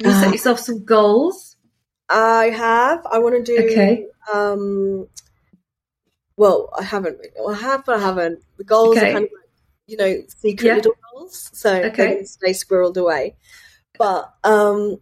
Have 0.00 0.06
you 0.06 0.12
set 0.12 0.28
uh, 0.28 0.32
yourself 0.32 0.60
some 0.60 0.84
goals? 0.84 1.56
I 2.08 2.46
have. 2.46 3.04
I 3.06 3.18
want 3.18 3.44
to 3.44 3.56
do. 3.56 3.64
Okay. 3.64 4.06
Um, 4.32 5.08
well, 6.36 6.70
I 6.78 6.84
haven't. 6.84 7.18
Well, 7.36 7.54
I 7.54 7.58
have, 7.58 7.84
but 7.84 7.98
I 7.98 8.00
haven't. 8.00 8.42
The 8.56 8.64
goals 8.64 8.96
okay. 8.96 9.10
are 9.10 9.12
kind 9.12 9.24
of 9.24 9.30
like, 9.32 9.50
you 9.86 9.96
know, 9.96 10.22
secret 10.28 10.66
yeah. 10.66 10.74
little 10.76 10.94
goals, 11.12 11.50
so 11.52 11.74
okay. 11.74 12.18
they 12.18 12.24
stay 12.24 12.50
squirreled 12.52 12.96
away. 12.96 13.36
But 13.98 14.32
um, 14.44 14.98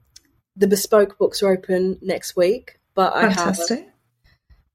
the 0.57 0.67
bespoke 0.67 1.19
books 1.19 1.43
are 1.43 1.53
open 1.53 1.99
next 2.01 2.37
week, 2.37 2.79
but 2.95 3.13
Fantastic. 3.15 3.79
I 3.79 3.83
have 3.83 3.91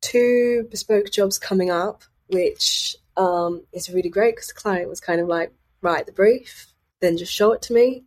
two 0.01 0.67
bespoke 0.69 1.11
jobs 1.11 1.39
coming 1.39 1.71
up, 1.71 2.03
which 2.27 2.95
um, 3.17 3.63
is 3.73 3.89
really 3.89 4.09
great 4.09 4.35
because 4.35 4.47
the 4.47 4.53
client 4.53 4.89
was 4.89 4.99
kind 4.99 5.19
of 5.19 5.27
like, 5.27 5.51
write 5.81 6.05
the 6.05 6.11
brief, 6.11 6.67
then 6.99 7.17
just 7.17 7.33
show 7.33 7.51
it 7.51 7.61
to 7.63 7.73
me. 7.73 8.05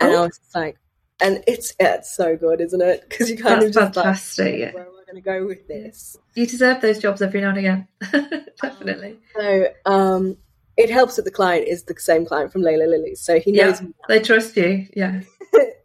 And 0.00 0.12
oh. 0.12 0.22
I 0.22 0.26
was 0.26 0.40
like, 0.54 0.78
and 1.20 1.42
it's 1.46 1.74
it's 1.78 2.14
so 2.14 2.36
good, 2.36 2.60
isn't 2.60 2.80
it? 2.80 3.04
Because 3.08 3.30
you 3.30 3.36
kind 3.36 3.62
That's 3.62 3.76
of 3.76 3.82
just 3.82 3.94
fantastic. 3.94 4.64
like, 4.64 4.74
where 4.74 4.84
am 4.84 4.92
I 4.92 5.12
going 5.12 5.16
to 5.16 5.20
go 5.20 5.46
with 5.46 5.68
this? 5.68 6.16
You 6.34 6.46
deserve 6.46 6.80
those 6.80 6.98
jobs 6.98 7.20
every 7.20 7.40
now 7.40 7.50
and 7.50 7.58
again, 7.58 7.88
definitely. 8.62 9.18
so 9.36 9.66
um, 9.84 10.36
it 10.76 10.90
helps 10.90 11.16
that 11.16 11.24
the 11.24 11.30
client 11.30 11.68
is 11.68 11.84
the 11.84 11.94
same 11.98 12.24
client 12.24 12.52
from 12.52 12.62
Leila 12.62 12.84
Lily, 12.84 13.14
so 13.16 13.38
he 13.38 13.52
knows. 13.52 13.82
Yeah, 13.82 13.88
they 14.08 14.20
trust 14.20 14.56
you. 14.56 14.86
Yeah. 14.94 15.22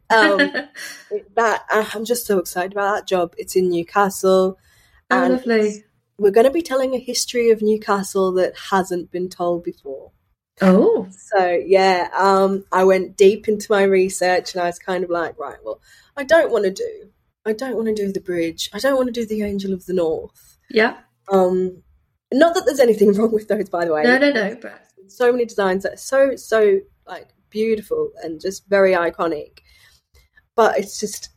Um, 0.10 0.38
that 1.36 1.66
I'm 1.72 2.06
just 2.06 2.26
so 2.26 2.40
excited 2.40 2.74
about 2.74 2.96
that 2.96 3.08
job. 3.08 3.34
It's 3.38 3.56
in 3.56 3.70
Newcastle. 3.70 4.58
Oh, 5.10 5.24
and 5.24 5.34
lovely. 5.34 5.84
We're 6.18 6.32
going 6.32 6.46
to 6.46 6.52
be 6.52 6.62
telling 6.62 6.94
a 6.94 7.00
history 7.00 7.52
of 7.52 7.62
Newcastle 7.62 8.32
that 8.34 8.54
hasn't 8.70 9.12
been 9.12 9.30
told 9.30 9.64
before. 9.64 10.12
Oh. 10.62 11.08
So, 11.12 11.62
yeah, 11.66 12.08
um, 12.18 12.64
I 12.72 12.86
went 12.86 13.18
deep 13.18 13.50
into 13.50 13.70
my 13.70 13.84
research 13.84 14.54
and 14.54 14.64
I 14.64 14.68
was 14.68 14.80
kind 14.80 15.04
of 15.04 15.10
like, 15.10 15.38
right, 15.38 15.58
well, 15.64 15.82
I 16.16 16.24
don't 16.24 16.52
want 16.52 16.64
to 16.64 16.72
do, 16.72 17.10
I 17.46 17.52
don't 17.52 17.76
want 17.76 17.88
to 17.90 17.94
do 17.94 18.12
the 18.14 18.22
bridge. 18.22 18.70
I 18.74 18.80
don't 18.80 18.96
want 18.96 19.08
to 19.08 19.12
do 19.12 19.26
the 19.26 19.44
Angel 19.44 19.74
of 19.74 19.86
the 19.86 19.94
North. 19.94 20.58
Yeah. 20.70 20.98
Um, 21.30 21.84
not 22.32 22.56
that 22.56 22.66
there's 22.66 22.80
anything 22.80 23.14
wrong 23.16 23.34
with 23.34 23.50
those, 23.50 23.70
by 23.70 23.86
the 23.86 23.94
way. 23.94 24.04
No, 24.04 24.18
no, 24.18 24.32
no. 24.32 24.58
But 24.62 24.86
so 25.08 25.32
many 25.32 25.46
designs 25.46 25.84
that 25.84 25.94
are 25.94 25.98
so, 25.98 26.36
so 26.38 26.80
like 27.06 27.28
beautiful 27.50 28.12
and 28.24 28.40
just 28.40 28.68
very 28.70 28.94
iconic 28.94 29.60
but 30.56 30.80
it's 30.80 31.00
just 31.00 31.30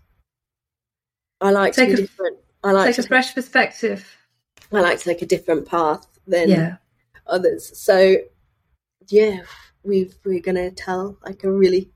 I 1.41 1.51
like 1.51 1.75
take 1.75 1.91
to 1.91 1.97
be 1.97 2.03
a, 2.03 2.07
different. 2.07 2.39
I 2.65 2.73
like 2.73 2.95
take 2.95 3.05
a 3.05 3.09
fresh 3.09 3.35
perspective. 3.35 4.17
I 4.73 4.81
like 4.81 4.99
to 4.99 5.05
take 5.05 5.23
a 5.23 5.27
different 5.27 5.67
path 5.67 6.07
than 6.27 6.49
yeah. 6.49 6.77
others. 7.27 7.79
So 7.79 8.17
yeah, 9.09 9.43
we 9.83 10.11
we're 10.25 10.41
gonna 10.41 10.71
tell 10.71 11.19
like 11.25 11.45
a 11.45 11.53
really 11.53 11.91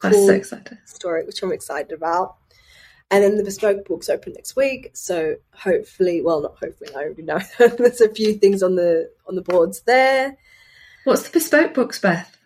cool 0.00 0.42
so 0.42 0.60
story, 0.84 1.24
which 1.24 1.42
I'm 1.42 1.52
excited 1.52 1.92
about. 1.92 2.36
And 3.10 3.22
then 3.22 3.36
the 3.36 3.44
bespoke 3.44 3.86
books 3.86 4.08
open 4.08 4.32
next 4.32 4.56
week, 4.56 4.90
so 4.94 5.36
hopefully, 5.54 6.22
well, 6.22 6.42
not 6.42 6.58
hopefully, 6.58 6.90
I 6.92 7.04
already 7.04 7.22
know 7.22 7.38
there's 7.58 8.00
a 8.00 8.08
few 8.08 8.34
things 8.34 8.64
on 8.64 8.74
the 8.74 9.10
on 9.28 9.36
the 9.36 9.42
boards 9.42 9.82
there. 9.82 10.36
What's 11.04 11.22
the 11.22 11.30
bespoke 11.30 11.72
books, 11.72 12.00
Beth? 12.00 12.36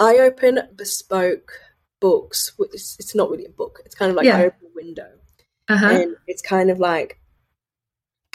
I 0.00 0.18
open 0.18 0.60
bespoke 0.74 1.52
books. 2.00 2.52
It's, 2.58 2.96
it's 2.98 3.14
not 3.14 3.30
really 3.30 3.44
a 3.44 3.50
book. 3.50 3.80
It's 3.84 3.94
kind 3.94 4.10
of 4.10 4.16
like 4.16 4.26
yeah. 4.26 4.38
open 4.38 4.68
window, 4.74 5.10
uh-huh. 5.68 5.86
and 5.86 6.16
it's 6.26 6.42
kind 6.42 6.70
of 6.70 6.78
like 6.78 7.20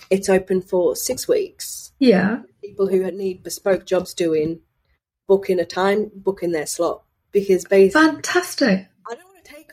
it's 0.09 0.29
open 0.29 0.61
for 0.61 0.95
six 0.95 1.27
weeks. 1.27 1.91
Yeah, 1.99 2.41
people 2.63 2.87
who 2.87 3.09
need 3.11 3.43
bespoke 3.43 3.85
jobs 3.85 4.13
doing, 4.13 4.61
book 5.27 5.49
in 5.49 5.59
a 5.59 5.65
time, 5.65 6.11
book 6.13 6.43
in 6.43 6.51
their 6.51 6.67
slot 6.67 7.03
because 7.31 7.65
basically, 7.65 7.89
fantastic. 7.89 8.87
I 9.09 9.15
don't 9.15 9.25
want 9.25 9.43
to 9.43 9.51
take. 9.51 9.71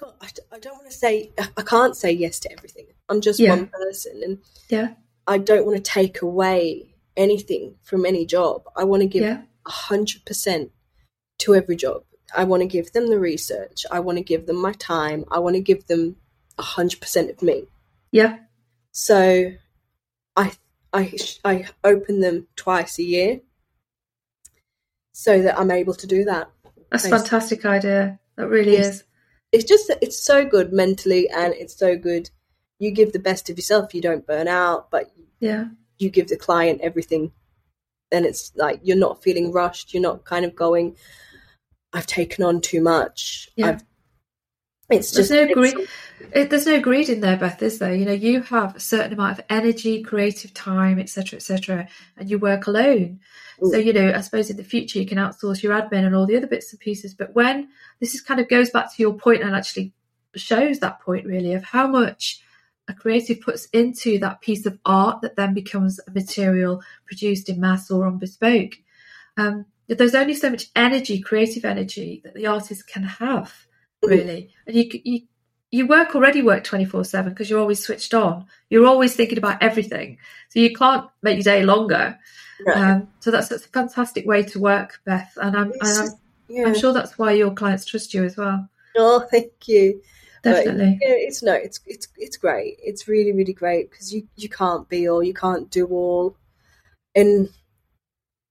I 0.53 0.59
don't 0.59 0.74
want 0.74 0.90
to 0.90 0.97
say. 0.97 1.30
I 1.57 1.62
can't 1.62 1.97
say 1.97 2.11
yes 2.11 2.40
to 2.40 2.53
everything. 2.53 2.86
I'm 3.09 3.20
just 3.20 3.38
yeah. 3.38 3.51
one 3.51 3.66
person, 3.68 4.20
and 4.24 4.38
yeah, 4.68 4.95
I 5.26 5.38
don't 5.38 5.66
want 5.66 5.76
to 5.76 5.82
take 5.82 6.22
away 6.22 6.95
anything 7.16 7.76
from 7.82 8.07
any 8.07 8.26
job. 8.26 8.64
I 8.76 8.84
want 8.84 9.03
to 9.03 9.09
give 9.09 9.24
a 9.24 9.70
hundred 9.70 10.24
percent 10.24 10.72
to 11.38 11.55
every 11.55 11.76
job 11.76 12.05
I 12.35 12.45
want 12.45 12.62
to 12.62 12.66
give 12.66 12.93
them 12.93 13.09
the 13.09 13.18
research. 13.18 13.85
I 13.91 14.01
want 14.01 14.18
to 14.18 14.24
give 14.24 14.47
them 14.47 14.61
my 14.61 14.72
time. 14.72 15.24
I 15.30 15.39
want 15.39 15.57
to 15.57 15.61
give 15.61 15.87
them 15.87 16.16
a 16.59 16.62
hundred 16.62 17.01
percent 17.01 17.30
of 17.30 17.43
me. 17.43 17.66
Yeah. 18.11 18.39
So, 18.93 19.53
I 20.37 20.53
I 20.93 21.14
I 21.45 21.66
open 21.85 22.20
them 22.20 22.47
twice 22.57 22.99
a 22.99 23.03
year, 23.03 23.41
so 25.12 25.43
that 25.43 25.59
I'm 25.59 25.70
able 25.70 25.95
to 25.95 26.07
do 26.07 26.24
that. 26.24 26.51
That's 26.91 27.07
a 27.07 27.11
fantastic 27.11 27.64
idea. 27.64 28.18
That 28.37 28.49
really 28.49 28.76
it's, 28.76 28.89
is. 28.89 29.05
It's 29.53 29.64
just 29.64 29.89
that 29.89 29.99
it's 30.03 30.18
so 30.18 30.45
good 30.45 30.72
mentally, 30.72 31.28
and 31.28 31.55
it's 31.55 31.76
so 31.76 31.97
good. 31.97 32.30
You 32.78 32.91
give 32.91 33.12
the 33.12 33.18
best 33.18 33.49
of 33.49 33.57
yourself. 33.57 33.95
You 33.95 34.03
don't 34.03 34.26
burn 34.26 34.49
out, 34.49 34.91
but 34.91 35.11
yeah, 35.41 35.66
you 35.99 36.11
give 36.11 36.28
the 36.28 36.37
client 36.37 36.80
everything. 36.83 37.33
And 38.11 38.26
it's 38.26 38.53
like 38.57 38.80
you're 38.83 38.97
not 38.97 39.22
feeling 39.22 39.53
rushed. 39.53 39.95
You're 39.95 40.03
not 40.03 40.24
kind 40.24 40.45
of 40.45 40.55
going, 40.55 40.97
I've 41.93 42.07
taken 42.07 42.45
on 42.45 42.61
too 42.61 42.80
much. 42.80 43.49
Yeah. 43.57 43.68
I've, 43.68 43.84
it's 44.90 45.12
just 45.12 45.30
there's 45.30 45.49
no 45.49 45.55
greed. 45.55 45.88
It, 46.34 46.51
there's 46.51 46.66
no 46.66 46.80
greed 46.80 47.09
in 47.09 47.20
there, 47.20 47.36
Beth, 47.36 47.62
is 47.62 47.78
there? 47.78 47.95
You 47.95 48.05
know, 48.05 48.12
you 48.12 48.43
have 48.43 48.76
a 48.76 48.80
certain 48.80 49.12
amount 49.12 49.38
of 49.38 49.45
energy, 49.49 50.03
creative 50.03 50.53
time, 50.55 50.99
etc., 50.99 51.38
etc., 51.38 51.88
and 52.16 52.30
you 52.30 52.38
work 52.38 52.66
alone. 52.66 53.20
Mm. 53.61 53.70
So, 53.70 53.76
you 53.78 53.93
know, 53.93 54.12
I 54.14 54.20
suppose 54.20 54.51
in 54.51 54.57
the 54.57 54.64
future 54.64 54.99
you 54.99 55.07
can 55.07 55.18
outsource 55.18 55.62
your 55.62 55.72
admin 55.72 56.05
and 56.05 56.14
all 56.14 56.26
the 56.26 56.36
other 56.36 56.47
bits 56.47 56.72
and 56.72 56.80
pieces. 56.80 57.14
But 57.14 57.34
when 57.34 57.68
this 58.01 58.14
is 58.14 58.20
kind 58.20 58.40
of 58.40 58.49
goes 58.49 58.70
back 58.70 58.95
to 58.95 59.03
your 59.03 59.14
point 59.14 59.43
and 59.43 59.55
actually 59.55 59.93
shows 60.34 60.78
that 60.80 61.01
point 61.01 61.26
really 61.26 61.53
of 61.53 61.64
how 61.64 61.86
much 61.86 62.43
a 62.88 62.95
creative 62.95 63.40
puts 63.40 63.66
into 63.66 64.18
that 64.18 64.40
piece 64.40 64.66
of 64.66 64.78
art 64.84 65.20
that 65.22 65.36
then 65.36 65.55
becomes 65.55 66.01
a 66.07 66.11
material 66.11 66.82
produced 67.07 67.49
in 67.49 67.61
mass 67.61 67.90
or 67.90 68.07
on 68.07 68.18
bespoke. 68.18 68.74
Um, 69.36 69.66
there's 69.89 70.14
only 70.14 70.35
so 70.35 70.51
much 70.51 70.70
energy, 70.74 71.20
creative 71.20 71.64
energy, 71.64 72.20
that 72.24 72.35
the 72.35 72.47
artist 72.47 72.87
can 72.87 73.03
have, 73.03 73.66
really. 74.03 74.51
And 74.66 74.76
you 74.76 74.91
you 75.05 75.22
you 75.72 75.87
work 75.87 76.14
already 76.14 76.43
work 76.43 76.62
24 76.64 77.05
7 77.05 77.33
because 77.33 77.51
you're 77.51 77.59
always 77.59 77.83
switched 77.83 78.14
on. 78.14 78.47
You're 78.68 78.87
always 78.87 79.16
thinking 79.16 79.39
about 79.39 79.62
everything. 79.62 80.18
So 80.51 80.61
you 80.61 80.74
can't 80.74 81.09
make 81.22 81.37
your 81.37 81.55
day 81.55 81.64
longer. 81.64 82.18
Right. 82.64 82.76
um, 82.76 83.09
so 83.20 83.30
that's, 83.30 83.49
that's 83.49 83.64
a 83.64 83.70
fantastic 83.70 84.24
way 84.24 84.45
to 84.45 84.61
work 84.61 85.01
beth 85.05 85.37
and 85.41 85.57
i'm, 85.57 85.72
and 85.80 85.99
I'm, 85.99 86.09
yeah. 86.49 86.66
I'm, 86.66 86.78
sure 86.78 86.93
that's 86.93 87.18
why 87.18 87.33
your 87.33 87.53
clients 87.53 87.85
trust 87.85 88.14
you 88.14 88.22
as 88.22 88.37
well. 88.37 88.68
Oh 88.97 89.26
thank 89.30 89.66
you. 89.66 90.01
Definitely. 90.45 90.99
but, 91.01 91.09
yeah, 91.09 91.14
it's 91.16 91.43
no 91.43 91.55
it's 91.55 91.80
it's 91.87 92.09
it's 92.16 92.37
great. 92.37 92.76
It's 92.83 93.09
really 93.09 93.33
really 93.33 93.53
great 93.55 93.91
because 93.91 94.14
you 94.14 94.28
you 94.37 94.49
can't 94.49 94.89
be 94.89 95.09
all 95.09 95.22
you 95.22 95.35
can't 95.35 95.70
do 95.70 95.87
all. 95.87 96.37
And 97.16 97.49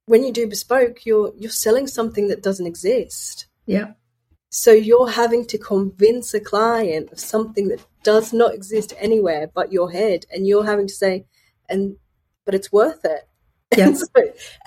when 0.05 0.23
you 0.23 0.31
do 0.31 0.47
bespoke, 0.47 1.05
you're 1.05 1.33
you're 1.37 1.51
selling 1.51 1.87
something 1.87 2.27
that 2.27 2.43
doesn't 2.43 2.67
exist. 2.67 3.47
Yeah. 3.65 3.93
So 4.49 4.71
you're 4.71 5.09
having 5.09 5.45
to 5.47 5.57
convince 5.57 6.33
a 6.33 6.39
client 6.41 7.11
of 7.11 7.19
something 7.19 7.69
that 7.69 7.85
does 8.03 8.33
not 8.33 8.53
exist 8.53 8.93
anywhere 8.97 9.49
but 9.53 9.71
your 9.71 9.91
head, 9.91 10.25
and 10.31 10.45
you're 10.47 10.65
having 10.65 10.87
to 10.87 10.93
say, 10.93 11.25
and 11.69 11.95
but 12.45 12.55
it's 12.55 12.71
worth 12.71 13.05
it. 13.05 13.27
Yeah. 13.77 13.93
so, 13.93 14.05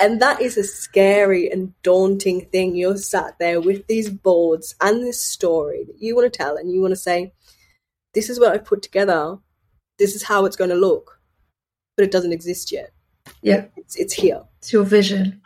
and 0.01 0.23
that 0.23 0.41
is 0.41 0.57
a 0.57 0.65
scary 0.65 1.51
and 1.51 1.75
daunting 1.83 2.47
thing. 2.47 2.75
You're 2.75 2.97
sat 2.97 3.39
there 3.39 3.61
with 3.61 3.87
these 3.87 4.09
boards 4.09 4.75
and 4.81 5.05
this 5.05 5.21
story 5.21 5.85
that 5.85 6.01
you 6.01 6.17
want 6.17 6.33
to 6.33 6.39
tell, 6.39 6.57
and 6.57 6.73
you 6.73 6.81
want 6.81 6.93
to 6.93 6.97
say, 6.97 7.35
"This 8.15 8.31
is 8.31 8.41
what 8.41 8.53
I've 8.53 8.65
put 8.65 8.81
together. 8.81 9.37
This 9.99 10.15
is 10.15 10.23
how 10.23 10.47
it's 10.47 10.57
going 10.57 10.71
to 10.71 10.77
look," 10.77 11.21
but 11.97 12.05
it 12.07 12.11
doesn't 12.11 12.33
exist 12.33 12.73
yet. 12.73 12.95
Yeah, 13.43 13.67
it's, 13.77 13.97
it's 13.97 14.15
here. 14.15 14.43
It's 14.59 14.73
your 14.73 14.85
vision. 14.85 15.41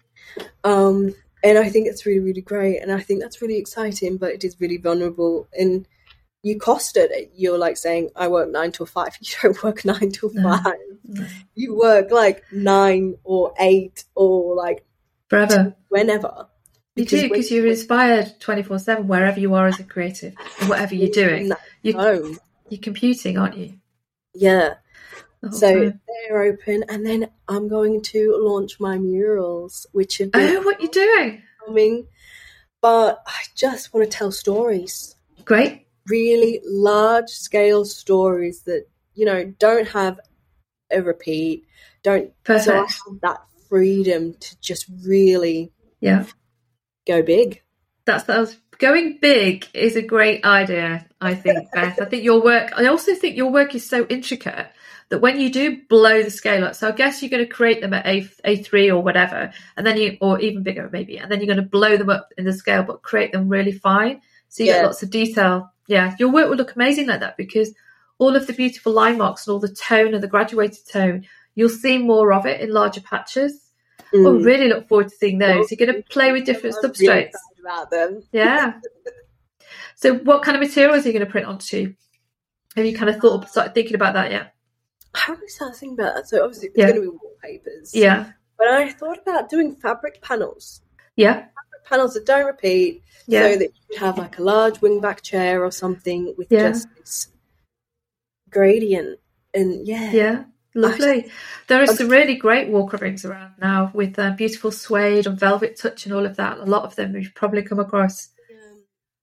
Um, 0.64 1.14
and 1.42 1.58
I 1.58 1.68
think 1.68 1.86
it's 1.86 2.06
really, 2.06 2.20
really 2.20 2.40
great. 2.40 2.80
And 2.80 2.92
I 2.92 3.00
think 3.00 3.20
that's 3.20 3.40
really 3.40 3.58
exciting, 3.58 4.16
but 4.16 4.32
it 4.32 4.44
is 4.44 4.60
really 4.60 4.76
vulnerable. 4.76 5.48
And 5.56 5.86
you 6.42 6.58
costed 6.58 7.10
it. 7.10 7.32
You're 7.34 7.58
like 7.58 7.76
saying, 7.76 8.10
I 8.16 8.28
work 8.28 8.50
nine 8.50 8.72
till 8.72 8.86
five. 8.86 9.16
You 9.20 9.34
don't 9.42 9.62
work 9.62 9.84
nine 9.84 10.10
till 10.10 10.32
no, 10.32 10.56
five. 10.56 10.74
No. 11.04 11.26
You 11.54 11.76
work 11.76 12.10
like 12.10 12.44
nine 12.52 13.16
or 13.24 13.54
eight 13.58 14.04
or 14.14 14.54
like 14.54 14.84
forever, 15.28 15.74
whenever. 15.88 16.48
You 16.96 17.04
do 17.04 17.22
because 17.22 17.50
you're 17.50 17.66
inspired 17.66 18.40
twenty 18.40 18.62
four 18.62 18.78
seven 18.78 19.06
wherever 19.06 19.38
you 19.38 19.54
are 19.54 19.68
as 19.68 19.78
a 19.78 19.84
creative, 19.84 20.34
whatever 20.66 20.94
you're 20.94 21.10
doing. 21.10 21.48
No. 21.48 22.36
You're 22.68 22.80
computing, 22.80 23.38
aren't 23.38 23.56
you? 23.56 23.74
Yeah. 24.34 24.74
Oh, 25.44 25.50
so 25.50 25.72
time. 25.72 26.00
they're 26.28 26.42
open, 26.42 26.84
and 26.88 27.06
then 27.06 27.30
I'm 27.46 27.68
going 27.68 28.02
to 28.02 28.36
launch 28.40 28.80
my 28.80 28.98
murals, 28.98 29.86
which 29.92 30.18
have 30.18 30.32
been 30.32 30.56
oh, 30.56 30.62
what 30.62 30.80
you 30.80 30.88
doing? 30.88 31.42
Coming, 31.64 32.06
but 32.80 33.22
I 33.26 33.42
just 33.54 33.94
want 33.94 34.10
to 34.10 34.16
tell 34.16 34.32
stories. 34.32 35.14
Great. 35.44 35.86
Really 36.08 36.60
large 36.64 37.28
scale 37.28 37.84
stories 37.84 38.62
that 38.62 38.86
you 39.14 39.26
know 39.26 39.44
don't 39.58 39.88
have 39.88 40.18
a 40.90 41.02
repeat 41.02 41.68
don't, 42.02 42.32
don't 42.44 42.66
have 42.66 43.20
that 43.22 43.42
freedom 43.68 44.34
to 44.34 44.60
just 44.60 44.86
really 45.04 45.72
yeah. 46.00 46.24
go 47.06 47.22
big. 47.22 47.62
That's 48.06 48.24
that 48.24 48.56
going 48.78 49.18
big 49.20 49.66
is 49.74 49.96
a 49.96 50.02
great 50.02 50.44
idea 50.44 51.04
i 51.20 51.34
think 51.34 51.68
beth. 51.72 52.00
I 52.00 52.04
think 52.04 52.22
your 52.22 52.40
work 52.40 52.70
i 52.76 52.86
also 52.86 53.12
think 53.16 53.36
your 53.36 53.50
work 53.50 53.74
is 53.74 53.88
so 53.88 54.06
intricate 54.06 54.68
that 55.10 55.20
when 55.20 55.40
you 55.40 55.50
do 55.50 55.78
blow 55.88 56.22
the 56.22 56.30
scale 56.30 56.64
up 56.64 56.74
so 56.74 56.88
i 56.88 56.92
guess 56.92 57.22
you're 57.22 57.30
going 57.30 57.44
to 57.44 57.50
create 57.50 57.80
them 57.80 57.94
at 57.94 58.06
a 58.06 58.20
a3 58.44 58.88
or 58.94 59.00
whatever 59.00 59.52
and 59.76 59.86
then 59.86 59.96
you 59.96 60.16
or 60.20 60.38
even 60.40 60.62
bigger 60.62 60.88
maybe 60.92 61.16
and 61.16 61.30
then 61.30 61.40
you're 61.40 61.46
going 61.46 61.56
to 61.56 61.62
blow 61.62 61.96
them 61.96 62.10
up 62.10 62.32
in 62.36 62.44
the 62.44 62.52
scale 62.52 62.82
but 62.82 63.02
create 63.02 63.32
them 63.32 63.48
really 63.48 63.72
fine 63.72 64.20
so 64.48 64.62
you 64.62 64.68
yeah. 64.68 64.76
get 64.76 64.86
lots 64.86 65.02
of 65.02 65.10
detail 65.10 65.70
yeah, 65.88 66.14
your 66.18 66.30
work 66.30 66.48
will 66.48 66.56
look 66.56 66.76
amazing 66.76 67.08
like 67.08 67.20
that 67.20 67.36
because 67.36 67.74
all 68.18 68.36
of 68.36 68.46
the 68.46 68.52
beautiful 68.52 68.92
line 68.92 69.18
marks 69.18 69.46
and 69.46 69.54
all 69.54 69.58
the 69.58 69.74
tone 69.74 70.14
and 70.14 70.22
the 70.22 70.28
graduated 70.28 70.86
tone, 70.86 71.26
you'll 71.54 71.68
see 71.70 71.98
more 71.98 72.32
of 72.32 72.46
it 72.46 72.60
in 72.60 72.72
larger 72.72 73.00
patches. 73.00 73.70
Mm. 74.14 74.26
I'll 74.26 74.44
really 74.44 74.68
look 74.68 74.86
forward 74.86 75.08
to 75.08 75.16
seeing 75.16 75.38
those. 75.38 75.70
You're 75.70 75.84
going 75.84 76.00
to 76.00 76.08
play 76.08 76.30
with 76.30 76.44
different 76.44 76.76
substrates. 76.76 77.32
About 77.60 77.90
them. 77.90 78.22
yeah. 78.30 78.74
So, 79.96 80.14
what 80.14 80.44
kind 80.44 80.56
of 80.56 80.60
materials 80.60 81.04
are 81.04 81.08
you 81.08 81.12
going 81.12 81.26
to 81.26 81.30
print 81.30 81.48
onto? 81.48 81.92
Have 82.76 82.86
you 82.86 82.96
kind 82.96 83.10
of 83.10 83.20
thought, 83.20 83.50
started 83.50 83.74
thinking 83.74 83.96
about 83.96 84.14
that 84.14 84.30
yet? 84.30 84.54
I 85.14 85.20
haven't 85.20 85.50
started 85.50 85.76
thinking 85.76 85.98
about 85.98 86.14
that. 86.14 86.28
So, 86.28 86.42
obviously, 86.44 86.68
it's 86.68 86.78
yeah. 86.78 86.90
going 86.90 87.02
to 87.02 87.10
be 87.10 87.16
wallpapers. 87.16 87.94
Yeah. 87.94 88.32
But 88.56 88.68
I 88.68 88.90
thought 88.90 89.18
about 89.18 89.48
doing 89.48 89.76
fabric 89.76 90.20
panels. 90.20 90.82
Yeah. 91.16 91.34
Fabric 91.34 91.84
panels 91.84 92.14
that 92.14 92.26
don't 92.26 92.46
repeat 92.46 93.02
yeah. 93.26 93.52
so 93.52 93.58
that 93.58 93.70
you 93.90 93.98
have 93.98 94.18
like 94.18 94.38
a 94.38 94.42
large 94.42 94.80
wingback 94.80 95.22
chair 95.22 95.64
or 95.64 95.70
something 95.70 96.34
with 96.36 96.48
yeah. 96.50 96.70
just 96.70 96.88
this 96.96 97.28
gradient. 98.50 99.20
And 99.54 99.86
yeah, 99.86 100.10
yeah, 100.12 100.44
lovely. 100.74 101.30
there 101.68 101.82
are 101.82 101.86
some 101.86 102.08
really 102.08 102.34
great 102.34 102.68
wall 102.68 102.86
coverings 102.88 103.24
around 103.24 103.54
now 103.58 103.90
with 103.94 104.18
uh, 104.18 104.32
beautiful 104.32 104.70
suede 104.70 105.26
and 105.26 105.38
velvet 105.38 105.76
touch 105.76 106.04
and 106.04 106.14
all 106.14 106.26
of 106.26 106.36
that. 106.36 106.58
A 106.58 106.64
lot 106.64 106.84
of 106.84 106.96
them 106.96 107.16
you've 107.16 107.34
probably 107.34 107.62
come 107.62 107.80
across. 107.80 108.28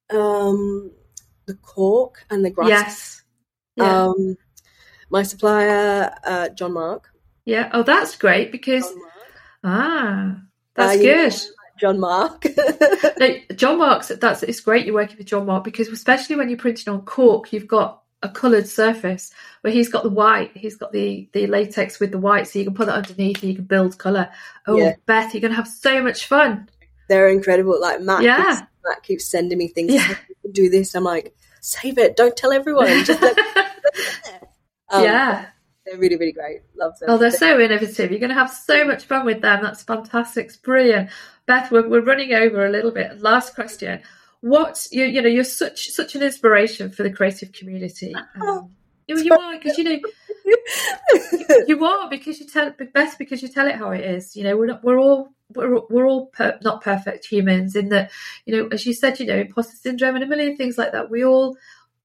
Um, 0.10 0.92
the 1.46 1.56
cork 1.56 2.26
and 2.30 2.46
the 2.46 2.52
grass. 2.52 2.70
Yes. 2.70 3.24
Yeah. 3.76 4.04
Um, 4.04 4.38
my 5.16 5.24
supplier, 5.24 6.14
uh, 6.26 6.50
John 6.50 6.74
Mark. 6.74 7.10
Yeah. 7.46 7.70
Oh, 7.72 7.84
that's 7.84 8.18
great 8.18 8.52
because 8.52 8.86
ah, 9.64 10.42
that's 10.76 10.98
uh, 10.98 11.02
good. 11.02 11.34
John 11.80 12.02
Mark. 12.02 12.46
no, 13.18 13.36
John 13.56 13.80
Mark's 13.80 14.10
that's 14.10 14.44
it's 14.44 14.60
great 14.60 14.86
you're 14.86 14.96
working 14.96 15.18
with 15.18 15.28
John 15.28 15.46
Mark 15.46 15.64
because 15.64 15.88
especially 15.88 16.36
when 16.36 16.50
you're 16.50 16.58
printing 16.58 16.94
on 16.94 17.04
cork, 17.04 17.54
you've 17.54 17.68
got 17.68 18.02
a 18.24 18.28
coloured 18.28 18.68
surface 18.68 19.32
where 19.62 19.72
he's 19.72 19.88
got 19.88 20.04
the 20.04 20.10
white, 20.10 20.52
he's 20.58 20.76
got 20.76 20.92
the 20.92 21.30
the 21.32 21.48
latex 21.48 21.98
with 21.98 22.12
the 22.12 22.18
white, 22.18 22.50
so 22.50 22.60
you 22.60 22.66
can 22.66 22.74
put 22.74 22.88
that 22.88 22.96
underneath 22.96 23.42
and 23.42 23.52
you 23.52 23.56
can 23.56 23.66
build 23.66 23.98
colour. 23.98 24.30
Oh, 24.68 24.76
yeah. 24.76 24.96
Beth, 25.06 25.34
you're 25.34 25.42
gonna 25.42 25.56
have 25.56 25.68
so 25.68 26.04
much 26.04 26.26
fun. 26.26 26.68
They're 27.08 27.30
incredible. 27.30 27.80
Like 27.80 28.02
Matt, 28.02 28.24
yeah. 28.24 28.44
keeps, 28.44 28.62
Matt 28.84 29.04
keeps 29.04 29.32
sending 29.32 29.58
me 29.58 29.70
things. 29.70 29.94
Yeah. 29.94 30.16
Do 30.52 30.70
this. 30.70 30.94
I'm 30.94 31.06
like, 31.06 31.34
save 31.62 31.98
it. 32.00 32.18
Don't 32.18 32.36
tell 32.36 32.52
everyone. 32.52 33.06
Just 33.06 33.22
let, 33.22 33.38
um, 34.90 35.04
yeah. 35.04 35.48
They're 35.86 36.00
really, 36.00 36.16
really 36.16 36.32
great. 36.32 36.62
Love 36.76 36.98
them. 37.00 37.10
Oh, 37.12 37.18
they're 37.18 37.30
so 37.30 37.60
innovative. 37.60 38.10
You're 38.10 38.20
going 38.20 38.30
to 38.30 38.36
have 38.36 38.52
so 38.52 38.86
much 38.86 39.06
fun 39.06 39.26
with 39.26 39.42
them. 39.42 39.62
That's 39.62 39.84
fantastic. 39.84 40.48
It's 40.48 40.58
brilliant. 40.58 41.12
Beth, 41.46 41.72
we're, 41.72 41.88
we're 41.88 42.02
running 42.02 42.34
over 42.34 42.66
a 42.66 42.72
little 42.72 42.92
bit. 42.92 43.22
Last 43.22 43.54
question. 43.54 44.02
What 44.42 44.88
you 44.92 45.06
you 45.06 45.24
know 45.24 45.30
you're 45.30 45.44
such 45.44 45.90
such 45.90 46.14
an 46.14 46.22
inspiration 46.22 46.92
for 46.92 47.02
the 47.02 47.12
creative 47.12 47.52
community. 47.52 48.14
Um, 48.40 48.76
you, 49.08 49.18
you 49.20 49.34
are 49.34 49.58
because 49.58 49.78
you 49.78 49.84
know 49.84 50.00
you, 51.68 51.86
are 51.86 52.10
because 52.10 52.40
you 52.40 52.48
tell 52.48 52.74
best 52.94 53.20
because 53.20 53.42
you 53.42 53.48
tell 53.48 53.68
it 53.68 53.76
how 53.76 53.92
it 53.92 54.02
is. 54.02 54.36
You 54.36 54.44
know 54.44 54.58
we're 54.58 54.68
not, 54.68 54.84
we're 54.84 55.00
all 55.00 55.30
we're 55.54 55.80
we're 55.90 56.08
all 56.08 56.28
per, 56.28 56.58
not 56.64 56.82
perfect 56.82 57.26
humans 57.26 57.76
in 57.76 57.90
that 57.90 58.12
you 58.46 58.56
know 58.56 58.68
as 58.72 58.86
you 58.86 58.94
said 58.94 59.20
you 59.20 59.26
know 59.26 59.38
imposter 59.38 59.76
syndrome 59.78 60.16
and 60.16 60.24
a 60.24 60.28
million 60.28 60.58
things 60.58 60.78
like 60.78 60.92
that. 60.92 61.10
We 61.10 61.24
all 61.24 61.58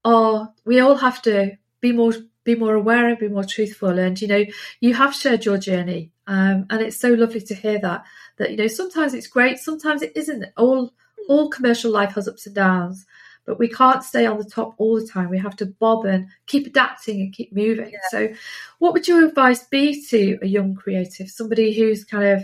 are 0.05 0.51
we 0.65 0.79
all 0.79 0.95
have 0.95 1.21
to 1.23 1.57
be 1.79 1.91
more 1.91 2.13
be 2.43 2.55
more 2.55 2.73
aware 2.75 3.07
and 3.07 3.19
be 3.19 3.27
more 3.27 3.43
truthful. 3.43 3.99
And 3.99 4.19
you 4.21 4.27
know 4.27 4.45
you 4.79 4.93
have 4.93 5.15
shared 5.15 5.45
your 5.45 5.57
journey, 5.57 6.11
um, 6.27 6.65
and 6.69 6.81
it's 6.81 6.99
so 6.99 7.09
lovely 7.09 7.41
to 7.41 7.55
hear 7.55 7.79
that 7.79 8.03
that 8.37 8.51
you 8.51 8.57
know 8.57 8.67
sometimes 8.67 9.13
it's 9.13 9.27
great 9.27 9.59
sometimes 9.59 10.01
it 10.01 10.13
isn't. 10.15 10.45
All 10.57 10.93
all 11.29 11.49
commercial 11.49 11.91
life 11.91 12.13
has 12.15 12.27
ups 12.27 12.47
and 12.47 12.55
downs 12.55 13.05
but 13.45 13.59
we 13.59 13.67
can't 13.67 14.03
stay 14.03 14.25
on 14.25 14.37
the 14.37 14.45
top 14.45 14.75
all 14.77 14.99
the 14.99 15.07
time. 15.07 15.29
We 15.29 15.39
have 15.39 15.55
to 15.57 15.65
bob 15.65 16.05
and 16.05 16.27
keep 16.45 16.67
adapting 16.67 17.21
and 17.21 17.33
keep 17.33 17.53
moving. 17.53 17.91
Yeah. 17.91 17.99
so 18.09 18.33
what 18.79 18.93
would 18.93 19.07
your 19.07 19.25
advice 19.25 19.63
be 19.63 20.03
to 20.07 20.37
a 20.41 20.47
young 20.47 20.75
creative 20.75 21.29
somebody 21.29 21.73
who's 21.73 22.03
kind 22.03 22.25
of 22.25 22.43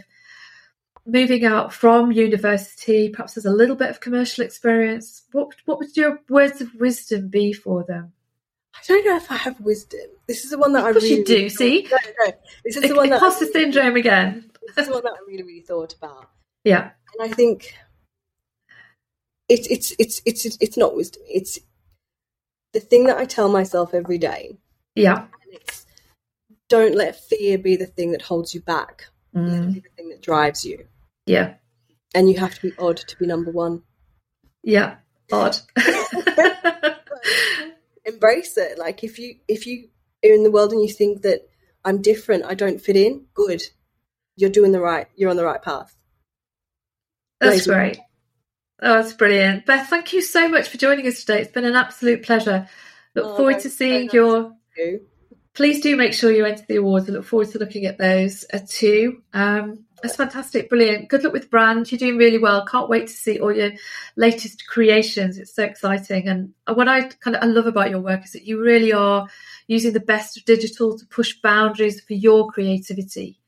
moving 1.06 1.46
out 1.46 1.72
from 1.72 2.12
university 2.12 3.10
perhaps 3.10 3.36
has 3.36 3.46
a 3.46 3.52
little 3.52 3.76
bit 3.76 3.90
of 3.90 4.00
commercial 4.00 4.44
experience? 4.44 5.24
What 5.32 5.56
what 5.66 5.80
would 5.80 5.96
your 5.96 6.20
words 6.30 6.62
of 6.62 6.74
wisdom 6.76 7.30
be 7.30 7.54
for 7.54 7.84
them 7.84 8.14
I 8.78 8.86
don't 8.88 9.06
know 9.06 9.18
if 9.18 9.32
I 9.32 9.36
have 9.36 9.60
wisdom. 9.60 10.00
This 10.28 10.44
is 10.44 10.52
the 10.52 10.58
one 10.58 10.74
that 10.74 10.86
I 10.86 10.90
really 10.90 11.16
you 11.16 11.26
do. 11.26 11.50
See, 11.50 11.88
no, 11.90 11.98
no. 12.26 12.32
This 12.64 12.78
is 12.78 12.84
the 12.90 12.96
one 12.96 13.10
that 13.10 13.16
imposter 13.16 13.46
syndrome 13.46 13.96
again. 13.96 14.52
That's 14.76 14.90
one 14.90 15.04
that 15.04 15.14
I 15.14 15.18
really, 15.28 15.44
really 15.44 15.62
thought 15.62 15.94
about. 15.94 16.30
Yeah, 16.64 16.92
and 17.20 17.32
I 17.32 17.34
think 17.34 17.74
it's 19.50 19.68
it's 19.68 19.94
it's 19.98 20.22
it's 20.26 20.58
it's 20.60 20.78
not 20.78 20.96
wisdom. 20.96 21.24
It's 21.28 21.60
the 22.74 22.80
thing 22.80 23.06
that 23.06 23.18
I 23.18 23.26
tell 23.26 23.50
myself 23.50 23.94
every 23.94 24.18
day. 24.18 24.58
Yeah, 24.96 25.20
and 25.20 25.54
it's 25.54 25.86
don't 26.70 26.96
let 26.96 27.20
fear 27.20 27.58
be 27.58 27.76
the 27.76 27.86
thing 27.86 28.12
that 28.12 28.22
holds 28.22 28.54
you 28.54 28.62
back. 28.62 29.06
Mm. 29.36 29.50
Let 29.50 29.64
it 29.64 29.74
be 29.74 29.80
the 29.80 29.90
thing 29.96 30.10
that 30.10 30.22
drives 30.22 30.66
you. 30.66 30.86
Yeah, 31.26 31.56
and 32.14 32.30
you 32.30 32.38
have 32.40 32.56
to 32.56 32.62
be 32.70 32.78
odd 32.78 32.98
to 32.98 33.18
be 33.18 33.26
number 33.26 33.52
one. 33.52 33.84
Yeah, 34.64 34.96
odd. 35.32 35.58
Embrace 38.08 38.58
it. 38.58 38.80
Like 38.80 39.04
if 39.04 39.20
you 39.20 39.36
if 39.48 39.68
you 39.68 39.90
are 40.26 40.32
in 40.32 40.44
the 40.44 40.52
world 40.52 40.72
and 40.72 40.82
you 40.82 40.90
think 40.90 41.22
that 41.22 41.48
I'm 41.86 42.02
different, 42.02 42.46
I 42.46 42.56
don't 42.56 42.82
fit 42.82 42.96
in, 42.96 43.26
good. 43.34 43.62
You're 44.36 44.50
doing 44.50 44.72
the 44.72 44.82
right 44.82 45.08
you're 45.16 45.30
on 45.30 45.38
the 45.38 45.46
right 45.46 45.62
path. 45.62 45.96
That's 47.40 47.68
great. 47.68 48.00
Oh 48.82 49.02
that's 49.02 49.14
brilliant. 49.14 49.66
Beth 49.66 49.90
thank 49.90 50.14
you 50.14 50.22
so 50.22 50.48
much 50.48 50.70
for 50.70 50.78
joining 50.78 51.08
us 51.08 51.20
today. 51.20 51.42
It's 51.42 51.52
been 51.52 51.66
an 51.66 51.76
absolute 51.76 52.24
pleasure. 52.24 52.68
Look 53.16 53.26
oh, 53.26 53.36
forward 53.38 53.60
to 53.60 53.70
seeing 53.70 54.10
your 54.12 54.54
you. 54.78 55.02
please 55.54 55.82
do 55.82 55.96
make 55.96 56.14
sure 56.14 56.32
you 56.32 56.46
enter 56.46 56.66
the 56.68 56.78
awards. 56.78 57.10
I 57.10 57.14
look 57.14 57.26
forward 57.26 57.50
to 57.52 57.60
looking 57.60 57.86
at 57.86 57.98
those 57.98 58.46
uh, 58.54 58.60
too 58.68 59.24
um, 59.34 59.86
that's 60.02 60.16
fantastic 60.16 60.70
brilliant 60.70 61.10
good 61.10 61.24
luck 61.24 61.34
with 61.34 61.50
brand 61.50 61.92
you're 61.92 61.98
doing 61.98 62.18
really 62.18 62.38
well 62.38 62.66
can't 62.66 62.90
wait 62.90 63.08
to 63.08 63.14
see 63.14 63.40
all 63.40 63.52
your 63.52 63.72
latest 64.16 64.68
creations 64.68 65.38
it's 65.38 65.56
so 65.56 65.64
exciting 65.64 66.28
and 66.28 66.54
what 66.76 66.88
i 66.88 67.02
kind 67.02 67.36
of 67.36 67.44
i 67.44 67.46
love 67.46 67.66
about 67.66 67.90
your 67.90 68.00
work 68.00 68.24
is 68.24 68.32
that 68.32 68.46
you 68.46 68.62
really 68.62 68.94
are 68.94 69.28
using 69.68 69.94
the 69.94 70.00
best 70.00 70.38
of 70.38 70.46
digital 70.46 70.98
to 70.98 71.06
push 71.08 71.34
boundaries 71.42 72.00
for 72.02 72.14
your 72.14 72.48
creativity 72.48 73.40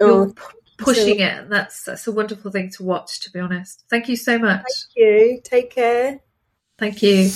you're 0.00 0.28
oh, 0.28 0.34
pushing 0.78 1.18
so, 1.18 1.24
it. 1.24 1.50
That's 1.50 1.84
that's 1.84 2.06
a 2.06 2.12
wonderful 2.12 2.50
thing 2.50 2.70
to 2.70 2.84
watch. 2.84 3.20
To 3.20 3.30
be 3.30 3.40
honest, 3.40 3.84
thank 3.90 4.08
you 4.08 4.16
so 4.16 4.38
much. 4.38 4.62
Thank 4.62 4.96
you. 4.96 5.40
Take 5.44 5.70
care. 5.70 6.20
Thank 6.78 7.02
you. 7.02 7.30